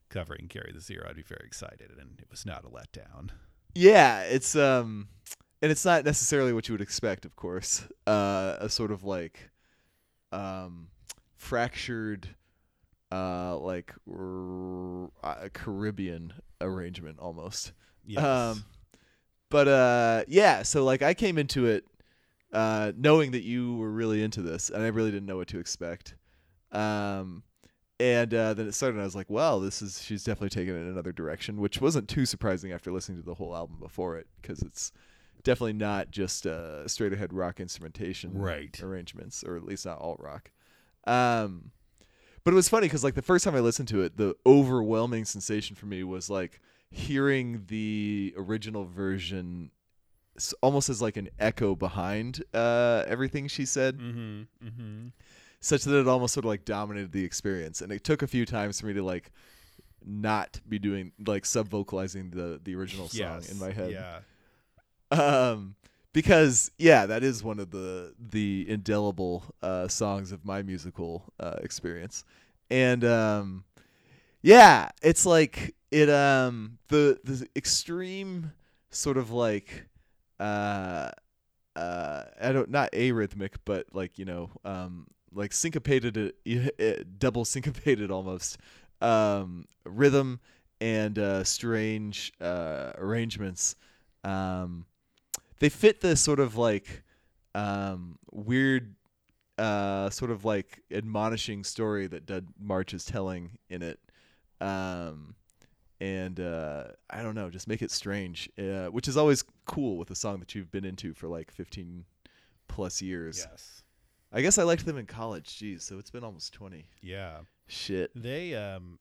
covering 0.10 0.48
Carry 0.48 0.72
the 0.74 0.82
Zero, 0.82 1.08
I'd 1.10 1.16
be 1.16 1.24
very 1.24 1.46
excited, 1.46 1.92
and 2.00 2.20
it 2.20 2.28
was 2.30 2.46
not 2.46 2.64
a 2.64 2.68
letdown. 2.68 3.32
Yeah, 3.74 4.22
it's 4.22 4.56
um 4.56 5.10
and 5.62 5.72
it's 5.72 5.84
not 5.86 6.06
necessarily 6.06 6.54
what 6.54 6.68
you 6.68 6.74
would 6.74 6.82
expect, 6.82 7.26
of 7.26 7.36
course. 7.36 7.84
Uh 8.08 8.56
a 8.60 8.70
sort 8.70 8.92
of 8.92 9.04
like 9.04 9.50
um 10.32 10.88
fractured 11.36 12.30
uh 13.12 13.58
like 13.58 13.94
r- 14.12 15.10
uh, 15.24 15.50
Caribbean 15.54 16.34
arrangement 16.62 17.20
almost. 17.20 17.74
Yes. 18.06 18.24
Um, 18.24 18.66
but 19.50 19.68
uh, 19.68 20.24
yeah, 20.28 20.64
so 20.64 20.84
like 20.84 21.02
I 21.02 21.14
came 21.14 21.38
into 21.38 21.66
it 21.66 21.86
uh, 22.52 22.92
knowing 22.96 23.32
that 23.32 23.44
you 23.44 23.76
were 23.76 23.92
really 23.92 24.24
into 24.24 24.42
this, 24.42 24.70
and 24.70 24.84
I 24.84 24.88
really 24.88 25.12
didn't 25.12 25.26
know 25.26 25.38
what 25.38 25.48
to 25.50 25.60
expect. 25.60 26.16
Um, 26.72 27.44
and 28.00 28.34
uh, 28.34 28.54
then 28.54 28.68
it 28.68 28.74
started, 28.74 28.96
and 28.96 29.02
I 29.02 29.06
was 29.06 29.16
like, 29.16 29.30
"Well, 29.30 29.60
this 29.60 29.82
is 29.82 30.02
she's 30.02 30.24
definitely 30.24 30.50
taken 30.50 30.76
it 30.76 30.80
in 30.82 30.88
another 30.88 31.12
direction," 31.14 31.62
which 31.62 31.80
wasn't 31.80 32.10
too 32.10 32.26
surprising 32.26 32.72
after 32.72 32.92
listening 32.92 33.20
to 33.20 33.26
the 33.26 33.36
whole 33.36 33.56
album 33.56 33.78
before 33.80 34.18
it, 34.18 34.28
because 34.42 34.62
it's 34.62 34.92
definitely 35.44 35.74
not 35.74 36.12
just 36.12 36.46
uh, 36.46 36.88
straight 36.88 37.14
ahead 37.14 37.32
rock 37.32 37.60
instrumentation 37.60 38.32
Right. 38.34 38.78
arrangements, 38.82 39.44
or 39.44 39.56
at 39.56 39.64
least 39.64 39.86
not 39.86 40.00
alt 40.00 40.20
rock. 40.20 40.52
Um, 41.08 41.72
but 42.44 42.52
it 42.52 42.56
was 42.56 42.68
funny 42.68 42.88
because 42.88 43.04
like 43.04 43.16
the 43.16 43.22
first 43.22 43.46
time 43.46 43.56
I 43.56 43.60
listened 43.60 43.88
to 43.90 44.02
it, 44.02 44.18
the 44.18 44.36
overwhelming 44.46 45.24
sensation 45.24 45.76
for 45.76 45.86
me 45.86 46.04
was 46.04 46.30
like 46.30 46.60
hearing 46.92 47.64
the 47.68 48.34
original 48.38 48.86
version 48.86 49.72
almost 50.62 50.90
as 50.90 51.02
like 51.02 51.18
an 51.18 51.30
echo 51.40 51.76
behind 51.76 52.44
uh, 52.54 53.04
everything 53.08 53.48
she 53.48 53.66
said, 53.66 53.98
mm-hmm. 53.98 54.42
Mm-hmm. 54.66 55.08
such 55.60 55.84
that 55.84 56.00
it 56.00 56.08
almost 56.08 56.34
sort 56.34 56.46
of 56.46 56.50
like 56.50 56.66
dominated 56.66 57.12
the 57.12 57.24
experience. 57.24 57.82
And 57.82 57.92
it 57.92 58.04
took 58.04 58.22
a 58.22 58.28
few 58.28 58.46
times 58.46 58.80
for 58.80 58.88
me 58.88 58.94
to 58.94 59.04
like 59.04 59.32
not 60.06 60.60
be 60.68 60.78
doing 60.78 61.12
like 61.26 61.46
sub 61.46 61.68
vocalizing 61.70 62.30
the 62.32 62.60
the 62.64 62.76
original 62.76 63.08
song 63.08 63.18
in 63.50 63.58
my 63.60 63.72
head 63.72 63.92
Yeah. 63.92 64.20
um 65.12 65.76
because 66.14 66.70
yeah 66.78 67.06
that 67.08 67.24
is 67.24 67.44
one 67.44 67.60
of 67.60 67.72
the 67.72 68.14
the 68.20 68.66
indelible 68.70 69.44
uh 69.64 69.88
songs 69.88 70.32
of 70.32 70.46
my 70.46 70.62
musical 70.62 71.24
uh 71.40 71.56
experience 71.62 72.24
and 72.70 73.04
um 73.04 73.64
yeah 74.44 74.90
it's 75.02 75.26
like 75.26 75.74
it 75.92 76.10
um 76.10 76.78
the 76.90 77.20
the 77.24 77.48
extreme 77.56 78.52
sort 78.92 79.18
of 79.18 79.32
like 79.32 79.88
uh 80.40 81.10
uh 81.76 82.24
i 82.42 82.52
don't 82.52 82.70
not 82.70 82.92
arrhythmic 82.92 83.56
but 83.66 83.86
like 83.94 84.18
you 84.18 84.26
know 84.26 84.50
um 84.64 85.08
like 85.34 85.52
syncopated 85.54 86.18
uh, 86.48 86.94
double 87.20 87.46
syncopated 87.46 88.10
almost 88.10 88.58
um 89.02 89.66
rhythm 89.84 90.40
and 90.82 91.20
uh 91.20 91.44
strange 91.44 92.34
uh 92.42 92.92
arrangements. 92.98 93.76
Um 94.24 94.86
they 95.60 95.70
fit 95.70 96.02
the 96.02 96.16
sort 96.16 96.40
of 96.40 96.58
like 96.58 97.04
um 97.54 98.18
weird 98.32 98.96
uh 99.58 100.10
sort 100.10 100.32
of 100.32 100.44
like 100.44 100.82
admonishing 100.92 101.64
story 101.64 102.08
that 102.08 102.26
Doug 102.26 102.48
Martsch 102.62 102.94
is 102.94 103.06
telling 103.06 103.58
in 103.70 103.82
it. 103.82 104.00
Um 104.60 105.36
and 106.02 106.40
uh 106.40 106.84
I 107.10 107.22
don't 107.24 107.36
know 107.36 107.50
just 107.50 107.68
make 107.68 107.82
it 107.82 107.90
strange 107.92 108.50
uh, 108.60 108.88
which 108.88 109.08
is 109.08 109.16
always 109.18 109.44
cool 109.66 109.98
with 109.98 110.12
a 110.12 110.16
song 110.16 110.40
that 110.40 110.54
you've 110.54 110.72
been 110.72 110.84
into 110.86 111.14
for 111.14 111.28
like 111.28 111.52
15 111.52 112.06
plus 112.68 113.02
years. 113.02 113.48
Yes. 113.50 113.84
I 114.34 114.42
guess 114.42 114.58
I 114.58 114.64
liked 114.64 114.86
them 114.86 114.98
in 114.98 115.06
college. 115.06 115.58
Geez, 115.58 115.84
so 115.84 115.98
it's 116.00 116.12
been 116.12 116.24
almost 116.24 116.54
20 116.54 116.88
Yeah. 117.02 117.38
shit. 117.68 118.12
They 118.16 118.56
um 118.56 119.00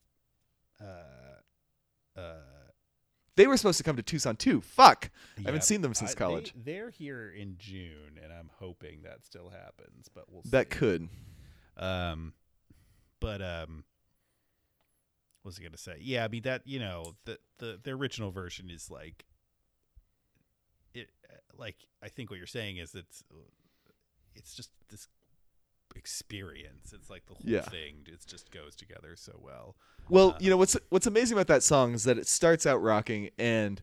uh 0.80 2.20
uh 2.20 2.34
they 3.36 3.48
were 3.48 3.56
supposed 3.56 3.78
to 3.78 3.84
come 3.84 3.96
to 3.96 4.02
Tucson 4.02 4.36
too. 4.36 4.60
Fuck. 4.60 5.10
I 5.38 5.42
haven't 5.46 5.64
seen 5.64 5.80
them 5.80 5.92
since 5.94 6.12
I- 6.12 6.14
they- 6.14 6.18
college. 6.18 6.54
They're 6.56 6.90
here 6.90 7.28
in 7.32 7.56
June, 7.58 8.20
and 8.22 8.32
I'm 8.32 8.48
hoping 8.60 9.02
that 9.02 9.24
still 9.24 9.48
happens, 9.50 10.08
but 10.14 10.26
we'll 10.30 10.44
see. 10.44 10.50
that 10.50 10.70
could. 10.70 11.08
Um, 11.76 12.32
but 13.18 13.42
um, 13.42 13.82
was 15.44 15.58
I 15.58 15.62
gonna 15.62 15.76
say? 15.76 15.96
Yeah, 16.00 16.24
I 16.24 16.28
mean 16.28 16.42
that 16.42 16.62
you 16.66 16.78
know 16.78 17.14
the 17.24 17.38
the 17.58 17.78
the 17.82 17.90
original 17.92 18.30
version 18.30 18.70
is 18.70 18.90
like 18.90 19.24
it 20.94 21.08
uh, 21.30 21.36
like 21.58 21.76
I 22.02 22.08
think 22.08 22.30
what 22.30 22.38
you're 22.38 22.46
saying 22.46 22.78
is 22.78 22.94
it's 22.94 23.22
it's 24.34 24.54
just 24.54 24.70
this 24.90 25.08
experience. 25.96 26.92
It's 26.92 27.08
like 27.10 27.26
the 27.26 27.34
whole 27.34 27.42
Yeah. 27.44 27.62
thing. 27.62 27.98
It 28.06 28.24
just 28.26 28.50
goes 28.50 28.74
together 28.74 29.14
so 29.16 29.38
well. 29.42 29.76
Well, 30.08 30.36
you 30.40 30.50
know 30.50 30.56
what's 30.56 30.76
what's 30.90 31.06
amazing 31.06 31.36
about 31.36 31.46
that 31.48 31.62
song 31.62 31.94
is 31.94 32.04
that 32.04 32.18
it 32.18 32.26
starts 32.26 32.66
out 32.66 32.82
rocking, 32.82 33.30
and 33.38 33.80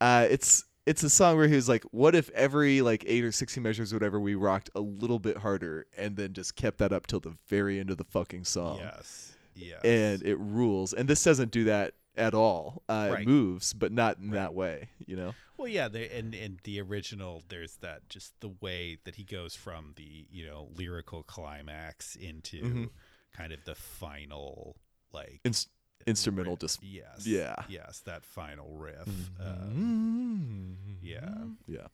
uh, 0.00 0.26
it's 0.30 0.64
it's 0.86 1.02
a 1.02 1.08
song 1.08 1.36
where 1.36 1.48
he 1.48 1.54
was 1.54 1.68
like, 1.68 1.84
"What 1.84 2.14
if 2.14 2.28
every 2.30 2.82
like 2.82 3.04
eight 3.06 3.24
or 3.24 3.32
sixty 3.32 3.60
measures, 3.60 3.92
or 3.92 3.96
whatever, 3.96 4.20
we 4.20 4.34
rocked 4.34 4.68
a 4.74 4.80
little 4.80 5.18
bit 5.18 5.38
harder, 5.38 5.86
and 5.96 6.16
then 6.16 6.34
just 6.34 6.56
kept 6.56 6.78
that 6.78 6.92
up 6.92 7.06
till 7.06 7.20
the 7.20 7.34
very 7.48 7.78
end 7.80 7.90
of 7.90 7.96
the 7.96 8.04
fucking 8.04 8.44
song." 8.44 8.78
Yes. 8.80 9.33
Yes. 9.54 9.80
and 9.84 10.22
it 10.22 10.36
rules. 10.38 10.92
And 10.92 11.08
this 11.08 11.22
doesn't 11.24 11.50
do 11.50 11.64
that 11.64 11.94
at 12.16 12.34
all. 12.34 12.82
Uh, 12.88 13.08
Right. 13.12 13.22
It 13.22 13.28
moves, 13.28 13.72
but 13.72 13.92
not 13.92 14.18
in 14.18 14.30
that 14.30 14.54
way. 14.54 14.88
You 15.06 15.16
know. 15.16 15.34
Well, 15.56 15.68
yeah, 15.68 15.88
they, 15.88 16.08
and 16.10 16.34
and 16.34 16.58
the 16.64 16.80
original, 16.80 17.42
there's 17.48 17.76
that 17.76 18.08
just 18.08 18.38
the 18.40 18.52
way 18.60 18.98
that 19.04 19.14
he 19.16 19.22
goes 19.24 19.54
from 19.54 19.92
the 19.96 20.26
you 20.30 20.46
know 20.46 20.68
lyrical 20.76 21.22
climax 21.22 22.16
into 22.16 22.62
Mhm. 22.62 22.90
kind 23.32 23.52
of 23.52 23.64
the 23.64 23.74
final 23.74 24.76
like 25.12 25.40
Inst- 25.44 25.70
instrumental, 26.06 26.54
riff. 26.54 26.60
just 26.60 26.82
yes, 26.82 27.24
yeah. 27.26 27.54
yes, 27.68 28.00
that 28.00 28.24
final 28.24 28.68
riff. 28.76 29.08
Um, 29.40 30.76
yeah, 31.02 31.34
yeah. 31.68 31.86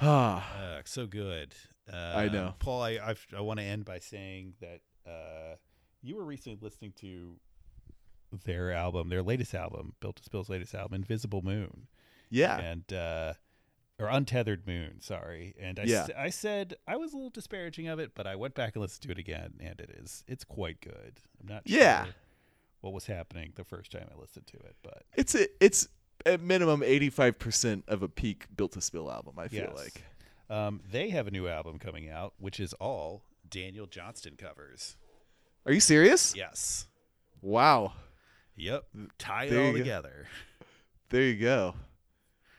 Ah, 0.00 0.56
uh, 0.58 0.80
so 0.84 1.06
good. 1.06 1.54
Uh, 1.92 2.12
I 2.16 2.28
know. 2.28 2.54
Paul. 2.58 2.82
I 2.82 2.98
I've, 3.02 3.24
I 3.36 3.40
want 3.40 3.60
to 3.60 3.64
end 3.64 3.84
by 3.84 3.98
saying 3.98 4.54
that 4.60 4.80
uh, 5.06 5.56
you 6.02 6.16
were 6.16 6.24
recently 6.24 6.58
listening 6.60 6.92
to 7.00 7.36
their 8.44 8.72
album, 8.72 9.08
their 9.08 9.22
latest 9.22 9.54
album, 9.54 9.94
Built 10.00 10.16
to 10.16 10.22
Spill's 10.22 10.48
latest 10.48 10.74
album, 10.74 10.94
Invisible 10.94 11.42
Moon. 11.42 11.86
yeah. 12.30 12.58
and 12.58 12.92
uh 12.92 13.32
or 13.98 14.06
untethered 14.08 14.66
moon 14.66 14.98
sorry 15.00 15.54
and 15.60 15.78
I, 15.78 15.82
Yeah. 15.82 16.04
s- 16.04 16.10
I 16.16 16.30
said 16.30 16.74
i 16.88 16.96
was 16.96 17.12
a 17.12 17.16
little 17.16 17.28
disparaging 17.28 17.86
of 17.88 17.98
it 17.98 18.12
but 18.14 18.26
i 18.26 18.34
went 18.34 18.54
back 18.54 18.74
and 18.74 18.80
listened 18.80 19.02
to 19.02 19.10
it 19.10 19.18
again 19.18 19.54
and 19.60 19.78
it 19.78 19.90
is 20.02 20.24
it's 20.26 20.42
quite 20.42 20.80
good 20.80 21.18
i'm 21.38 21.46
not 21.48 21.64
Yeah. 21.66 22.04
sure 22.04 22.14
what 22.80 22.94
was 22.94 23.04
happening 23.04 23.52
the 23.56 23.64
first 23.64 23.92
time 23.92 24.08
i 24.10 24.18
listened 24.18 24.46
to 24.46 24.56
it 24.56 24.76
but 24.82 25.02
It's 25.16 25.34
a, 25.34 25.48
it's 25.62 25.86
at 26.24 26.40
minimum 26.40 26.82
eighty 26.82 27.10
five 27.10 27.38
percent 27.38 27.84
of 27.88 28.02
a 28.02 28.08
peak 28.08 28.46
built 28.56 28.72
to 28.72 28.80
spill 28.80 29.10
album. 29.12 29.34
I 29.38 29.48
feel 29.48 29.70
yes. 29.70 29.76
like. 29.76 30.04
um 30.48 30.80
they 30.90 31.10
have 31.10 31.26
a 31.26 31.30
new 31.30 31.46
album 31.46 31.78
coming 31.78 32.08
out 32.08 32.32
which 32.38 32.58
is 32.58 32.72
all 32.74 33.22
daniel 33.50 33.84
johnston 33.86 34.36
covers 34.36 34.96
Are 35.66 35.72
you 35.72 35.80
serious? 35.80 36.34
yes 36.36 36.86
Wow. 37.42 37.92
yep 38.56 38.84
tie 39.18 39.44
it 39.44 39.50
There 39.50 39.60
all 39.60 39.66
you 39.68 39.72
go. 39.72 39.78
together 39.78 40.26
There 41.10 41.22
you 41.22 41.36
go. 41.40 41.74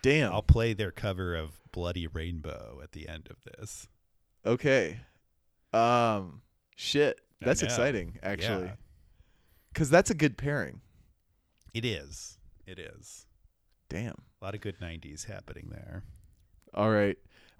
Damn. 0.01 0.31
i'll 0.33 0.41
play 0.41 0.73
their 0.73 0.91
cover 0.91 1.35
of 1.35 1.59
bloody 1.71 2.07
rainbow 2.07 2.79
at 2.83 2.91
the 2.91 3.07
end 3.07 3.27
of 3.29 3.37
this 3.43 3.87
Okay. 4.45 4.99
Um. 5.71 6.41
Shit. 6.75 7.21
That's 7.39 7.61
exciting, 7.61 8.17
actually. 8.23 8.65
Yeah. 8.65 8.71
Because 9.71 9.89
that's 9.91 10.09
a 10.09 10.15
good 10.15 10.35
pairing. 10.37 10.81
it 11.75 11.85
is 11.85 12.39
it 12.65 12.79
is 12.79 13.25
Damn. 13.87 14.15
a 14.41 14.45
lot 14.45 14.55
of 14.55 14.61
good 14.61 14.79
90s 14.79 15.25
happening 15.27 15.67
there 15.69 16.03
All 16.73 16.89
right. 16.89 17.17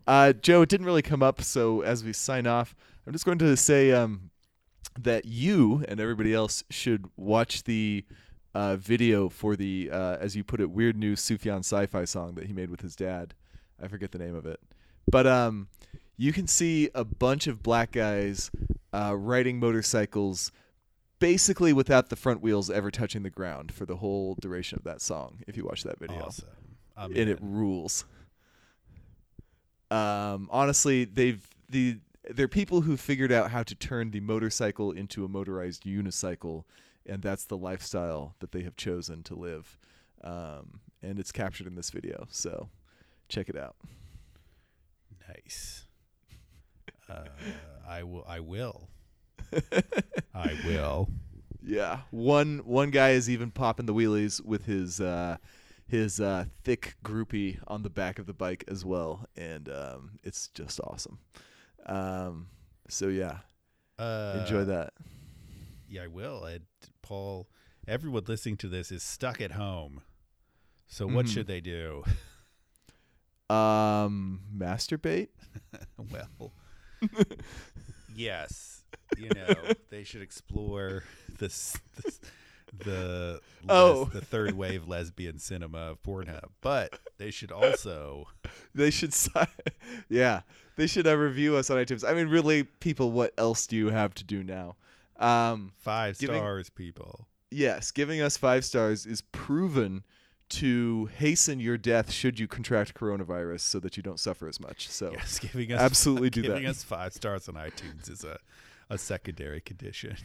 Uh, 0.08 0.34
Joe, 0.34 0.64
it 0.64 0.70
didn't 0.70 0.88
really 0.88 1.04
come 1.04 1.22
up, 1.22 1.42
so 1.44 1.82
as 1.82 2.04
we 2.04 2.14
sign 2.14 2.48
off, 2.48 2.76
I'm 3.06 3.14
just 3.14 3.26
going 3.26 3.38
to 3.38 3.56
say 3.56 3.92
um, 3.92 4.31
that 5.00 5.26
you 5.26 5.84
and 5.88 6.00
everybody 6.00 6.34
else 6.34 6.64
should 6.70 7.06
watch 7.16 7.64
the 7.64 8.06
uh, 8.54 8.76
video 8.76 9.30
for 9.30 9.56
the, 9.56 9.90
uh, 9.92 10.18
as 10.20 10.36
you 10.36 10.44
put 10.44 10.60
it, 10.60 10.70
weird 10.70 10.98
new 10.98 11.16
Sufjan 11.16 11.60
sci-fi 11.60 12.06
song 12.06 12.36
that 12.36 12.48
he 12.48 12.54
made 12.54 12.70
with 12.70 12.82
his 12.82 12.96
dad. 12.96 13.34
I 13.82 13.88
forget 13.88 14.12
the 14.12 14.20
name 14.20 14.36
of 14.36 14.46
it, 14.46 14.60
but 15.10 15.26
um, 15.26 15.70
you 16.18 16.34
can 16.34 16.46
see 16.46 16.90
a 16.94 17.04
bunch 17.04 17.48
of 17.48 17.64
black 17.64 17.92
guys 17.92 18.52
uh, 18.94 19.16
riding 19.18 19.60
motorcycles, 19.60 20.52
basically 21.20 21.74
without 21.74 22.10
the 22.10 22.16
front 22.16 22.42
wheels 22.42 22.70
ever 22.70 22.92
touching 22.92 23.24
the 23.24 23.30
ground 23.30 23.72
for 23.72 23.86
the 23.86 23.96
whole 23.96 24.36
duration 24.40 24.78
of 24.78 24.84
that 24.84 25.02
song. 25.02 25.40
If 25.48 25.58
you 25.58 25.66
watch 25.66 25.84
that 25.84 26.00
video, 26.00 26.26
Awesome. 26.26 26.48
I'm 26.98 27.12
and 27.16 27.30
it 27.30 27.40
rules. 27.42 28.06
Um, 29.90 30.48
honestly, 30.52 31.06
they've 31.06 31.46
the 31.70 31.98
they're 32.30 32.48
people 32.48 32.82
who 32.82 32.98
figured 32.98 33.32
out 33.32 33.52
how 33.52 33.64
to 33.64 33.76
turn 33.76 34.12
the 34.12 34.20
motorcycle 34.20 34.92
into 34.92 35.26
a 35.26 35.28
motorized 35.28 35.84
unicycle, 35.84 36.64
and 37.06 37.22
that's 37.22 37.46
the 37.46 37.58
lifestyle 37.58 38.36
that 38.40 38.52
they 38.52 38.62
have 38.62 38.76
chosen 38.76 39.24
to 39.24 39.36
live. 39.36 39.78
Um, 40.24 40.82
and 41.02 41.20
it's 41.20 41.32
captured 41.32 41.68
in 41.68 41.76
this 41.76 41.90
video, 41.90 42.28
so 42.30 42.70
check 43.28 43.50
it 43.50 43.58
out. 43.58 43.76
nice. 45.28 45.86
Uh, 47.10 47.26
I 47.88 48.04
will. 48.04 48.26
I 48.28 48.40
will. 48.40 48.90
I 50.34 50.58
will. 50.66 51.10
Yeah, 51.64 52.02
one 52.12 52.60
one 52.60 52.90
guy 52.92 53.12
is 53.12 53.30
even 53.30 53.52
popping 53.52 53.86
the 53.86 53.94
wheelies 53.94 54.44
with 54.44 54.66
his 54.66 55.02
uh, 55.02 55.38
his 55.88 56.20
uh, 56.20 56.46
thick 56.64 56.96
groupie 57.04 57.60
on 57.68 57.84
the 57.84 57.90
back 57.90 58.18
of 58.18 58.28
the 58.28 58.34
bike 58.34 58.64
as 58.68 58.86
well, 58.86 59.26
and 59.36 59.68
um, 59.70 60.12
it's 60.24 60.48
just 60.50 60.80
awesome. 60.82 61.20
Um, 61.86 62.48
so 62.90 63.08
yeah, 63.08 63.40
Uh, 64.00 64.34
enjoy 64.34 64.64
that. 64.66 64.94
Yeah, 65.88 66.04
I 66.04 66.08
will. 66.08 66.46
And 66.46 66.66
Paul, 67.02 67.48
everyone 67.88 68.24
listening 68.28 68.58
to 68.58 68.68
this 68.68 68.92
is 68.92 69.04
stuck 69.04 69.42
at 69.42 69.52
home. 69.52 70.02
So 70.88 71.08
what 71.08 71.28
Mhm. 71.28 71.28
should 71.28 71.48
they 71.48 71.62
do? 71.62 72.04
Um, 73.50 74.42
masturbate. 74.56 75.30
well, 75.98 76.54
yes, 78.08 78.84
you 79.16 79.32
know 79.32 79.72
they 79.90 80.04
should 80.04 80.22
explore 80.22 81.04
this, 81.40 81.78
this 81.96 82.20
the 82.78 83.40
les- 83.64 83.70
Oh. 83.70 84.06
the 84.06 84.22
third 84.22 84.54
wave 84.54 84.88
lesbian 84.88 85.40
cinema 85.40 85.78
of 85.92 86.02
Pornhub, 86.04 86.50
but 86.62 86.98
they 87.18 87.32
should 87.32 87.52
also 87.52 88.28
They 88.76 88.90
should, 88.92 89.14
yeah, 90.10 90.42
they 90.78 90.88
should 90.88 91.06
uh, 91.08 91.18
review 91.18 91.56
us 91.58 91.70
on 91.70 91.78
iTunes. 91.78 92.08
I 92.10 92.14
mean, 92.14 92.28
really, 92.30 92.64
people, 92.64 93.12
what 93.12 93.34
else 93.38 93.68
do 93.68 93.76
you 93.76 93.90
have 93.90 94.14
to 94.16 94.24
do 94.24 94.44
now? 94.44 94.76
Um, 95.20 95.74
five 95.78 96.18
Giving- 96.18 96.38
stars, 96.38 96.70
people. 96.70 97.28
yes, 97.52 97.92
giving 97.92 98.22
us 98.22 98.38
five 98.38 98.64
stars 98.66 99.06
is 99.06 99.22
proven 99.22 100.04
to 100.50 101.06
hasten 101.18 101.60
your 101.62 101.78
death 101.78 102.12
should 102.12 102.40
you 102.40 102.48
contract 102.48 102.94
coronavirus, 102.94 103.60
so 103.62 103.80
that 103.80 103.96
you 103.96 104.04
don't 104.04 104.20
suffer 104.20 104.48
as 104.48 104.60
much. 104.60 104.90
So, 104.90 105.12
Yes, 105.14 105.40
giving 105.40 105.72
us 105.72 105.80
absolutely 105.80 106.30
do 106.32 106.42
giving 106.42 106.56
that. 106.56 106.60
Giving 106.62 106.70
us 106.70 106.84
five 106.84 107.14
stars 107.14 107.48
on 107.48 107.56
iTunes 107.56 108.10
is 108.10 108.24
a 108.24 108.38
a 108.90 108.98
secondary 108.98 109.62
condition, 109.62 110.18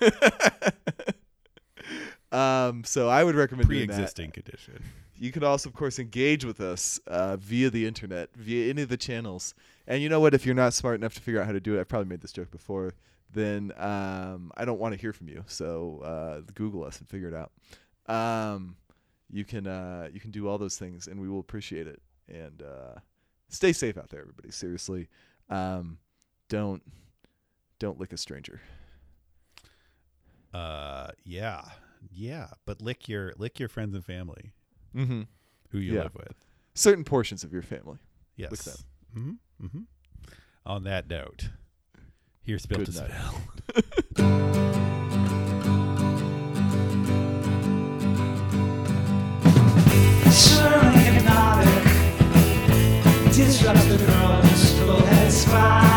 um, 2.32 2.84
so 2.84 3.08
I 3.08 3.24
would 3.24 3.34
recommend 3.34 3.68
pre-existing 3.68 4.30
condition. 4.30 4.82
You 5.16 5.32
can 5.32 5.44
also, 5.44 5.68
of 5.68 5.74
course, 5.74 5.98
engage 5.98 6.46
with 6.46 6.60
us 6.60 6.98
uh, 7.06 7.36
via 7.36 7.68
the 7.68 7.86
internet, 7.86 8.30
via 8.34 8.70
any 8.70 8.82
of 8.82 8.88
the 8.88 8.96
channels. 8.96 9.54
And 9.86 10.02
you 10.02 10.08
know 10.08 10.20
what? 10.20 10.32
If 10.32 10.46
you're 10.46 10.54
not 10.54 10.72
smart 10.72 10.94
enough 10.94 11.14
to 11.14 11.20
figure 11.20 11.40
out 11.40 11.46
how 11.46 11.52
to 11.52 11.60
do 11.60 11.76
it, 11.76 11.80
I've 11.80 11.88
probably 11.88 12.08
made 12.08 12.22
this 12.22 12.32
joke 12.32 12.50
before. 12.50 12.94
Then 13.32 13.72
um, 13.76 14.50
I 14.56 14.64
don't 14.64 14.80
want 14.80 14.94
to 14.94 15.00
hear 15.00 15.12
from 15.12 15.28
you. 15.28 15.44
So 15.46 16.00
uh, 16.02 16.50
Google 16.54 16.84
us 16.84 16.98
and 16.98 17.08
figure 17.08 17.28
it 17.28 17.34
out. 17.34 17.52
Um, 18.06 18.76
you 19.30 19.44
can 19.44 19.66
uh, 19.66 20.08
you 20.12 20.20
can 20.20 20.30
do 20.30 20.48
all 20.48 20.58
those 20.58 20.78
things, 20.78 21.06
and 21.06 21.20
we 21.20 21.28
will 21.28 21.40
appreciate 21.40 21.86
it. 21.86 22.00
And 22.28 22.62
uh, 22.62 23.00
stay 23.48 23.72
safe 23.72 23.98
out 23.98 24.08
there, 24.08 24.20
everybody. 24.20 24.50
Seriously, 24.50 25.08
um, 25.48 25.98
don't 26.48 26.82
don't 27.78 28.00
lick 28.00 28.12
a 28.12 28.16
stranger. 28.16 28.60
Uh, 30.52 31.08
yeah, 31.24 31.62
yeah, 32.10 32.48
but 32.66 32.80
lick 32.80 33.08
your 33.08 33.32
lick 33.36 33.58
your 33.58 33.68
friends 33.68 33.94
and 33.94 34.04
family 34.04 34.52
mm-hmm. 34.94 35.22
who 35.70 35.78
you 35.78 35.94
yeah. 35.94 36.02
live 36.04 36.14
with. 36.14 36.44
Certain 36.74 37.04
portions 37.04 37.44
of 37.44 37.52
your 37.52 37.62
family. 37.62 37.98
Yes. 38.36 38.50
Lick 38.50 38.60
them. 38.60 38.76
Mm-hmm. 39.16 39.66
Mm-hmm. 39.66 39.80
On 40.66 40.84
that 40.84 41.08
note, 41.08 41.50
here's 42.42 42.66
Built 42.66 42.86
to 42.86 42.92
Spill. 42.92 43.10
surely 50.30 50.98
hypnotic. 51.00 51.84
Disrupt 53.32 53.88
the 53.88 53.98
girl's 54.06 54.60
skull 54.60 55.00
head 55.06 55.32
spy. 55.32 55.89